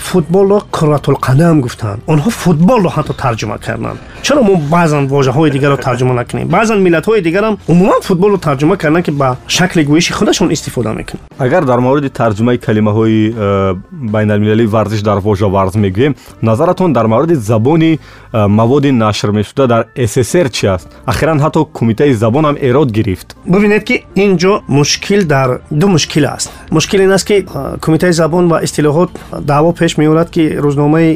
فوتبال 0.00 0.48
رو 0.48 0.62
کرات 0.72 1.08
القدم 1.08 1.60
گفتن. 1.60 1.98
آنها 2.06 2.30
فوتبال 2.30 2.82
رو 2.82 2.88
حتی 2.88 3.14
ترجمه 3.18 3.58
کردن. 3.58 3.92
چرا 4.22 4.42
ما 4.42 4.60
بعضا 4.70 5.06
واژه 5.06 5.30
های 5.30 5.50
دیگر 5.50 5.68
رو 5.68 5.76
ترجمه 5.76 6.12
نکنیم؟ 6.12 6.48
بعضا 6.48 6.74
миллатҳои 6.86 7.20
дигарам 7.28 7.54
умуман 7.72 8.00
футболро 8.08 8.38
тарҷума 8.46 8.76
карданд 8.76 9.04
ки 9.06 9.10
ба 9.10 9.28
шакли 9.56 9.82
гӯиши 9.90 10.12
худашон 10.18 10.48
истифода 10.56 10.90
мекунанд 10.98 11.24
агар 11.38 11.64
дар 11.64 11.78
мавриди 11.78 12.08
тарҷумаи 12.20 12.58
калимаҳои 12.66 13.34
э, 13.36 13.74
байналмилалии 13.90 14.66
варзиш 14.66 15.02
дар 15.02 15.18
вожаварз 15.18 15.74
мегӯем 15.74 16.14
назаратон 16.42 16.92
дар 16.92 17.06
мавриди 17.06 17.34
забони 17.34 17.98
э, 18.32 18.46
маводи 18.46 18.90
нашр 18.90 19.30
мешуда 19.32 19.66
дар 19.66 19.86
ссср 19.96 20.50
чи 20.50 20.66
аст? 20.66 20.88
Ахиран 21.06 21.38
ҳатто 21.40 21.64
кумитаи 21.64 22.12
забон 22.12 22.44
ҳам 22.44 22.56
эрод 22.60 22.90
гирифт. 22.90 23.36
Бибинед 23.46 23.84
ки 23.84 24.04
ин 24.14 24.36
ҷо 24.36 24.62
мушкил 24.68 25.26
дар 25.26 25.60
ду 25.70 25.88
мушкил 25.88 26.26
аст. 26.26 26.50
Мушкил 26.70 27.00
ин 27.00 27.12
аст 27.12 27.26
ки 27.26 27.44
э, 27.44 27.78
кумитаи 27.80 28.12
забон 28.12 28.48
ва 28.48 28.62
истилоҳот 28.64 29.10
даъво 29.40 29.72
пеш 29.72 29.96
меорад 29.96 30.30
ки 30.30 30.40
рӯзномаи 30.64 31.10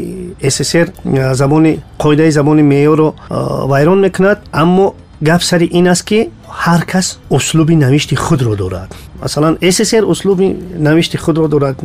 ссср 0.48 0.86
забони 1.34 1.80
қоидаи 1.98 2.30
забони 2.30 2.62
меъёрро 2.62 3.14
вайрон 3.66 4.00
мекунад. 4.00 4.38
Аммо 4.52 4.94
гап 5.21 5.43
сари 5.43 5.69
ин 5.71 5.88
аст 5.88 6.03
ки 6.03 6.29
ҳар 6.63 6.86
кас 6.86 7.19
услуби 7.29 7.75
навишти 7.75 8.15
худро 8.15 8.55
дорад 8.55 8.89
масалан 9.21 9.57
ссср 9.61 10.03
услуби 10.05 10.55
навишти 10.77 11.17
худро 11.17 11.47
дорад 11.47 11.77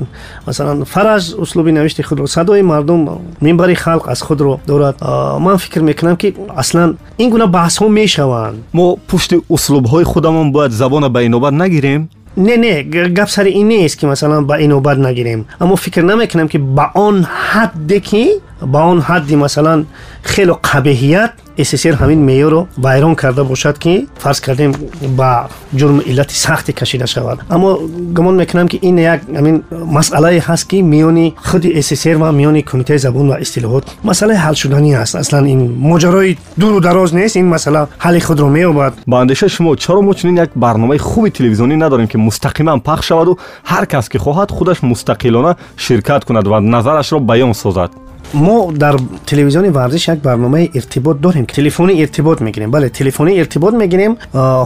масалан 0.47 0.85
фараж 0.85 1.35
услуби 1.39 1.73
навишти 1.73 2.03
худро 2.03 2.27
садои 2.27 2.63
мардум 2.63 3.21
минбари 3.41 3.75
халқ 3.75 4.09
аз 4.09 4.21
худро 4.21 4.61
дорад 4.67 4.97
ман 5.39 5.59
фикр 5.59 5.81
мекунам 5.81 6.17
ки 6.17 6.35
аслан 6.57 6.99
ин 7.19 7.31
гуна 7.31 7.47
баҳсҳо 7.47 7.89
мешаванд 7.89 8.59
мо 8.73 8.97
пушти 8.97 9.37
услубҳои 9.49 10.05
худамон 10.05 10.53
бояд 10.53 10.73
забона 10.73 11.09
ба 11.09 11.23
инобат 11.23 11.55
нагирем 11.55 12.09
не 12.37 12.57
не 12.57 12.83
гап 13.09 13.31
сари 13.31 13.51
ин 13.51 13.69
нест 13.69 13.99
ки 14.01 14.07
масалан 14.07 14.47
ба 14.47 14.61
инобат 14.61 14.99
нагирем 14.99 15.47
аммо 15.59 15.77
фикр 15.77 16.03
намекунам 16.03 16.49
ки 16.49 16.59
ба 16.59 16.91
он 16.95 17.27
ҳадде 17.53 18.01
ки 18.01 18.25
ба 18.61 18.79
он 18.79 19.01
ҳадди 19.01 19.37
масалан 19.37 19.87
хело 20.25 20.55
қабеҳият 20.63 21.33
ссср 21.59 21.95
ҳамин 22.01 22.21
меъёрро 22.29 22.67
вайрон 22.77 23.15
карда 23.17 23.45
бошад 23.45 23.79
ки 23.79 24.09
фарз 24.19 24.41
кардем 24.41 24.73
ба 25.19 25.49
ҷурми 25.75 26.03
иллати 26.11 26.35
сахте 26.35 26.73
кашида 26.73 27.07
шавад 27.07 27.39
аммо 27.49 27.79
гумон 28.17 28.37
мекунам 28.37 28.69
ки 28.69 28.79
ин 28.83 28.99
як 28.99 29.21
ҳамин 29.39 29.63
масъалае 29.71 30.41
ҳаст 30.41 30.69
ки 30.71 30.77
миёни 30.83 31.35
худи 31.49 31.69
ссср 31.83 32.17
ва 32.17 32.33
миёни 32.33 32.63
кумитаи 32.63 32.99
забон 32.99 33.29
ва 33.29 33.41
истилоҳот 33.41 33.85
масъалаи 34.03 34.37
ҳалшуданӣ 34.37 34.95
аст 35.03 35.15
аслан 35.15 35.47
ин 35.47 35.61
моҷарои 35.91 36.39
дуру 36.57 36.81
дароз 36.81 37.13
нест 37.13 37.37
ин 37.37 37.47
масъала 37.55 37.89
ҳалли 38.05 38.21
худро 38.21 38.47
меёбад 38.47 38.93
ба 39.07 39.21
андешаи 39.21 39.49
шумо 39.49 39.77
чаро 39.77 40.01
мо 40.03 40.15
чунин 40.15 40.37
як 40.37 40.51
барномаи 40.55 40.99
хуби 40.99 41.31
телевизионӣ 41.31 41.77
надорем 41.77 42.09
ки 42.09 42.17
мустақиман 42.17 42.81
пахш 42.81 43.07
шаваду 43.07 43.39
ҳар 43.71 43.87
кас 43.87 44.09
ки 44.09 44.19
хоҳад 44.19 44.51
худаш 44.57 44.79
мустақилона 44.83 45.57
ширкат 45.77 46.25
кунад 46.25 46.47
ва 46.47 46.61
назарашро 46.61 47.19
баён 47.19 47.55
созад 47.55 47.91
مو 48.34 48.72
در 48.72 48.96
تلویزیون 49.26 49.70
ورزش 49.70 50.08
یک 50.08 50.20
برنامه 50.20 50.70
ارتباط 50.74 51.18
داریم 51.22 51.46
که 51.46 51.54
تلفنی 51.54 52.00
ارتباط 52.00 52.42
می‌گیریم. 52.42 52.72
بله 52.72 52.90
تلفنی 52.90 53.40
ارتباط 53.40 53.74
می‌گیریم. 53.74 54.16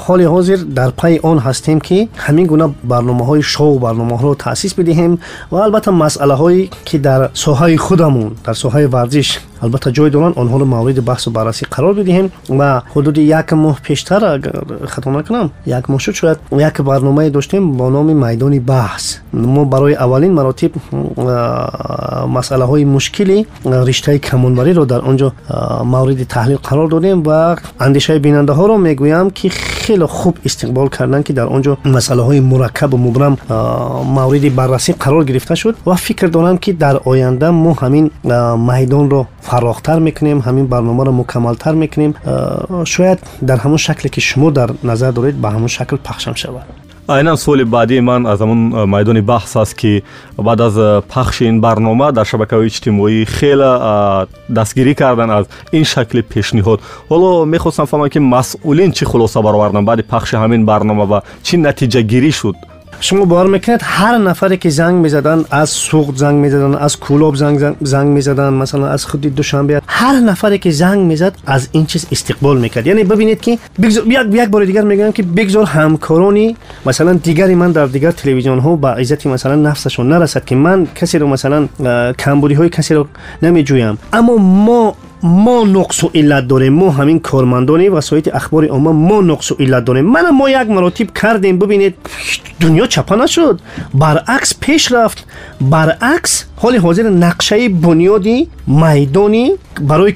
حال 0.07 0.21
حاضر 0.21 0.55
در 0.55 0.89
پای 0.89 1.19
آن 1.23 1.39
هستیم 1.39 1.79
که 1.79 2.07
همین 2.15 2.45
گونه 2.45 2.69
برنامه 2.83 3.25
های 3.25 3.41
شو 3.41 3.79
برنامه 3.79 4.17
ها 4.17 4.27
رو 4.27 4.35
تاسیس 4.35 4.73
بدهیم 4.73 5.19
و 5.51 5.55
البته 5.55 5.91
مسئله 5.91 6.33
هایی 6.33 6.69
که 6.85 6.97
در 6.97 7.29
ساحه 7.33 7.77
خودمون 7.77 8.31
در 8.43 8.53
ساحه 8.53 8.87
ورزش 8.87 9.39
البته 9.61 9.91
جای 9.91 10.09
دارن 10.09 10.33
آنها 10.35 10.57
رو 10.57 10.65
مورد 10.65 11.05
بحث 11.05 11.27
و 11.27 11.31
بررسی 11.31 11.65
قرار 11.71 11.93
بدهیم 11.93 12.31
و 12.49 12.81
حدود 12.91 13.17
یک 13.17 13.53
ماه 13.53 13.79
پیشتر 13.83 14.25
اگر 14.25 14.51
خطا 14.85 15.11
نکنم 15.11 15.49
یک 15.65 15.89
ماه 15.89 15.99
شد 15.99 16.11
شاید 16.11 16.37
یک 16.51 16.81
برنامه 16.81 17.29
داشتیم 17.29 17.77
با 17.77 17.89
نام 17.89 18.27
میدان 18.27 18.59
بحث. 18.59 19.15
ما 19.33 19.65
برای 19.65 19.95
اولین 19.95 20.31
مراتب 20.31 20.71
مسئله 22.33 22.63
های 22.63 22.85
مشکلی 22.85 23.45
رشته 23.65 24.19
کمانوری 24.19 24.73
رو 24.73 24.85
در 24.85 24.99
آنجا 24.99 25.33
مورد 25.83 26.23
تحلیل 26.23 26.57
قرار 26.57 26.87
دادیم 26.87 27.23
و 27.25 27.55
اندیشه 27.79 28.19
بیننده 28.19 28.53
ها 28.53 28.65
رو 28.65 28.77
می‌گویم 28.77 29.29
که 29.29 29.49
خیلی 29.49 30.05
خوب 30.05 30.37
استقبال 30.45 30.89
کردن 30.89 31.21
که 31.21 31.33
در 31.33 31.45
آنجا 31.45 31.77
مسئله 31.85 32.21
های 32.21 32.39
مرکب 32.39 32.93
و 32.93 32.97
مبرم 32.97 33.37
مورد 34.05 34.55
بررسی 34.55 34.93
قرار 34.93 35.23
گرفته 35.23 35.55
شد 35.55 35.75
و 35.87 35.95
فکر 35.95 36.27
دارم 36.27 36.57
که 36.57 36.73
در 36.73 36.97
آینده 36.97 37.49
ما 37.49 37.73
همین 37.73 38.11
میدان 38.67 39.09
رو 39.09 39.25
фарохтар 39.49 39.99
мекунем 40.07 40.39
ҳамин 40.47 40.65
барномаро 40.73 41.11
мукаммалтар 41.11 41.73
мекунем. 41.83 42.11
Шояд 42.85 43.19
дар 43.41 43.57
ҳамон 43.63 43.77
шакле 43.87 44.09
ки 44.09 44.21
шумо 44.29 44.51
дар 44.51 44.69
назар 44.83 45.11
доред 45.13 45.35
ба 45.43 45.47
ҳамон 45.55 45.67
шакл 45.77 45.97
пахшам 46.07 46.35
шавад. 46.35 46.65
Айнан 47.07 47.37
суоли 47.37 47.63
баъдии 47.63 48.01
ман 48.01 48.25
аз 48.27 48.39
ҳамон 48.39 48.85
майдони 48.85 49.21
баҳс 49.21 49.55
аст 49.55 49.73
ки 49.81 50.03
баъд 50.37 50.59
аз 50.61 50.75
пахши 51.13 51.43
ин 51.45 51.61
барнома 51.61 52.11
дар 52.11 52.25
шабакаҳои 52.25 52.67
иҷтимоӣ 52.67 53.25
хела 53.25 54.27
дастгирӣ 54.49 54.93
кардан 55.01 55.29
аз 55.37 55.45
ин 55.71 55.83
шакли 55.93 56.21
пешниҳод. 56.33 56.79
Ҳоло 57.11 57.45
мехостам 57.45 57.85
фаҳмам 57.91 58.09
ки 58.09 58.19
масъулин 58.19 58.91
чӣ 58.97 59.05
хулоса 59.05 59.41
бароварданд 59.41 59.85
баъди 59.89 60.03
пахши 60.03 60.35
ҳамин 60.35 60.65
барнома 60.65 61.05
ва 61.11 61.19
чӣ 61.45 61.55
натиҷагирӣ 61.67 62.31
шуд 62.39 62.55
шумо 63.02 63.24
бовар 63.26 63.46
мекунед 63.46 63.82
ҳар 63.82 64.16
нафаре 64.28 64.56
ки 64.56 64.70
занг 64.70 64.96
мезаданд 65.04 65.46
аз 65.50 65.70
суғд 65.88 66.16
занг 66.22 66.38
мезаданд 66.44 66.76
аз 66.86 66.96
кӯлоб 66.96 67.34
занг 67.92 68.08
мезаданд 68.16 68.56
масалан 68.56 68.90
аз 68.94 69.04
худи 69.04 69.30
душанбе 69.30 69.80
ҳар 69.98 70.14
нафаре 70.30 70.58
ки 70.58 70.70
занг 70.70 71.00
мезад 71.10 71.34
аз 71.46 71.68
ин 71.72 71.86
чиз 71.86 72.06
истиқбол 72.14 72.58
мекард 72.58 72.86
яъне 72.86 73.04
бибинед 73.04 73.40
ки 73.40 73.58
як 74.42 74.50
бори 74.50 74.66
дигар 74.66 74.84
мегӯям 74.84 75.12
ки 75.12 75.22
бигзор 75.22 75.66
ҳамкорони 75.66 76.56
масалан 76.84 77.16
дигари 77.18 77.54
ман 77.54 77.72
дар 77.72 77.88
дигар 77.88 78.12
телевизионҳо 78.12 78.76
ба 78.76 78.96
иззати 79.00 79.28
масалан 79.28 79.62
нафсашон 79.62 80.08
нарасад 80.08 80.44
ки 80.44 80.54
ман 80.54 80.86
касеро 80.98 81.26
масалан 81.26 81.68
камбудиҳои 82.22 82.70
касеро 82.70 83.06
намеҷӯям 83.42 83.96
аммо 84.12 84.38
мо 84.38 84.94
мо 85.22 85.64
нуқсу 85.64 86.10
иллат 86.12 86.46
дорем 86.46 86.74
мо 86.74 86.88
ҳамин 86.98 87.20
кормандони 87.20 87.88
васоити 87.88 88.30
ахбори 88.30 88.68
омма 88.70 88.92
мо 88.92 89.18
нуқсу 89.22 89.54
иллат 89.58 89.84
дорем 89.84 90.06
мана 90.06 90.32
мо 90.32 90.48
як 90.48 90.68
маротиб 90.68 91.12
кардем 91.12 91.58
бубинед 91.58 91.94
дунё 92.60 92.86
чапа 92.88 93.16
нашуд 93.16 93.62
баръакс 93.92 94.54
пеш 94.54 94.90
рафт 94.90 95.26
баръакс 95.60 96.46
ҳоли 96.62 96.78
ҳозир 96.84 97.06
нақшаи 97.24 97.68
бунёди 97.68 98.48
майдони 98.66 99.56
барои 99.80 100.12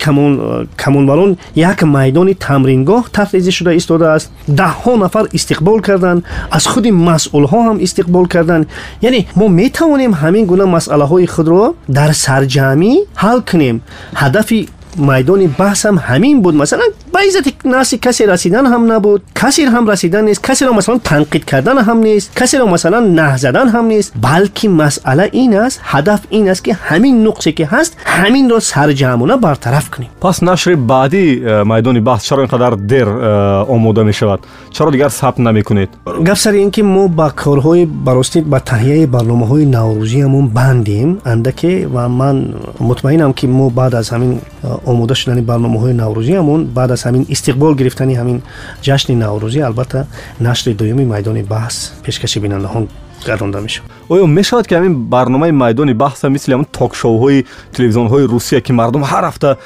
камонбарон 0.77 1.37
як 1.55 1.83
майдони 1.83 2.35
тамрингоҳ 2.35 3.03
тафризӣ 3.19 3.51
шуда 3.59 3.73
истодааст 3.81 4.31
даҳҳо 4.61 4.93
нафар 5.05 5.25
истиқбол 5.39 5.81
карданд 5.89 6.21
аз 6.51 6.65
худи 6.67 6.91
масъулҳо 7.09 7.59
ҳам 7.67 7.79
истиқбол 7.87 8.27
карданд 8.35 8.65
яъне 9.09 9.21
мо 9.37 9.47
метавонем 9.61 10.13
ҳамин 10.23 10.45
гуна 10.51 10.67
масъалаҳои 10.77 11.27
худро 11.35 11.75
дар 11.99 12.11
сарҷамъӣ 12.25 12.93
ҳал 13.23 13.39
кунем 13.51 13.77
ҳадафи 14.23 14.61
میدان 14.98 15.48
بحث 15.48 15.86
هم 15.86 15.98
همین 15.98 16.42
بود. 16.42 16.56
مثلا 16.56 16.84
عزت 17.28 17.66
ناسی 17.66 17.98
کسی 17.98 18.26
رسیدن 18.26 18.66
هم 18.66 18.92
نبود. 18.92 19.22
کسی 19.36 19.64
هم 19.64 19.90
رسیدن 19.90 20.24
نیست. 20.24 20.44
کسی 20.44 20.66
را 20.66 20.74
مثلا 20.74 20.98
تنقید 20.98 21.46
کردن 21.46 21.78
هم 21.78 21.98
نیست. 21.98 22.36
کسی 22.36 22.58
را 22.58 22.66
مثلا 22.66 23.00
نه 23.00 23.38
زدن 23.38 23.68
هم 23.68 23.86
نیست. 23.86 24.14
بلکه 24.22 24.70
مسئله 24.70 25.30
این 25.32 25.58
است 25.58 25.80
هدف 25.84 26.20
این 26.30 26.50
است 26.50 26.64
که 26.64 26.74
همین 26.74 27.28
نقصی 27.28 27.52
که 27.52 27.66
هست 27.66 27.98
همین 28.06 28.50
را 28.50 28.60
سرجمونه 28.60 29.38
برطرف 29.38 29.90
کنیم. 29.90 30.10
پس 30.22 30.44
نشر 30.44 30.76
بعدی 30.76 31.36
میدان 31.66 32.04
بحث 32.04 32.24
چرا 32.24 32.38
اینقدر 32.38 32.70
دیر 32.76 33.10
اومده 33.10 34.04
می 34.04 34.14
شود 34.14 34.40
چرا 34.70 34.92
دیگر 34.92 35.10
ثبت 35.10 35.40
نمی 35.40 35.64
کنید 35.64 35.90
گپ 36.26 36.34
سر 36.34 36.52
این 36.52 36.72
که 36.72 36.84
ما 36.84 37.08
با 37.08 37.30
کارهای 37.30 37.86
براستی 37.86 38.42
با 38.42 38.60
تهیه 38.60 39.08
برنامه‌های 39.08 39.66
نوروزی 39.66 40.22
همون 40.22 40.48
بندیم. 40.48 41.18
اندکه 41.26 41.88
و 41.94 42.10
من 42.10 42.54
مطمئنم 42.80 43.34
که 43.34 43.48
ما 43.48 43.70
بعد 43.70 43.96
از 43.96 44.10
همین 44.10 44.42
آماده 44.86 45.14
شدن 45.14 45.42
برنامه 45.42 45.80
های 45.80 45.94
نوروزی 45.94 46.36
همون 46.36 46.66
بعد 46.66 46.92
از 46.92 47.04
ҳамин 47.12 47.26
истиқбол 47.36 47.74
гирифтани 47.76 48.16
ҳамин 48.16 48.40
ҷашни 48.88 49.16
наврӯзӣ 49.24 49.62
албатта 49.70 50.08
нашри 50.40 50.74
дуюми 50.74 51.06
майдони 51.06 51.44
баҳс 51.54 51.78
пешкаши 52.06 52.40
бинандаҳон 52.40 52.88
гардонда 53.26 53.60
мешавад 53.62 53.92
оё 54.10 54.26
мешавад 54.26 54.68
ки 54.68 54.74
ҳамин 54.76 54.94
барномаи 55.16 55.52
майдони 55.52 55.94
баҳса 55.94 56.30
мисли 56.30 56.54
ҳамн 56.54 56.66
токшоуҳои 56.80 57.46
телевизионҳои 57.76 58.26
русия 58.34 58.62
ки 58.62 58.72
мардум 58.74 59.04
ҳар 59.04 59.24
ҳафта 59.30 59.58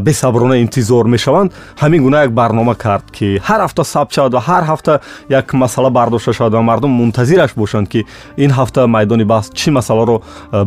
бесаброна 0.00 0.56
интизор 0.64 1.04
мешаванд 1.06 1.50
ҳамин 1.82 2.00
гуна 2.02 2.18
як 2.26 2.32
барнома 2.32 2.74
кард 2.74 3.04
ки 3.16 3.26
ҳар 3.48 3.60
ҳафта 3.66 3.82
сабт 3.84 4.12
шавад 4.14 4.32
ва 4.34 4.40
ҳар 4.48 4.64
ҳафта 4.70 5.00
як 5.28 5.46
масъала 5.52 5.90
бардошта 5.90 6.32
шавад 6.32 6.52
ва 6.52 6.62
мардум 6.62 6.90
мунтазираш 6.90 7.52
бошанд 7.56 7.88
ки 7.88 8.00
ин 8.36 8.50
ҳафта 8.50 8.86
майдони 8.86 9.24
баҳс 9.24 9.46
чӣ 9.58 9.70
масъаларо 9.70 10.16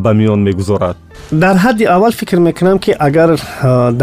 ба 0.04 0.12
миён 0.14 0.40
мегузорад. 0.48 0.98
Дар 1.32 1.56
ҳадди 1.58 1.86
аввал 1.86 2.12
фикр 2.12 2.38
мекунам 2.38 2.80
ки 2.80 2.92
агар 2.92 3.30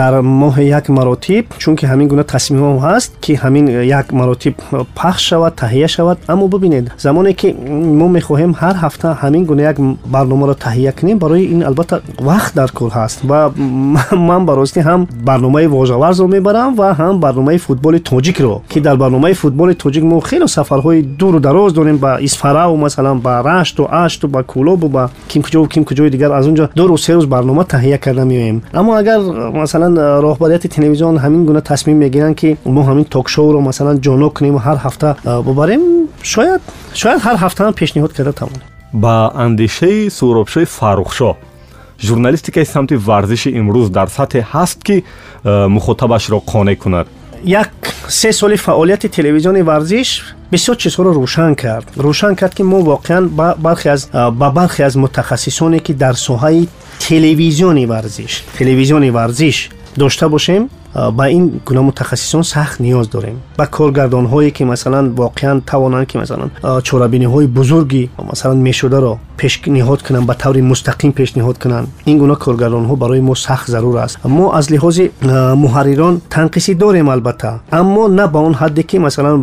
дар 0.01 0.21
моҳи 0.23 0.65
як 0.79 0.89
маротиб 0.89 1.45
чунки 1.59 1.85
ҳамин 1.87 2.07
гуна 2.09 2.25
тасмимҳо 2.25 2.79
ҳаст 2.87 3.11
ки 3.21 3.33
ҳамин 3.43 3.65
як 4.01 4.13
маротиб 4.13 4.55
пахш 4.95 5.23
шавад 5.31 5.55
таҳия 5.63 5.89
шавад 5.97 6.19
аммо 6.27 6.49
бубинед 6.49 6.85
замоне 6.99 7.33
ки 7.35 7.49
мо 8.01 8.09
мехоҳем 8.09 8.30
ҳар 8.62 8.76
ҳафта 8.84 9.18
ҳамин 9.22 9.46
гуна 9.46 9.62
як 9.62 9.78
барномаро 10.06 10.54
таҳия 10.54 10.92
кунем 11.00 11.18
барои 11.20 11.44
ин 11.54 11.64
албатта 11.64 12.02
вақт 12.20 12.52
дар 12.56 12.72
кор 12.72 12.92
ҳаст 12.92 13.20
ва 13.30 13.52
ман 14.12 14.46
ба 14.46 14.56
ростӣ 14.56 14.82
ҳам 14.82 15.08
барномаи 15.30 15.68
вожаварзро 15.68 16.28
мебарам 16.28 16.76
ва 16.76 16.96
ҳам 17.00 17.20
барномаи 17.20 17.58
футболи 17.58 18.00
тоҷикро 18.00 18.62
ки 18.70 18.80
дар 18.80 18.98
барномаи 18.98 19.34
футболи 19.34 19.74
тоҷик 19.84 20.04
мо 20.04 20.20
хеле 20.20 20.48
сафарҳои 20.48 21.02
дуру 21.20 21.40
дароз 21.40 21.74
дорем 21.74 21.98
ба 21.98 22.18
исфараву 22.22 22.76
масалан 22.76 23.20
ба 23.20 23.34
рашту 23.44 23.88
ашту 23.92 24.28
ба 24.28 24.42
кӯлобу 24.52 24.88
ба 24.90 25.10
кимкуҷову 25.32 25.68
кимкуҷои 25.74 26.10
дигар 26.10 26.32
аз 26.32 26.46
онҷо 26.48 26.66
ду 26.76 26.84
рӯз 26.90 27.02
се 27.06 27.14
рӯз 27.18 27.26
барнома 27.26 27.64
таҳия 27.64 27.98
карда 28.06 28.26
меоем 28.26 28.62
аммо 28.74 28.92
агар 29.02 29.20
масалан 29.62 29.94
роҳбарияти 30.26 30.68
телевизион 30.76 31.16
ҳамин 31.24 31.46
гуна 31.46 31.62
тасмим 31.62 31.98
мегиранд 31.98 32.36
ки 32.36 32.58
мо 32.66 32.82
ҳамин 32.90 33.06
токшоуро 33.16 33.60
масалан 33.70 33.98
ҷоно 34.06 34.28
кунем 34.38 34.56
ҳар 34.66 34.78
ҳафта 34.86 35.08
бубарем 35.48 35.82
шояд 36.24 36.62
шояд 36.94 37.20
ҳар 37.26 37.36
ҳафта 37.44 37.62
ҳам 37.66 37.74
пешниҳод 37.82 38.12
карда 38.21 38.33
тавонем 38.41 38.63
ба 38.93 39.33
андешаи 39.35 40.11
суҳробшои 40.19 40.67
фаррухшоҳ 40.77 41.35
журналистикаи 42.09 42.65
самти 42.65 42.95
варзиши 43.09 43.51
имрӯз 43.61 43.89
дар 43.97 44.09
сатҳе 44.17 44.43
ҳаст 44.53 44.79
ки 44.87 44.97
э, 45.45 45.67
мухотобашро 45.75 46.39
қонеъ 46.53 46.77
кунад. 46.77 47.07
Як 47.45 47.71
се 48.09 48.33
соли 48.33 48.57
фаъолияти 48.57 49.09
телевизиони 49.09 49.63
варзиш 49.63 50.09
бисёр 50.53 50.77
чизҳоро 50.83 51.11
рӯшан 51.21 51.55
кард. 51.63 51.87
Рӯшан 51.97 52.35
кард 52.41 52.55
ки 52.55 52.63
мо 52.63 52.79
воқеан 52.93 53.29
ба 53.29 53.55
бархе 54.57 54.83
аз 54.89 54.95
мутахассисоне 54.97 55.79
ки 55.81 55.93
дар 55.93 56.15
соҳаи 56.15 56.69
телевизиони 57.09 57.87
варзиш 57.87 58.33
телевизиони 58.59 59.11
варзиш 59.11 59.71
дошта 59.97 60.29
бошем 60.29 60.71
ба 61.12 61.30
ин 61.30 61.62
гуна 61.66 61.82
мутахассисон 61.82 62.44
сахт 62.44 62.80
ниёз 62.80 63.08
дорем 63.10 63.42
ба 63.58 63.66
коргардонҳое 63.68 64.52
ки 64.52 64.64
масалан 64.64 65.14
воқеан 65.14 65.62
тавонанд 65.62 66.08
ки 66.08 66.18
масалан 66.18 66.52
чорабиниҳои 66.84 67.48
бузурги 67.48 68.10
масалан 68.18 68.58
мешударо 68.62 69.20
пешниҳод 69.38 70.02
кунанд 70.08 70.26
ба 70.26 70.36
таври 70.36 70.62
мустақим 70.62 71.12
пешниҳод 71.12 71.58
кунанд 71.64 71.88
ин 72.06 72.18
гуна 72.18 72.36
коргардонҳо 72.36 72.96
барои 72.96 73.22
мо 73.22 73.36
сахт 73.36 73.68
зарур 73.68 73.98
аст 73.98 74.18
мо 74.24 74.52
аз 74.54 74.70
лиҳози 74.70 75.12
муҳаррирон 75.64 76.22
танқисӣ 76.30 76.76
дорем 76.76 77.10
албатта 77.10 77.60
аммо 77.72 78.08
на 78.08 78.28
ба 78.28 78.40
он 78.40 78.54
ҳадде 78.54 78.84
ки 78.84 78.98
масалан 78.98 79.36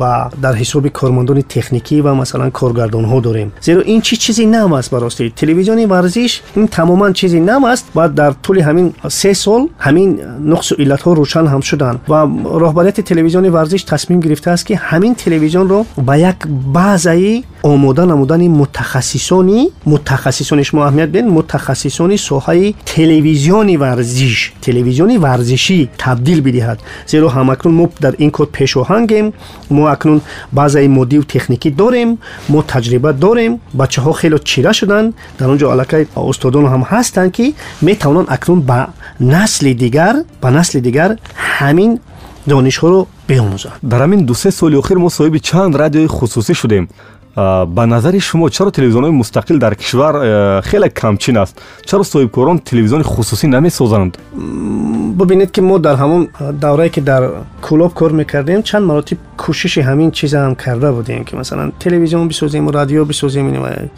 ба 0.00 0.30
дар 0.44 0.54
ҳисоби 0.54 0.90
кормандони 0.90 1.42
техникӣ 1.42 2.02
ва 2.02 2.14
масалан 2.14 2.50
коргардонҳо 2.50 3.20
дорем 3.20 3.48
зеро 3.60 3.80
ин 3.92 4.00
чи 4.02 4.16
чизи 4.16 4.46
нав 4.46 4.72
аст 4.72 4.90
ба 4.92 4.98
ростӣ 5.00 5.30
телевизиони 5.40 5.86
варзиш 5.86 6.42
ин 6.56 6.68
тамоман 6.68 7.12
чизи 7.12 7.40
нав 7.40 7.64
аст 7.64 7.86
ва 7.94 8.08
дар 8.08 8.32
тӯли 8.44 8.60
ҳамин 8.68 8.86
се 9.08 9.34
сол 9.34 9.62
ҳамин 9.86 10.08
нуқсу 10.52 10.72
علت‌ها 10.87 11.13
روشن 11.13 11.47
هم 11.47 11.59
شدند 11.59 11.99
و 12.09 12.13
رهبریت 12.59 13.01
تلویزیون 13.01 13.49
ورزش 13.49 13.83
تصمیم 13.83 14.19
گرفته 14.19 14.51
است 14.51 14.65
که 14.65 14.75
همین 14.75 15.15
تلویزیون 15.15 15.69
رو 15.69 15.85
با 16.05 16.17
یک 16.17 16.35
بعضی 16.73 17.43
آماده 17.67 18.05
نمودن 18.05 18.47
متخصصانی 18.47 19.69
متخصصان 19.85 20.63
شما 20.63 20.85
اهمیت 20.85 21.09
بدین 21.09 21.27
متخصصان 21.27 22.17
ساحه 22.17 22.73
تلویزیون 22.85 23.75
ورزش 23.75 24.51
تلویزیونی 24.61 25.17
ورزشی 25.17 25.89
تبدیل 25.97 26.41
بدهد. 26.41 26.79
زیرا 27.05 27.29
همکنون 27.29 27.75
ما 27.75 27.89
در 28.01 28.13
این 28.17 28.31
کد 28.33 28.45
پیشاهنگیم 28.45 29.33
ما 29.71 29.89
اکنون 29.89 30.21
بعضی 30.53 30.87
مودی 30.87 31.19
تکنیکی 31.19 31.69
داریم 31.69 32.17
ما 32.49 32.61
تجربه 32.61 33.11
داریم 33.11 33.59
بچه 33.79 34.01
ها 34.01 34.11
خیلی 34.11 34.39
چیره 34.39 34.71
شدن. 34.71 35.13
در 35.37 35.47
اونجا 35.47 35.71
علاقه 35.71 36.07
استادان 36.17 36.65
هم 36.65 36.81
هستند 36.81 37.31
که 37.31 37.53
می‌توانند 37.81 38.25
اکنون 38.29 38.61
به 38.61 38.87
نسل 39.19 39.73
دیگر 39.73 40.23
به 40.41 40.49
نسل 40.49 40.79
دیگر 40.79 41.17
همین 41.35 41.99
دانش 42.47 42.61
دانشها 42.61 42.89
رو 42.89 43.07
بیاموزند. 43.27 43.79
در 43.89 44.01
همین 44.01 44.25
دو 44.25 44.33
سه 44.33 44.49
سال 44.49 44.75
اخیر 44.75 44.97
ما 44.97 45.09
صاحب 45.09 45.37
چند 45.37 45.75
رادیوی 45.75 46.07
خصوصی 46.07 46.55
شدیم. 46.55 46.87
ба 47.36 47.86
назари 47.86 48.20
шумо 48.20 48.50
чаро 48.50 48.70
телевизионҳои 48.70 49.10
мустақил 49.10 49.58
дар 49.58 49.74
кишвар 49.74 50.14
э, 50.16 50.62
хеле 50.64 50.90
камчин 50.90 51.36
аст 51.38 51.58
чаро 51.84 52.02
соҳибкорон 52.02 52.58
телевизиони 52.58 53.02
хусусӣ 53.02 53.46
намесозанд 53.46 54.18
бубинед 54.32 55.50
ки 55.50 55.60
мо 55.60 55.78
дар 55.78 55.96
ҳамон 55.96 56.28
даврае 56.52 56.90
ки 56.90 57.00
дар 57.00 57.22
кӯлоб 57.62 57.92
кор 57.94 58.12
мекардем 58.12 58.62
чанд 58.62 58.86
маротиб 58.86 59.18
кӯшиши 59.38 59.80
ҳамин 59.80 60.10
чизаам 60.12 60.54
карда 60.54 60.92
будем 60.92 61.24
ки 61.24 61.34
масалан 61.34 61.72
телевизион 61.78 62.28
бисозем 62.28 62.68
радио 62.68 63.04
бисозем 63.04 63.46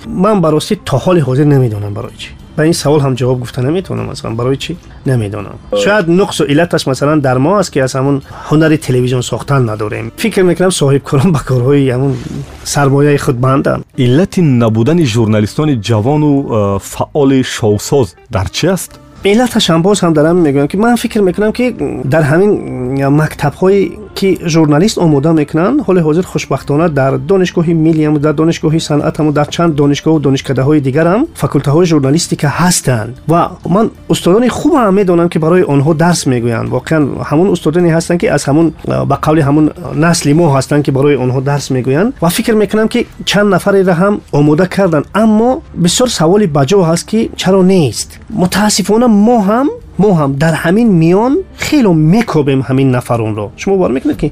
ман 0.06 0.40
ба 0.40 0.50
ростӣ 0.50 0.76
то 0.84 0.96
ҳоли 0.96 1.20
ҳозир 1.20 1.44
намедонам 1.44 1.92
барои 1.94 2.16
чӣ 2.16 2.30
به 2.59 2.63
این 2.63 2.73
سوال 2.73 2.99
هم 2.99 3.13
جواب 3.13 3.41
گفته 3.41 3.61
نمی‌تونم 3.61 4.09
اصلا 4.09 4.31
برای 4.31 4.55
چی؟ 4.55 4.77
نمی‌دونم. 5.05 5.53
شاید 5.83 6.09
نقص 6.09 6.41
و 6.41 6.43
علتش 6.43 6.87
مثلا 6.87 7.15
در 7.15 7.37
ما 7.37 7.59
است 7.59 7.71
که 7.71 7.83
از 7.83 7.95
همون 7.95 8.21
هنر 8.43 8.75
تلویزیون 8.75 9.21
ساختن 9.21 9.69
نداریم. 9.69 10.11
فکر 10.17 10.41
می‌کنم 10.43 10.69
صاحب 10.69 10.97
کلام 10.97 11.31
به 11.31 11.39
کارهای 11.39 11.89
همون 11.89 12.15
سرمایه 12.63 13.17
خود 13.17 13.41
بندن 13.41 13.81
علت 13.99 14.39
نبودن 14.39 15.03
ژورنالیستان 15.03 15.81
جوان 15.81 16.23
و 16.23 16.77
فعال 16.77 17.41
شاوساز 17.41 18.15
در 18.31 18.45
چی 18.51 18.67
است؟ 18.67 18.99
علتش 19.25 19.69
هم 19.69 19.81
باز 19.81 19.99
هم 19.99 20.13
دارم 20.13 20.35
میگم 20.35 20.67
که 20.67 20.77
من 20.77 20.95
فکر 20.95 21.21
می‌کنم 21.21 21.51
که 21.51 21.73
در 22.11 22.21
همین 22.21 23.05
مکتب 23.05 23.53
های 23.53 23.91
ки 24.18 24.38
журналист 24.54 24.98
омода 24.98 25.32
мекунанд 25.32 25.80
ҳоли 25.86 26.00
ҳозир 26.06 26.24
хушбахтона 26.32 26.88
дар 26.88 27.12
донишгоҳи 27.18 27.74
миллиам 27.86 28.14
дар 28.18 28.34
донишгоҳи 28.34 28.80
санъатаму 28.80 29.32
дар 29.32 29.46
чанд 29.54 29.74
донишгоҳу 29.74 30.18
донишкадаҳои 30.26 30.80
дигарам 30.80 31.26
факултаҳои 31.42 31.84
журналистика 31.92 32.48
ҳастанд 32.60 33.12
ва 33.28 33.40
ман 33.68 33.90
устодони 34.08 34.48
хубам 34.48 34.94
медонам 34.94 35.28
ки 35.28 35.38
барои 35.38 35.64
онҳо 35.74 35.94
дарс 35.94 36.26
мегӯянд 36.32 36.68
воқеан 36.76 37.02
ҳамун 37.30 37.48
устодоне 37.54 37.88
ҳастанд 37.96 38.18
ки 38.20 38.26
аз 38.26 38.42
ҳамун 38.48 38.66
ба 39.10 39.16
қавли 39.24 39.42
ҳамун 39.48 39.66
насли 39.94 40.32
мо 40.34 40.46
ҳастанд 40.56 40.82
ки 40.86 40.90
барои 40.90 41.16
онҳо 41.24 41.40
дарс 41.50 41.66
мегӯянд 41.76 42.10
ва 42.22 42.28
фикр 42.36 42.54
мекунам 42.62 42.88
ки 42.88 43.06
чанд 43.30 43.48
нафареро 43.54 43.94
ҳам 44.00 44.14
омода 44.38 44.66
карданд 44.76 45.06
аммо 45.22 45.50
бисёр 45.84 46.08
саволи 46.18 46.46
баҷо 46.58 46.78
ҳаст 46.90 47.04
ки 47.10 47.20
чаро 47.40 47.62
нест 47.62 48.08
мутаассифона 48.42 49.06
мо 49.08 49.38
ҳам 49.48 49.68
ما 49.99 50.13
هم 50.13 50.31
در 50.31 50.53
همین 50.53 50.87
میان 50.87 51.37
خیلی 51.55 51.93
میکوبیم 51.93 52.61
همین 52.61 52.91
نفرون 52.91 53.35
رو. 53.35 53.51
شما 53.55 53.77
باور 53.77 53.91
می‌کنید 53.91 54.17
که 54.17 54.31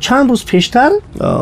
چند 0.00 0.28
روز 0.30 0.44
پیشتر 0.44 0.90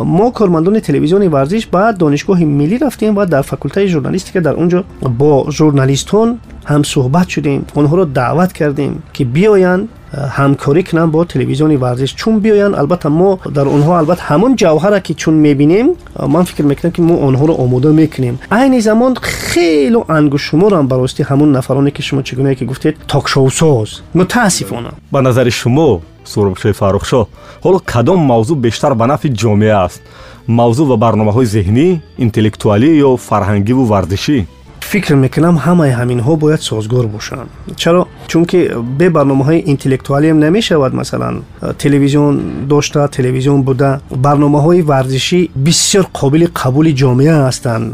ما 0.05 0.31
کارمندان 0.31 0.81
تلویزیون 0.81 1.29
ورزش 1.29 1.67
بعد 1.67 1.99
دانشگاه 1.99 2.45
ملی 2.45 2.79
رفتیم 2.79 3.17
و 3.17 3.25
در 3.25 3.43
فکولته 3.43 3.87
ژورنالیستیک 3.87 4.43
در 4.43 4.53
اونجا 4.53 4.85
با 5.19 5.51
ژورنالیستون 5.51 6.39
هم 6.67 6.83
صحبت 6.83 7.29
شدیم 7.29 7.67
اونها 7.75 7.97
رو 7.97 8.05
دعوت 8.05 8.53
کردیم 8.53 9.03
که 9.13 9.25
بیاین 9.25 9.89
همکاری 10.31 10.83
کنن 10.83 11.11
با 11.11 11.25
تلویزیون 11.25 11.77
ورزش. 11.77 12.15
چون 12.15 12.39
بیاین 12.39 12.75
البته 12.75 13.09
ما 13.09 13.39
در 13.55 13.61
اونها 13.61 13.99
البته 13.99 14.23
همون 14.23 14.57
جوهره 14.57 15.01
که 15.01 15.15
چون 15.15 15.35
می‌بینیم 15.35 15.89
من 16.29 16.43
فکر 16.43 16.63
می‌کنم 16.63 16.91
که 16.91 17.03
ما 17.03 17.15
اونها 17.15 17.45
رو 17.45 17.55
آماده 17.55 17.89
می‌کنیم. 17.89 18.39
عین 18.53 18.81
زمان 18.81 19.15
خیلی 19.23 19.97
انگوش 20.09 20.43
شما 20.43 20.69
هم 20.69 20.89
براستی 20.89 21.23
همون 21.23 21.57
نفرانی 21.57 21.91
که 21.91 22.03
شما 22.03 22.23
چگونه 22.23 22.55
که 22.55 22.65
گفتید 22.65 22.97
تاکشو 23.09 23.51
ساز. 23.51 23.89
متاسفانه. 24.15 24.89
به 25.13 25.21
نظر 25.21 25.49
شما 25.49 26.01
سوربخشوی 26.25 26.73
فاروخشا 26.73 27.27
حالا 27.63 27.79
کدام 27.79 28.23
موضوع 28.23 28.59
بیشتر 28.59 28.95
به 28.95 29.07
نفع 29.07 29.29
جامعه 29.29 29.75
است؟ 29.75 30.01
موضوع 30.49 30.89
و 30.89 30.97
برنامه 30.97 31.33
های 31.33 31.47
ذهنی، 31.47 32.03
انتلیکتوالی 32.19 32.97
یا 32.97 33.17
فرهنگی 33.17 33.73
و 33.73 33.85
ورزشی؟ 33.85 34.47
Фикр 34.91 35.15
мекунам 35.15 35.57
ҳамаи 35.67 35.93
ҳаминҳо 36.01 36.37
бояд 36.43 36.63
созгор 36.63 37.07
бошанд. 37.07 37.49
Чаро? 37.77 38.03
Чунки 38.27 38.59
бе 38.99 39.07
барномаҳои 39.17 39.63
интеллектуалиам 39.73 40.39
намешавад 40.47 40.93
масалан 41.01 41.35
телевизион 41.79 42.35
дошта 42.73 43.09
телевизион 43.17 43.63
буда. 43.63 44.01
Барномаҳои 44.27 44.81
варзишӣ 44.93 45.41
бисёр 45.67 46.07
қобили 46.21 46.47
қабули 46.61 46.93
ҷомеа 47.03 47.37
ҳастанд. 47.47 47.87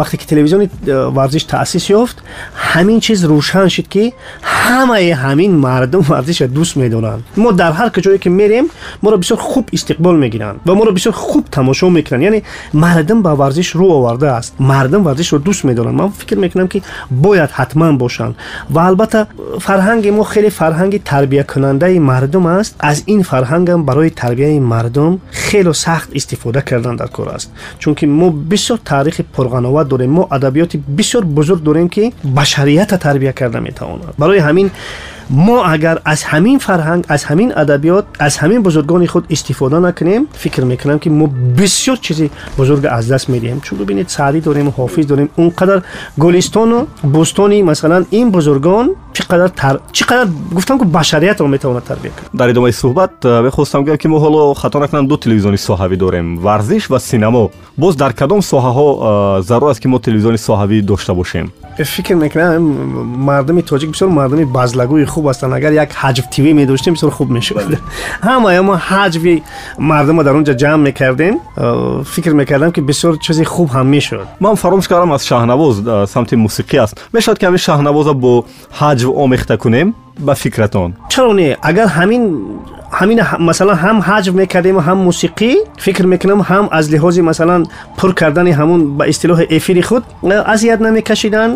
Вақте 0.00 0.16
ки 0.20 0.26
телевизиони 0.32 0.66
варзиш 1.18 1.44
таъсис 1.44 1.84
ёфт 2.00 2.16
ҳамин 2.72 2.98
чиз 3.00 3.20
рӯшан 3.30 3.68
шуд 3.74 3.88
ки 3.94 4.04
ҳамаи 4.64 5.10
ҳамин 5.24 5.52
мардум 5.66 6.02
варзиша 6.12 6.46
дӯст 6.56 6.74
медоранд 6.82 7.22
мо 7.42 7.52
дар 7.52 7.72
ҳар 7.80 7.88
каҷое 7.96 8.18
ки 8.24 8.30
мерем 8.40 8.66
моро 9.02 9.16
бисёр 9.22 9.38
хуб 9.50 9.66
истиқбол 9.76 10.16
мегиранд 10.24 10.58
ва 10.66 10.74
моро 10.74 10.90
бисёр 10.98 11.12
хуб 11.12 11.44
тамошо 11.56 11.90
мекунанд. 11.90 12.24
Яъне 12.28 12.42
мардум 12.72 13.18
ба 13.26 13.32
варзиш 13.42 13.68
рӯ 13.80 13.86
овардааст 13.98 14.52
мардум 14.58 15.02
варзишро 15.08 15.38
дӯст 15.38 15.64
медоранд 15.68 16.00
فکر 16.30 16.40
می‌کنم 16.40 16.68
که 16.68 16.82
باید 17.10 17.50
حتما 17.50 17.92
باشند 17.92 18.34
و 18.70 18.78
البته 18.78 19.26
فرهنگ 19.60 20.08
ما 20.08 20.24
خیلی 20.24 20.50
فرهنگ 20.50 21.02
تربیه 21.02 21.42
کننده 21.42 21.98
مردم 21.98 22.46
است. 22.46 22.76
از 22.80 23.02
این 23.06 23.22
فرهنگ 23.22 23.70
هم 23.70 23.84
برای 23.84 24.10
تربیه 24.10 24.60
مردم 24.60 25.20
خیلی 25.30 25.72
سخت 25.72 26.08
استفاده 26.14 26.60
کردن 26.60 26.96
در 26.96 27.06
کار 27.06 27.28
است. 27.28 27.52
چون 27.78 27.94
که 27.94 28.06
ما 28.06 28.30
بسیار 28.30 28.78
تاریخ 28.84 29.20
پرغناوت 29.32 29.88
داریم. 29.88 30.10
ما 30.10 30.28
ادبیات 30.32 30.76
بسیار 30.76 31.24
بزرگ 31.24 31.62
داریم 31.62 31.88
که 31.88 32.12
بشریت 32.36 32.94
تربیه 32.94 33.32
کرده 33.32 33.60
می‌تواند. 33.60 34.14
برای 34.18 34.38
همین 34.38 34.70
ما 35.32 35.64
اگر 35.64 35.98
از 36.04 36.22
همین 36.22 36.58
فرهنگ 36.58 37.04
از 37.08 37.24
همین 37.24 37.58
ادبیات 37.58 38.04
از 38.18 38.36
همین 38.36 38.62
بزرگان 38.62 39.06
خود 39.06 39.26
استفاده 39.30 39.78
نکنیم 39.78 40.26
فکر 40.32 40.64
می‌کنم 40.64 40.98
که 40.98 41.10
ما 41.10 41.30
بسیار 41.58 41.96
چیزی 41.96 42.30
بزرگ 42.58 42.86
از 42.90 43.12
دست 43.12 43.28
میدیم. 43.28 43.60
چون 43.60 43.78
ببینید 43.78 44.08
سعدی 44.08 44.40
داریم 44.40 44.68
و 44.68 44.70
حافظ 44.70 45.06
داریم 45.06 45.28
اونقدر 45.36 45.82
گلستان 46.20 46.72
و 46.72 46.84
بستانی 47.14 47.62
مثلا 47.62 48.04
این 48.10 48.30
بزرگان 48.30 48.90
چقدر 49.12 49.48
تر... 49.48 49.78
چقدر 49.92 50.30
گفتم 50.56 50.78
که 50.78 50.84
بشریت 50.84 51.40
رو 51.40 51.46
می‌تونه 51.46 51.80
تربیت 51.80 52.12
کنه. 52.12 52.40
در 52.40 52.48
ادامه 52.48 52.70
صحبت 52.70 53.26
می‌خواستم 53.26 53.84
بگم 53.84 53.96
که 53.96 54.08
ما 54.08 54.18
حالا 54.18 54.54
خطا 54.54 54.78
نکنم 54.78 55.06
دو 55.06 55.16
تلویزیونی 55.16 55.56
صاحبی 55.56 55.96
داریم. 55.96 56.44
ورزش 56.44 56.90
و 56.90 56.98
سینما. 56.98 57.50
باز 57.78 57.96
در 57.96 58.12
کدام 58.12 58.40
ساحه 58.40 58.68
ها 58.68 59.40
ضرور 59.44 59.70
است 59.70 59.80
که 59.80 59.88
ما 59.88 59.98
تلویزیون 59.98 60.36
صاحبی 60.36 60.82
داشته 60.82 61.12
باشیم؟ 61.12 61.52
فکر 61.84 62.14
می‌کنم 62.14 62.56
مردمی 63.18 63.62
تاجیک 63.62 63.90
بسیار 63.90 64.10
مردمی 64.10 64.44
بازلگوی 64.44 65.04
خوب 65.04 65.28
هستند 65.28 65.52
اگر 65.52 65.72
یک 65.72 65.92
حجو 65.92 66.22
تیوی 66.30 66.52
می 66.52 66.66
داشتیم 66.66 66.94
بسیار 66.94 67.12
خوب 67.12 67.30
می‌شد. 67.30 67.78
همه 68.22 68.44
بله. 68.44 68.60
ما 68.60 68.76
حجف 68.76 69.22
مردم 69.78 70.22
در 70.22 70.30
اونجا 70.30 70.52
جمع 70.52 70.82
می‌کردیم 70.82 71.34
فکر 72.04 72.30
می‌کردم 72.30 72.70
که 72.70 72.80
بسیار 72.80 73.16
چیزی 73.16 73.44
خوب 73.44 73.70
هم 73.70 73.86
می‌شد. 73.86 74.26
من 74.40 74.54
فراموش 74.54 74.88
کردم 74.88 75.12
از 75.12 75.26
شاهنواز 75.26 76.10
سمت 76.10 76.34
موسیقی 76.34 76.78
است. 76.78 77.08
می‌شد 77.12 77.38
که 77.38 77.46
همین 77.46 77.56
شاهنواز 77.56 78.06
با 78.06 78.44
حجو 78.78 79.12
آمیخته 79.12 79.56
کنیم 79.56 79.94
ба 80.26 80.34
фикратон? 80.34 80.88
Чаро 81.12 81.32
не 81.40 81.56
агар 81.68 81.88
ҳамин 81.98 82.22
ҳамин 82.98 83.18
масалан 83.48 83.76
ҳам 83.84 83.96
ҳаҷв 84.08 84.32
мекардему 84.42 84.80
ҳам 84.86 84.98
мусиқӣ 85.08 85.50
фикр 85.84 86.04
мекунам 86.12 86.40
ҳам 86.48 86.64
аз 86.78 86.84
лиҳози 86.92 87.20
масалан 87.30 87.62
пур 87.98 88.10
кардани 88.20 88.52
ҳамун 88.58 88.80
ба 88.98 89.04
истилоҳи 89.12 89.46
эфири 89.56 89.82
худ 89.88 90.02
азият 90.54 90.80
намекашиданд 90.86 91.52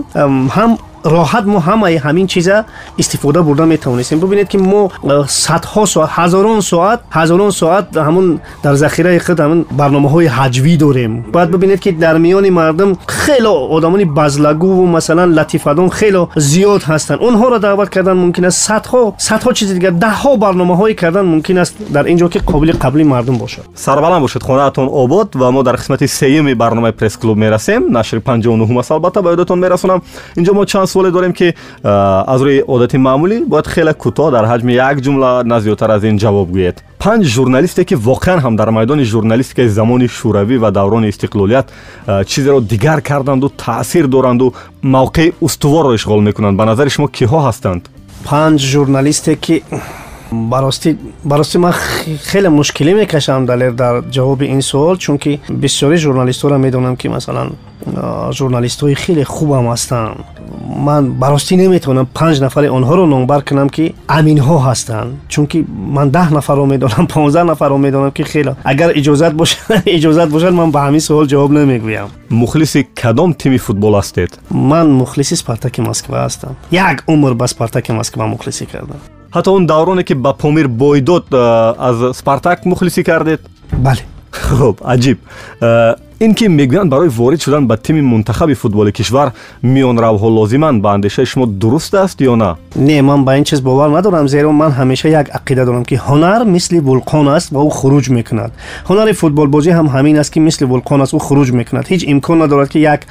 ҳам 0.56 0.70
راحت 1.04 1.44
ما 1.44 1.58
همه 1.60 1.98
همین 1.98 2.26
چیزا 2.26 2.64
استفاده 2.98 3.42
برده 3.42 3.64
می‌تونستیم 3.64 4.20
ببینید 4.20 4.48
که 4.48 4.58
ما 4.58 4.90
صدها 5.26 5.84
ساعت 5.84 6.08
هزاران 6.12 6.60
ساعت 6.60 7.00
هزاران 7.10 7.50
ساعت 7.50 7.96
همون 7.96 8.40
در 8.62 8.74
ذخیره 8.74 9.18
خود 9.18 9.40
همون 9.40 9.64
برنامه 9.76 10.10
های 10.10 10.26
حجوی 10.26 10.76
داریم. 10.76 11.24
باید 11.32 11.50
ببینید 11.50 11.80
که 11.80 11.92
در 11.92 12.18
میان 12.18 12.50
مردم 12.50 12.96
خیلی 13.08 13.46
آدمان 13.46 14.14
بزلگو 14.14 14.82
و 14.82 14.86
مثلا 14.86 15.24
لطیفدان 15.24 15.88
خیلی 15.88 16.26
زیاد 16.36 16.82
هستند 16.82 17.18
اونها 17.18 17.48
را 17.48 17.58
دعوت 17.58 17.90
کردن 17.90 18.12
ممکن 18.12 18.44
است 18.44 18.68
صدها 18.68 19.14
صدها 19.18 19.52
چیز 19.52 19.72
دیگه 19.72 19.90
ده 19.90 20.10
ها 20.10 20.36
برنامه 20.36 20.76
های 20.76 20.94
کردن 20.94 21.20
ممکن 21.20 21.58
است 21.58 21.76
در 21.92 22.02
اینجا 22.04 22.28
که 22.28 22.38
قابل 22.38 22.72
قبلی 22.72 23.04
مردم 23.04 23.38
باشد. 23.38 23.62
سربلند 23.74 24.20
باشید. 24.20 24.42
خانه 24.42 24.70
تون 24.70 24.88
آباد 24.88 25.36
و 25.36 25.50
ما 25.50 25.62
در 25.62 25.72
قسمت 25.72 26.06
سوم 26.06 26.54
برنامه 26.54 26.90
پرس 26.90 27.18
کلوب 27.18 27.36
می‌رسیم. 27.36 27.98
نشر 27.98 28.18
59 28.18 28.66
هم 28.66 28.76
البته 28.90 29.20
به 29.20 29.28
یادتون 29.30 29.58
میرسونم. 29.58 30.02
اینجا 30.36 30.52
ما 30.52 30.64
چانس 30.64 30.93
суоле 30.94 31.10
дорем 31.16 31.32
ки 31.38 31.48
аз 32.34 32.40
рӯи 32.46 32.62
одати 32.74 32.96
маъмулӣ 33.06 33.36
бояд 33.52 33.66
хеле 33.74 33.92
кӯтоҳ 34.02 34.28
дар 34.36 34.44
ҳаҷми 34.50 34.72
як 34.88 34.96
ҷумла 35.04 35.30
на 35.50 35.56
зиёдтар 35.64 35.90
аз 35.96 36.02
ин 36.10 36.16
ҷавоб 36.22 36.48
гӯед. 36.56 36.76
Панҷ 37.04 37.24
журналисте 37.36 37.82
ки 37.88 37.94
воқеан 38.10 38.38
ҳам 38.44 38.54
дар 38.60 38.68
майдони 38.76 39.04
журналистикаи 39.14 39.68
замони 39.78 40.06
шӯравӣ 40.18 40.56
ва 40.64 40.70
даврони 40.78 41.08
истиқлолият 41.12 41.66
чизеро 42.30 42.60
дигар 42.60 42.98
карданду 43.10 43.48
таъсир 43.64 44.06
доранду 44.14 44.46
мавқеи 44.96 45.32
устуворро 45.46 45.92
ишғол 45.98 46.20
мекунанд. 46.28 46.56
Ба 46.60 46.64
назари 46.64 46.90
шумо 46.90 47.08
киҳо 47.08 47.38
ҳастанд? 47.46 47.82
Панҷ 48.28 48.58
журналисте 48.74 49.32
ки 49.44 49.62
барости 50.50 50.96
барости 51.24 51.58
ман 51.58 51.72
хеле 52.30 52.48
мушкилӣ 52.48 52.94
мекашам 52.94 53.46
далер 53.46 53.72
дар 53.72 53.94
ҷавоби 54.16 54.46
ин 54.54 54.62
суол 54.62 54.96
чунки 54.96 55.40
бисёри 55.48 55.96
журналистҳоро 56.04 56.56
медонам 56.58 56.96
ки 56.96 57.08
масалан 57.08 57.48
журналистҳои 58.32 58.94
хеле 58.94 59.24
хубам 59.24 59.66
ҳастанд. 59.66 60.16
Ман 60.86 61.12
баростӣ 61.22 61.56
наметавонам 61.56 62.06
панҷ 62.18 62.36
нафари 62.46 62.68
онҳоро 62.68 63.04
номбар 63.14 63.40
кунам 63.48 63.68
ки 63.68 63.94
аминҳо 64.18 64.56
ҳастанд. 64.68 65.10
Чунки 65.28 65.58
ман 65.96 66.08
даҳ 66.16 66.28
нафарро 66.38 66.64
медонам 66.66 67.06
понздаҳ 67.14 67.44
нафарро 67.52 67.76
медонам 67.86 68.12
ки 68.16 68.22
хеле 68.32 68.52
агар 68.72 68.90
иҷозат 69.00 69.32
бошад 69.40 69.58
иҷозат 69.96 70.28
бошад 70.34 70.52
ман 70.60 70.70
ба 70.74 70.80
ҳамин 70.86 71.02
суол 71.08 71.26
ҷавоб 71.32 71.50
намегӯям. 71.58 72.08
Мухлиси 72.30 72.80
кадом 73.02 73.30
тими 73.40 73.58
футбол 73.66 73.94
ҳастед? 74.00 74.30
Ман 74.50 74.86
мухлиси 75.00 75.34
спартаки 75.42 75.80
москва 75.88 76.16
ҳастам. 76.26 76.52
Як 76.70 76.96
умр 77.12 77.32
ба 77.40 77.46
спартаки 77.54 77.92
москва 77.92 78.26
мухлисӣ 78.26 78.66
кардам 78.72 79.00
ҳатто 79.34 79.50
он 79.52 79.66
давроне 79.66 80.04
ки 80.04 80.14
ба 80.14 80.32
помир 80.32 80.68
бойдод 80.68 81.26
аз 81.32 82.16
спартак 82.16 82.64
мухлисӣ 82.64 83.02
кардед? 83.04 83.40
Бале. 83.72 84.02
Хуб 84.30 84.76
аҷиб 84.82 85.18
ин 86.23 86.33
ки 86.35 86.47
мегӯянд 86.47 86.89
барои 86.89 87.07
ворид 87.07 87.41
шудан 87.41 87.65
ба 87.67 87.77
тими 87.77 88.01
мунтахаби 88.01 88.53
футболи 88.53 88.91
кишвар 88.91 89.31
миёнравҳо 89.63 90.27
лозиманд 90.27 90.81
ба 90.81 90.89
андешаи 90.93 91.25
шумо 91.25 91.45
дуруст 91.45 91.93
аст 91.93 92.19
ё 92.21 92.35
на 92.35 92.57
не 92.75 93.01
ман 93.01 93.23
ба 93.23 93.37
ин 93.37 93.45
чиз 93.45 93.61
бовар 93.61 93.89
надорам 93.89 94.27
зеро 94.27 94.51
ман 94.51 94.71
ҳамеша 94.71 95.07
як 95.07 95.29
ақида 95.29 95.65
дорам 95.65 95.85
ки 95.85 95.95
ҳунар 95.95 96.43
мисли 96.45 96.79
вулқон 96.79 97.29
аст 97.35 97.51
ва 97.51 97.61
ӯ 97.63 97.69
хуруҷ 97.69 98.09
мекунад 98.09 98.51
ҳунари 98.89 99.13
футболбозӣ 99.13 99.71
ҳам 99.71 99.87
ҳамин 99.95 100.19
аст 100.19 100.33
ки 100.33 100.39
мисли 100.39 100.65
вулқон 100.65 101.01
аст 101.01 101.13
ӯ 101.13 101.19
хуруҷ 101.19 101.51
мекунад 101.51 101.85
ҳеҷ 101.87 102.03
имкон 102.13 102.37
надорад 102.39 102.69
ки 102.69 102.79
як 102.79 103.01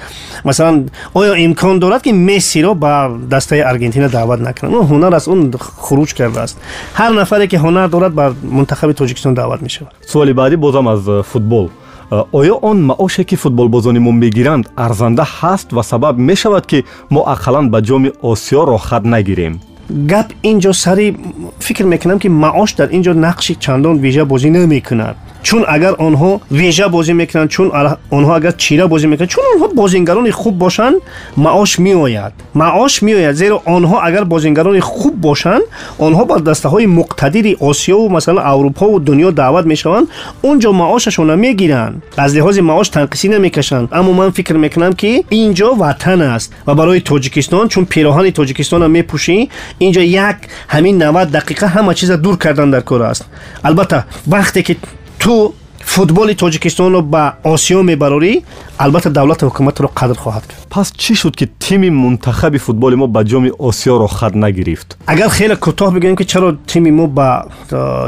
масалан 0.44 0.90
оё 1.14 1.34
имкон 1.46 1.78
дорад 1.78 2.02
ки 2.02 2.12
мессиро 2.12 2.74
ба 2.74 3.10
дастаи 3.30 3.60
аргентина 3.60 4.08
даъват 4.08 4.40
накунад 4.40 4.72
ӯ 4.74 4.80
ҳунар 4.90 5.14
аст 5.14 5.28
он 5.28 5.52
хуруҷ 5.84 6.10
кардааст 6.18 6.56
ҳар 6.98 7.12
нафаре 7.20 7.46
ки 7.48 7.56
ҳунар 7.56 7.88
дорад 7.88 8.12
ба 8.12 8.34
мунтахаби 8.42 8.92
тоҷикистон 8.92 9.34
даъват 9.34 9.62
мешавад 9.62 9.92
суоли 10.06 10.32
баъдӣ 10.32 10.56
бозам 10.56 10.88
аз 10.88 11.00
футбол 11.32 11.68
Э, 11.68 11.81
оё 12.11 12.55
он 12.61 12.83
маоше 12.83 13.23
ки 13.23 13.35
футболбозони 13.35 13.99
мо 13.99 14.11
мегиранд 14.11 14.65
арзанда 14.75 15.23
ҳаст 15.23 15.67
ва 15.71 15.83
сабаб 15.83 16.17
мешавад 16.17 16.65
ки 16.65 16.85
мо 17.09 17.21
ақаллан 17.33 17.69
ба 17.69 17.79
ҷоми 17.81 18.11
осиё 18.21 18.65
рохат 18.65 19.03
нагирем. 19.05 19.59
Гап 19.89 20.27
инҷо 20.43 20.73
сари 20.73 21.17
фикр 21.59 21.83
мекунам 21.83 22.19
ки 22.19 22.27
маош 22.27 22.75
дар 22.75 22.89
инҷо 22.89 23.13
нақши 23.13 23.53
чандон 23.59 23.97
вижа 23.97 24.25
бозӣ 24.25 24.49
намекунад 24.49 25.15
چون 25.43 25.65
اگر 25.67 25.91
آنها 25.95 26.41
ویژه 26.51 26.87
بازی 26.87 27.13
می‌کنند 27.13 27.49
چون 27.49 27.71
آنها 28.11 28.35
اگر 28.35 28.51
چیره 28.51 28.85
بازی 28.85 29.07
می‌کنند 29.07 29.29
چون 29.29 29.43
آنها 29.55 29.67
بازینگران 29.67 30.31
خوب 30.31 30.57
باشند 30.59 30.95
معاش 31.37 31.79
میآید. 31.79 32.31
معاش 32.55 33.03
میآید. 33.03 33.31
زیرا 33.31 33.61
آنها 33.65 34.01
اگر 34.01 34.23
بازینگران 34.23 34.79
خوب 34.79 35.21
باشند 35.21 35.61
آنها 35.97 36.23
با 36.23 36.37
دسته 36.37 36.69
های 36.69 36.85
مقتدر 36.85 37.55
آسیا 37.59 37.97
و 37.97 38.11
مثلا 38.11 38.41
اروپا 38.41 38.89
و 38.89 38.99
دنیا 38.99 39.31
دعوت 39.31 39.65
می‌شوند. 39.65 40.07
اونجا 40.41 40.71
معاششون 40.71 41.35
می‌گیرند. 41.35 42.03
از 42.17 42.35
لحاظ 42.35 42.59
معاش 42.59 42.89
تنقیسی 42.89 43.27
نمی‌کشند. 43.27 43.89
اما 43.91 44.11
من 44.11 44.29
فکر 44.29 44.53
می‌کنم 44.53 44.93
که 44.93 45.23
اینجا 45.29 45.75
وطن 45.79 46.21
است 46.21 46.53
و 46.67 46.75
برای 46.75 46.99
تاجیکستان 47.01 47.67
چون 47.67 47.85
پیراهن 47.85 48.29
تاجیکستان 48.29 48.91
میپوشی 48.91 49.49
اینجا 49.77 50.01
یک 50.01 50.35
همین 50.67 51.03
90 51.03 51.31
دقیقه 51.31 51.67
همه 51.67 51.93
چیز 51.93 52.11
دور 52.11 52.37
کردن 52.37 52.69
در 52.69 52.79
کار 52.79 53.03
است. 53.03 53.25
البته 53.63 54.03
وقتی 54.27 54.63
که 54.63 54.75
ту 55.23 55.53
футболи 55.79 56.33
тоҷикистонро 56.35 57.01
ба 57.01 57.23
осиё 57.43 57.81
мебарорӣ 57.89 58.33
албатта 58.77 59.09
давлати 59.09 59.45
ҳукуматро 59.45 59.87
қадр 59.99 60.17
хоҳад 60.23 60.43
кард. 60.49 60.67
Пас 60.69 60.87
чӣ 61.01 61.13
шуд 61.21 61.35
ки 61.39 61.45
тими 61.65 61.89
мунтахаби 61.89 62.57
футболи 62.57 62.95
мо 62.95 63.07
ба 63.07 63.21
ҷоми 63.23 63.51
осиё 63.69 63.99
рохат 64.03 64.35
нагирифт? 64.35 64.97
Агар 65.07 65.29
хеле 65.29 65.55
кӯтоҳ 65.65 65.89
бигӯем 65.95 66.15
ки 66.19 66.25
чаро 66.31 66.49
тими 66.67 66.91
мо 66.91 67.07
ба 67.07 67.45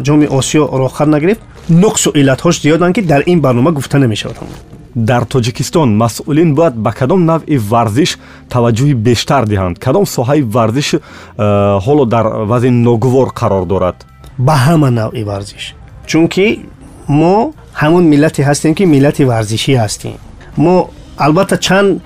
ҷоми 0.08 0.28
осиё 0.40 0.64
рохат 0.82 1.08
нагирифт 1.08 1.42
нуқсу 1.70 2.10
иллатҳош 2.20 2.56
зиёданд 2.64 2.94
ки 2.96 3.02
дар 3.02 3.22
ин 3.26 3.40
барнома 3.46 3.72
гуфта 3.72 3.98
намешавад 4.00 4.36
дар 4.96 5.24
тоҷикистон 5.34 5.90
масъулин 5.96 6.56
бояд 6.56 6.76
ба 6.76 6.92
кадом 6.92 7.26
навъи 7.26 7.58
варзиш 7.58 8.18
таваҷҷӯҳи 8.50 8.94
бештар 9.08 9.44
диҳанд. 9.52 9.76
Кадом 9.86 10.06
соҳаи 10.16 10.42
варзиш 10.56 10.96
ҳоло 11.86 12.06
дар 12.06 12.26
вазъи 12.52 12.72
ногувор 12.88 13.30
қарор 13.40 13.66
дорад? 13.66 13.98
Ба 14.38 14.56
ҳама 14.66 14.90
навъи 14.90 15.24
варзиш. 15.24 15.76
Чунки 16.08 16.46
мо 17.08 17.52
ҳамун 17.82 18.04
миллате 18.04 18.42
ҳастем 18.44 18.74
ки 18.74 18.84
миллати 18.86 19.24
варзишӣ 19.24 19.74
ҳастем. 19.84 20.18
мо 20.58 20.90
албатта 21.18 21.58
чанд 21.58 22.02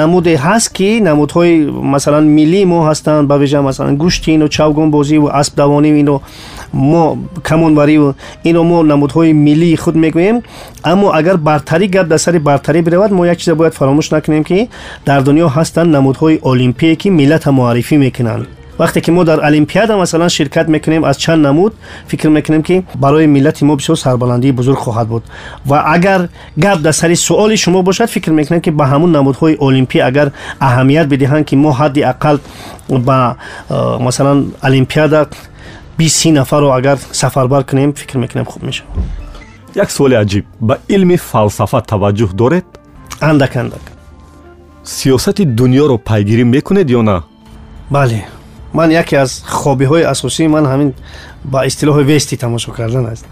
намуде 0.00 0.36
ҳаст 0.36 0.72
ки 0.72 1.00
намудҳои 1.08 1.70
масалан 1.94 2.24
миллии 2.38 2.64
мо 2.64 2.78
ҳастанд 2.88 3.26
ба 3.30 3.38
вижа 3.38 3.62
масалан 3.62 3.96
гӯшти 3.96 4.30
ину 4.36 4.48
чавгонбозиву 4.48 5.28
аспдавониву 5.40 5.98
ино. 6.02 6.20
мо 6.72 7.18
камонвариву 7.42 8.14
ино 8.44 8.62
мо 8.70 8.82
намудҳои 8.82 9.32
миллии 9.32 9.76
худ 9.76 9.96
мегӯем. 9.96 10.36
аммо 10.82 11.06
агар 11.18 11.36
бартарӣ 11.36 11.86
гап 11.88 12.06
дар 12.08 12.18
сари 12.18 12.38
бартарӣ 12.38 12.82
биравад 12.82 13.10
мо 13.12 13.24
як 13.26 13.38
чиза 13.38 13.54
бояд 13.54 13.74
фаромӯш 13.74 14.10
накунем 14.14 14.44
ки 14.44 14.68
дар 15.06 15.22
дунё 15.22 15.46
ҳастанд 15.56 15.90
намудҳои 15.96 16.40
олимпие 16.42 16.96
ки 16.96 17.08
миллата 17.10 17.50
муаррифӣ 17.52 17.96
мекунанд 17.96 18.57
вақте 18.77 19.01
ки 19.01 19.11
мо 19.11 19.23
дар 19.23 19.39
олимпиада 19.43 19.97
масалан 19.97 20.29
ширкат 20.29 20.67
мекунем 20.67 21.05
аз 21.05 21.17
чанд 21.17 21.41
намуд 21.41 21.73
фикр 22.07 22.29
мекунем 22.29 22.63
ки 22.63 22.83
барои 22.95 23.27
миллати 23.27 23.63
мо 23.63 23.75
бисёр 23.75 23.95
сарбаландии 23.95 24.51
бузург 24.51 24.79
хоҳад 24.79 25.07
буд 25.07 25.23
ва 25.65 25.83
агар 25.85 26.29
гап 26.57 26.79
дар 26.79 26.93
сари 26.93 27.15
суоли 27.15 27.55
шумо 27.55 27.83
бошад 27.83 28.09
фикр 28.09 28.31
мекунем 28.31 28.61
ки 28.61 28.69
ба 28.69 28.85
ҳамун 28.85 29.11
намудҳои 29.11 29.57
олимпия 29.59 30.05
агар 30.05 30.31
аҳамият 30.59 31.07
бидиҳанд 31.07 31.45
ки 31.45 31.55
мо 31.55 31.71
ҳадди 31.71 32.01
ақал 32.01 32.39
ба 32.89 33.35
э, 33.69 33.99
масалан 33.99 34.53
олимпиада 34.61 35.27
биси 35.97 36.31
нафарро 36.31 36.71
агар 36.71 36.97
сафарбар 37.11 37.63
кунем 37.63 37.93
фикр 37.93 38.17
мекунем 38.17 38.45
хуб 38.45 38.63
мешавад 38.63 38.91
як 39.75 39.91
суоли 39.91 40.15
аҷиб 40.15 40.45
ба 40.59 40.77
илми 40.87 41.17
фалсафа 41.17 41.81
таваҷҷӯҳ 41.81 42.33
доред 42.33 42.65
андак 43.19 43.55
андак 43.55 43.81
сиёсати 44.83 45.43
дунёро 45.45 45.97
пайгирӣ 45.97 46.43
мекунед 46.43 46.87
ё 46.89 47.01
на 47.01 47.23
бале 47.89 48.25
ман 48.73 48.91
яке 48.91 49.15
аз 49.17 49.43
хобиҳои 49.47 50.03
асосии 50.13 50.47
ман 50.47 50.65
ҳамин 50.65 50.93
ба 51.43 51.59
истилоҳи 51.69 52.03
вести 52.03 52.37
тамошо 52.37 52.71
кардан 52.71 53.05
аст 53.05 53.25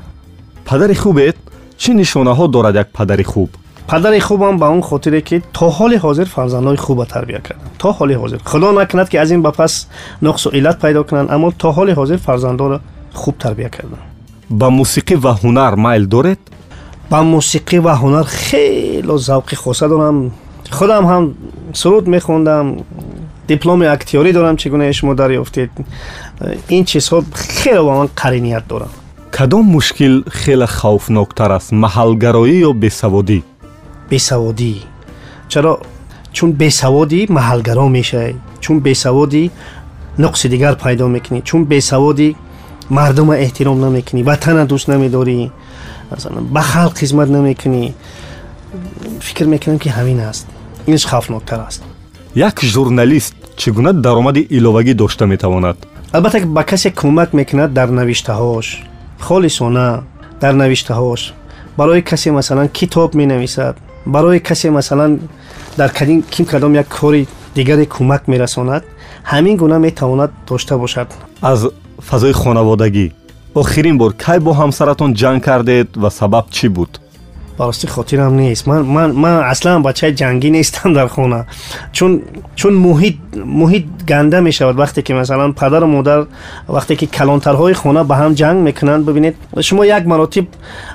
падари 0.65 0.95
хубед 0.95 1.35
чӣ 1.81 1.89
нишонаҳо 2.01 2.47
дорад 2.47 2.75
як 2.75 2.87
падари 2.97 3.23
хуб 3.23 3.49
падари 3.91 4.19
хубам 4.19 4.57
ба 4.57 4.67
он 4.69 4.81
хотире 4.81 5.21
ки 5.21 5.41
то 5.57 5.65
ҳоли 5.77 5.97
ҳозир 6.05 6.27
фарзандҳои 6.35 6.77
хуба 6.77 7.05
тарбия 7.05 7.41
кардам 7.47 7.69
то 7.77 7.89
ҳоли 7.97 8.15
ҳозир 8.21 8.39
худо 8.51 8.71
накунад 8.71 9.09
ки 9.09 9.17
аз 9.17 9.29
ин 9.31 9.41
ба 9.41 9.51
пас 9.51 9.87
нуқсу 10.21 10.47
иллат 10.57 10.77
пайдо 10.79 11.03
кунанд 11.03 11.29
аммо 11.35 11.51
то 11.51 11.69
ҳоли 11.77 11.93
ҳозир 11.99 12.19
фарзандҳоро 12.27 12.77
хуб 13.13 13.35
тарбия 13.37 13.69
кардам 13.69 13.99
ба 14.49 14.67
мусиқӣ 14.79 15.15
ва 15.25 15.31
ҳунар 15.41 15.73
майл 15.75 16.05
доред 16.15 16.39
ба 17.11 17.19
мусиқӣ 17.35 17.77
ва 17.85 17.93
ҳунар 18.01 18.25
хело 18.45 19.15
завқи 19.29 19.55
хоса 19.55 19.87
дорам 19.89 20.31
худам 20.77 21.03
ҳам 21.11 21.23
суруд 21.73 22.05
мехондам 22.07 22.65
дипломи 23.48 23.86
актёрӣ 23.86 24.32
дорам 24.32 24.56
чӣ 24.56 24.70
гуна 24.70 24.92
шумо 24.92 25.14
дарёфтед. 25.14 25.70
Ин 26.68 26.84
чизҳо 26.84 27.24
хеле 27.60 27.82
ба 27.82 27.92
ман 27.98 28.08
қариният 28.08 28.66
дорад 28.68 28.92
кадом 29.36 29.64
мушкил 29.64 30.24
хеле 30.32 30.66
хавфноктар 30.66 31.50
аст? 31.50 31.70
Маҳалгароӣ 31.72 32.54
ё 32.68 32.72
бесаводӣ? 32.72 33.42
Бесаводӣ. 34.10 34.74
Чаро? 35.48 35.72
Чун 36.36 36.50
бесаводӣ 36.60 37.20
маҳалгаро 37.36 37.86
мешавӣ 37.96 38.34
чун 38.64 38.76
бесаводӣ 38.86 39.42
нуқси 40.22 40.46
дигар 40.54 40.74
пайдо 40.84 41.06
мекунӣ. 41.16 41.40
Чун 41.48 41.62
бесаводӣ 41.72 42.28
мардума 42.96 43.34
эҳтиром 43.44 43.78
намекунӣ. 43.84 44.20
Ватана 44.30 44.64
дӯст 44.70 44.86
намедорӣ. 44.92 45.50
Ба 46.54 46.62
халқ 46.72 46.94
хизмат 47.00 47.28
намекунӣ. 47.36 47.92
Фикр 49.26 49.46
мекунам 49.54 49.78
ки 49.82 49.88
ҳамин 49.96 50.20
аст. 50.30 50.46
Инш 50.86 51.04
хавфноктар 51.10 51.60
аст 51.68 51.82
як 52.36 52.60
журналист 52.64 53.34
чӣ 53.56 53.70
гуна 53.72 53.92
даромади 53.92 54.46
иловагӣ 54.50 54.94
дошта 54.94 55.26
метавонад? 55.26 55.76
Албатта 56.12 56.46
ба 56.46 56.62
касе 56.64 56.90
кӯмак 56.90 57.32
мекунад 57.32 57.72
дар 57.72 57.88
навиштаҳош. 57.88 58.66
Холисона 59.20 60.02
дар 60.40 60.54
навиштаҳош. 60.54 61.32
Барои 61.78 62.02
касе 62.02 62.30
масалан 62.32 62.68
китоб 62.68 63.14
менависад. 63.14 63.76
Барои 64.04 64.40
касе 64.40 64.70
масалан 64.70 65.20
дар 65.78 65.90
ким 66.30 66.44
кадом 66.46 66.74
як 66.74 66.88
кори 66.88 67.26
дигаре 67.54 67.86
кӯмак 67.86 68.22
мерасонад 68.28 68.84
ҳамин 69.24 69.56
гуна 69.56 69.78
метавонад 69.78 70.30
дошта 70.48 70.78
бошад. 70.78 71.08
Аз 71.40 71.66
фазои 71.98 72.32
хонаводагӣ 72.32 73.12
охирин 73.54 73.96
бор 73.98 74.12
кай 74.12 74.38
бо 74.40 74.52
ҳамсаратон 74.52 75.14
ҷанг 75.14 75.40
кардед 75.44 75.88
ва 75.96 76.10
сабаб 76.10 76.46
чӣ 76.50 76.68
буд 76.68 77.00
براستی 77.58 77.88
خاطرم 77.88 78.34
نیست. 78.34 78.68
من 78.68 78.80
من 78.80 79.10
من 79.10 79.34
اصلا 79.34 79.78
بچه 79.78 80.12
جنگی 80.12 80.50
نیستم 80.50 80.92
در 80.92 81.06
خونه. 81.06 81.46
چون 81.92 82.22
چون 82.54 82.72
محیط 82.72 83.14
محیط 83.46 83.84
گنده 84.08 84.40
می 84.40 84.52
شود 84.52 84.78
وقتی 84.78 85.02
که 85.02 85.14
مثلا 85.14 85.52
پدر 85.52 85.84
و 85.84 85.86
مادر 85.86 86.24
وقتی 86.68 86.96
که 86.96 87.06
کلانترهای 87.06 87.74
خونه 87.74 88.04
به 88.04 88.16
هم 88.16 88.34
جنگ 88.34 88.56
می‌کنند 88.56 89.06
ببینید 89.06 89.36
شما 89.60 89.86
یک 89.86 90.06
مراتب 90.06 90.44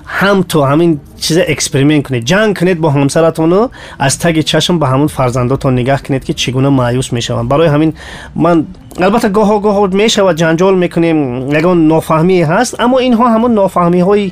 هم 0.05 0.41
تو 0.41 0.63
همین 0.63 0.99
چیز 1.19 1.37
эксперимент 1.47 2.07
کنید. 2.07 2.25
جنگ 2.25 2.57
کنید 2.57 2.81
با 2.81 2.89
همسرتون 2.89 3.53
و 3.53 3.67
از 3.99 4.19
تگ 4.19 4.39
چشم 4.39 4.79
به 4.79 4.87
همون 4.87 5.07
فرزنداتون 5.07 5.73
نگاه 5.73 6.03
کنید 6.03 6.23
که 6.23 6.33
چگونه 6.33 6.69
مایوس 6.69 7.13
می‌شوند. 7.13 7.49
برای 7.49 7.67
همین 7.67 7.93
من 8.35 8.65
البته 8.99 9.29
گاه 9.29 9.53
و 9.53 9.59
گاه 9.59 9.87
میشه 9.87 10.23
و 10.23 10.33
جنجال 10.33 10.77
می‌کنیم 10.77 11.51
یگان 11.55 11.87
نافهمی 11.87 12.41
هست 12.41 12.79
اما 12.79 12.97
اینها 12.97 13.29
همون 13.29 13.53
نافهمی 13.53 13.99
های 13.99 14.31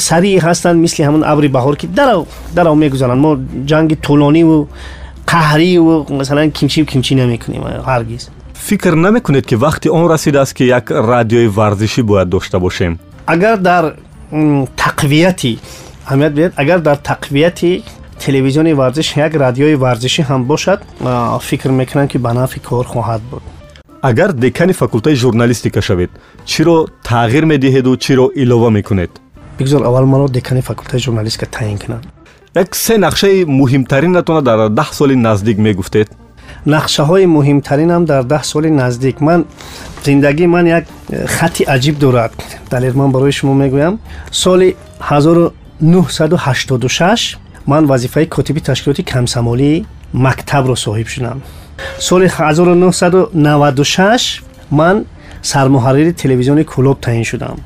سریع 0.00 0.40
هستند 0.40 0.82
مثل 0.82 1.04
همون 1.04 1.24
ابری 1.24 1.48
بهار 1.48 1.76
که 1.76 1.86
در 1.86 2.22
در 2.54 2.70
می‌گذارن. 2.70 3.18
ما 3.18 3.36
جنگ 3.66 4.00
طولانی 4.00 4.42
و 4.42 4.66
قهری 5.26 5.78
و 5.78 6.12
مثلا 6.12 6.46
کیمچی 6.46 6.82
و 6.82 6.84
کیمچی 6.84 7.14
نمی‌کنیم 7.14 7.62
هرگز. 7.86 8.28
فکر 8.54 8.94
نمی‌کنید 8.94 9.46
که 9.46 9.56
وقتی 9.56 9.88
آن 9.88 10.08
رسید 10.08 10.36
است 10.36 10.56
که 10.56 10.64
یک 10.64 10.84
رادیوی 10.88 11.46
ورزشی 11.46 12.02
باید 12.02 12.28
داشته 12.28 12.58
باشیم؟ 12.58 13.00
اگر 13.26 13.56
در 13.56 13.92
تقویتی 14.76 15.58
اهمیت 16.06 16.32
بید 16.32 16.52
اگر 16.56 16.76
در 16.76 16.94
تقویتی 16.94 17.82
تلویزیون 18.18 18.72
ورزش 18.72 19.16
یک 19.16 19.32
رادیوی 19.34 19.74
ورزشی 19.74 20.22
هم 20.22 20.44
باشد 20.46 20.80
فکر 21.40 21.68
می‌کنم 21.68 22.06
که 22.06 22.18
به 22.18 22.32
نفع 22.32 22.58
کار 22.58 22.84
خواهد 22.84 23.20
بود. 23.20 23.42
Агар 24.02 24.32
декани 24.32 24.72
факултаи 24.72 25.14
журналистика 25.14 25.82
шавед 25.82 26.10
чиро 26.44 26.86
тағйир 27.04 27.44
медиҳеду 27.44 27.96
чиро 27.96 28.30
илова 28.34 28.70
мекунед? 28.70 29.10
Бигзор 29.58 29.82
аввал 29.82 30.06
маро 30.06 30.28
декани 30.28 30.62
факултаи 30.62 31.00
журналистика 31.00 31.46
таъин 31.46 31.78
кунад 31.78 32.06
як 32.54 32.76
се 32.76 32.98
нақшаи 32.98 33.44
муҳимтаринатона 33.44 34.42
дар 34.42 34.68
даҳ 34.68 34.94
соли 34.94 35.16
наздик 35.16 35.58
мегуфтед? 35.58 36.08
Нақшаҳои 36.66 37.26
муҳимтаринам 37.26 38.04
дар 38.04 38.24
даҳ 38.24 38.44
соли 38.44 38.70
наздик. 38.70 39.20
Ман 39.20 39.44
зиндагии 40.04 40.46
ман 40.46 40.66
як 40.66 40.84
э, 41.10 41.26
хати 41.26 41.64
аҷиб 41.64 41.98
дорад. 41.98 42.32
Далер 42.70 42.94
ман 42.94 43.12
барои 43.12 43.32
шумо 43.32 43.54
мегӯям. 43.54 43.98
Соли 44.30 44.76
1986 45.00 47.38
ман 47.66 47.86
вазифаи 47.86 48.26
котиби 48.26 48.60
ташкилоти 48.60 49.02
камсамолии 49.02 49.86
мактабро 50.12 50.76
соҳиб 50.76 51.08
шудам 51.08 51.42
соли 51.99 52.27
1996 52.27 54.41
ман 54.71 55.05
сармуҳаррири 55.43 56.13
телевизиони 56.13 56.63
кӯлоб 56.63 56.99
таъин 57.01 57.23
шудам 57.23 57.57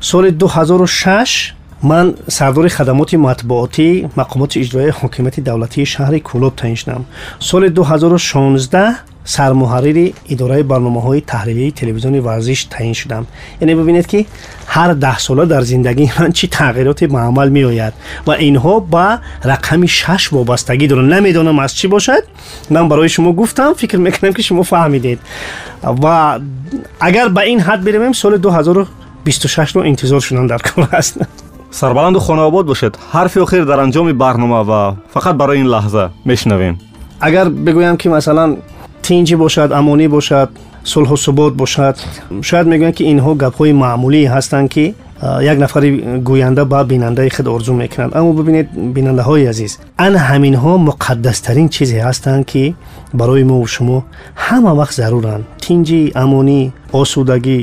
соли 0.00 0.28
2006 0.28 1.52
ман 1.82 2.14
сардори 2.28 2.68
хадамоти 2.68 3.16
матбуотии 3.16 4.08
мақомоти 4.16 4.56
иҷроии 4.64 4.92
ҳокимияти 5.00 5.40
давлатии 5.40 5.86
шаҳри 5.94 6.20
кӯлоб 6.28 6.54
таъин 6.60 6.76
шудам 6.76 7.04
соли 7.40 7.68
2016 7.68 8.94
سرمحرر 9.25 10.09
اداره 10.29 10.63
برنامه 10.63 11.01
های 11.01 11.21
تحریریه 11.21 11.71
تلویزیون 11.71 12.19
ورزش 12.19 12.63
تعیین 12.63 12.93
شدم. 12.93 13.25
یعنی 13.61 13.75
ببینید 13.75 14.07
که 14.07 14.25
هر 14.67 14.93
ده 14.93 15.17
ساله 15.17 15.45
در 15.45 15.61
زندگی 15.61 16.11
من 16.19 16.31
چی 16.31 16.47
تغییرات 16.47 17.03
به 17.03 17.17
عمل 17.17 17.49
می 17.49 17.63
آید 17.63 17.93
و 18.27 18.31
اینها 18.31 18.79
با 18.79 19.17
رقم 19.43 19.85
6 19.85 20.33
وابستگی 20.33 20.87
دارن. 20.87 21.13
نمی‌دانم 21.13 21.59
از 21.59 21.75
چی 21.75 21.87
باشد. 21.87 22.23
من 22.69 22.89
برای 22.89 23.09
شما 23.09 23.33
گفتم 23.33 23.73
فکر 23.73 23.97
می‌کنم 23.97 24.33
که 24.33 24.41
شما 24.41 24.63
فهمیدید. 24.63 25.19
و 26.03 26.39
اگر 26.99 27.27
به 27.27 27.41
این 27.41 27.59
حد 27.59 27.83
برویم 27.83 28.11
سال 28.11 28.37
2026 28.37 29.75
رو 29.75 29.81
انتظار 29.81 30.19
شدن 30.19 30.47
در 30.47 30.57
کار 30.57 30.89
است. 30.91 31.21
سربلند 31.71 32.15
و 32.15 32.19
خانه 32.19 32.41
آباد 32.41 32.65
باشد. 32.65 32.95
حرف 33.11 33.37
آخر 33.37 33.61
در 33.61 33.79
انجام 33.79 34.17
برنامه 34.17 34.71
و 34.71 34.93
فقط 35.13 35.35
برای 35.35 35.57
این 35.57 35.67
لحظه 35.67 36.09
میشنویم. 36.25 36.79
اگر 37.21 37.49
بگویم 37.49 37.97
که 37.97 38.09
مثلا 38.09 38.57
тинҷӣ 39.05 39.35
бошад 39.43 39.69
амонӣ 39.79 40.07
бошад 40.15 40.49
сулҳу 40.91 41.15
субот 41.25 41.53
бошад. 41.61 41.95
Шояд 42.47 42.67
мегӯянд 42.71 42.95
ки 42.97 43.03
инҳо 43.13 43.31
гапҳои 43.43 43.73
маъмулие 43.83 44.27
ҳастанд 44.35 44.67
ки 44.73 44.85
як 45.51 45.57
нафари 45.63 45.89
гӯянда 46.27 46.63
ба 46.65 46.83
бинандаи 46.83 47.29
худ 47.35 47.47
орзу 47.55 47.73
мекунад 47.73 48.11
аммо 48.17 48.33
бибинед 48.39 48.67
бинандаҳои 48.95 49.45
азиз 49.53 49.71
ана 50.05 50.19
ҳаминҳо 50.29 50.73
муқаддастарин 50.89 51.67
чизе 51.75 51.97
ҳастанд 52.07 52.43
ки 52.51 52.75
барои 53.19 53.43
мову 53.51 53.67
шумо 53.75 53.97
ҳама 54.45 54.71
вақт 54.79 54.95
заруранд. 54.99 55.43
Тинҷӣ 55.63 56.01
амонӣ 56.23 56.61
осудагӣ 57.01 57.59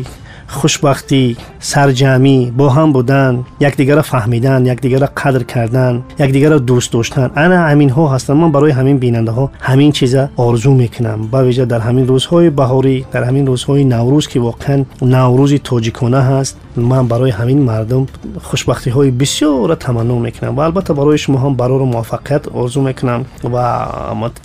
خوشبختی 0.51 1.36
سرجمی 1.59 2.53
با 2.57 2.70
هم 2.70 2.92
بودن 2.92 3.44
یکدیگر 3.61 3.96
را 3.96 4.03
فهمیدن 4.03 4.66
یکدیگر 4.66 4.98
را 4.98 5.09
قدر 5.16 5.42
کردن 5.42 6.03
یکدیگر 6.18 6.51
را 6.51 6.59
دوست 6.59 6.92
داشتن. 6.92 7.30
انا 7.36 7.59
همین 7.59 7.90
ها 7.90 8.09
هستم 8.09 8.32
من 8.32 8.53
برای 8.53 8.70
همین 8.70 8.98
بیننده 8.98 9.30
ها 9.30 9.51
همین 9.61 9.92
چیز 9.92 10.16
آرزو 10.36 10.74
می‌کنم. 10.74 11.26
با 11.30 11.44
ویژه 11.44 11.64
در 11.64 11.78
همین 11.78 12.09
روزهای 12.09 12.51
بهاری 12.51 13.07
در 13.12 13.24
همین 13.24 13.46
روزهای 13.46 13.84
نوروز 13.84 14.28
که 14.28 14.40
واقعا 14.40 14.84
نوروز 15.03 15.55
تاجیکانه 15.55 16.20
هست 16.20 16.57
من 16.76 17.09
برای 17.09 17.30
همین 17.30 17.59
مردم 17.62 18.07
خوشبختی 18.42 18.90
های 18.90 19.11
بسیار 19.11 19.68
را 19.68 19.74
تمنا 19.74 20.18
می‌کنم. 20.18 20.57
و 20.57 20.61
البته 20.61 20.94
برای 20.94 21.18
شما 21.18 21.38
هم 21.38 21.55
برای 21.55 21.78
موفقیت 21.78 22.48
آرزو 22.48 22.82
می‌کنم. 22.82 23.24
و 23.55 23.86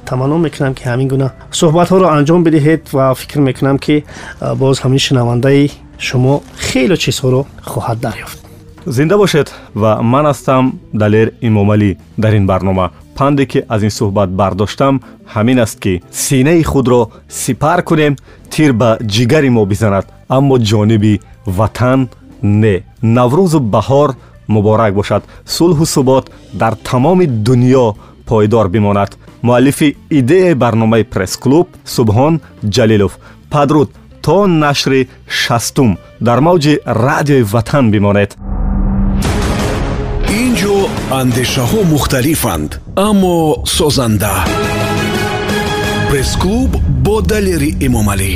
تمنا 0.06 0.38
می‌کنم 0.38 0.74
که 0.74 0.89
همین 0.89 1.08
گونه 1.08 1.32
صحبت 1.51 1.89
ها 1.89 1.97
را 1.97 2.12
انجام 2.12 2.43
بدهید 2.43 2.89
و 2.93 3.14
فکر 3.14 3.39
می‌کنم 3.39 3.78
که 3.78 4.03
باز 4.60 4.80
همین 4.80 4.97
شنونده 4.97 5.70
шумо 6.00 6.41
хеле 6.58 6.98
чизҳоро 6.98 7.41
хоҳад 7.72 8.00
дарёфт. 8.00 8.39
Зинда 8.86 9.18
бошед 9.18 9.48
ва 9.76 10.02
ман 10.02 10.26
ҳастам 10.26 10.74
далер 10.93 11.28
имомалӣ. 11.41 11.98
Дар 12.18 12.34
ин 12.34 12.46
барнома 12.46 12.91
панде 13.18 13.46
ки 13.46 13.60
аз 13.70 13.82
ин 13.84 13.93
суҳбат 14.00 14.30
бардоштам 14.39 15.02
ҳамин 15.34 15.60
аст 15.66 15.80
ки 15.80 16.02
синаи 16.12 16.64
худро 16.64 17.02
сипар 17.30 17.84
кунем 17.84 18.14
тир 18.52 18.74
ба 18.74 18.89
ҷигари 19.14 19.50
мо 19.50 19.66
бизанад. 19.66 20.06
Аммо 20.30 20.56
ҷониби 20.70 21.20
ватан 21.46 22.10
не. 22.43 22.76
Наврӯзу 23.18 23.60
баҳор 23.76 24.10
муборак 24.48 24.93
бошад. 24.93 25.24
Сулҳу 25.56 25.86
субот 25.86 26.26
дар 26.54 26.74
тамоми 26.76 27.26
дунё 27.46 27.96
пойдор 28.26 28.68
бимонад. 28.70 29.12
Муаллифи 29.41 29.98
идеяи 30.10 30.54
барномаи 30.64 31.04
пресс-клуб 31.14 31.68
субҳон 31.96 32.34
ҷалилов. 32.76 33.14
Падруд 33.50 33.89
то 34.26 34.47
нашри 34.47 35.01
шастум 35.28 35.91
дар 36.28 36.39
мавҷи 36.47 36.73
радиои 36.86 37.43
ватан 37.53 37.86
бимонед. 37.93 38.32
Ин 40.41 40.51
ҷо 40.61 40.76
андешаҳо 41.19 41.80
мухталифанд 41.93 42.71
аммо 43.07 43.38
созанда. 43.78 44.36
Пресс-клуб 46.09 46.71
бо 47.05 47.15
далери 47.32 47.71
эмомалӣ 47.88 48.32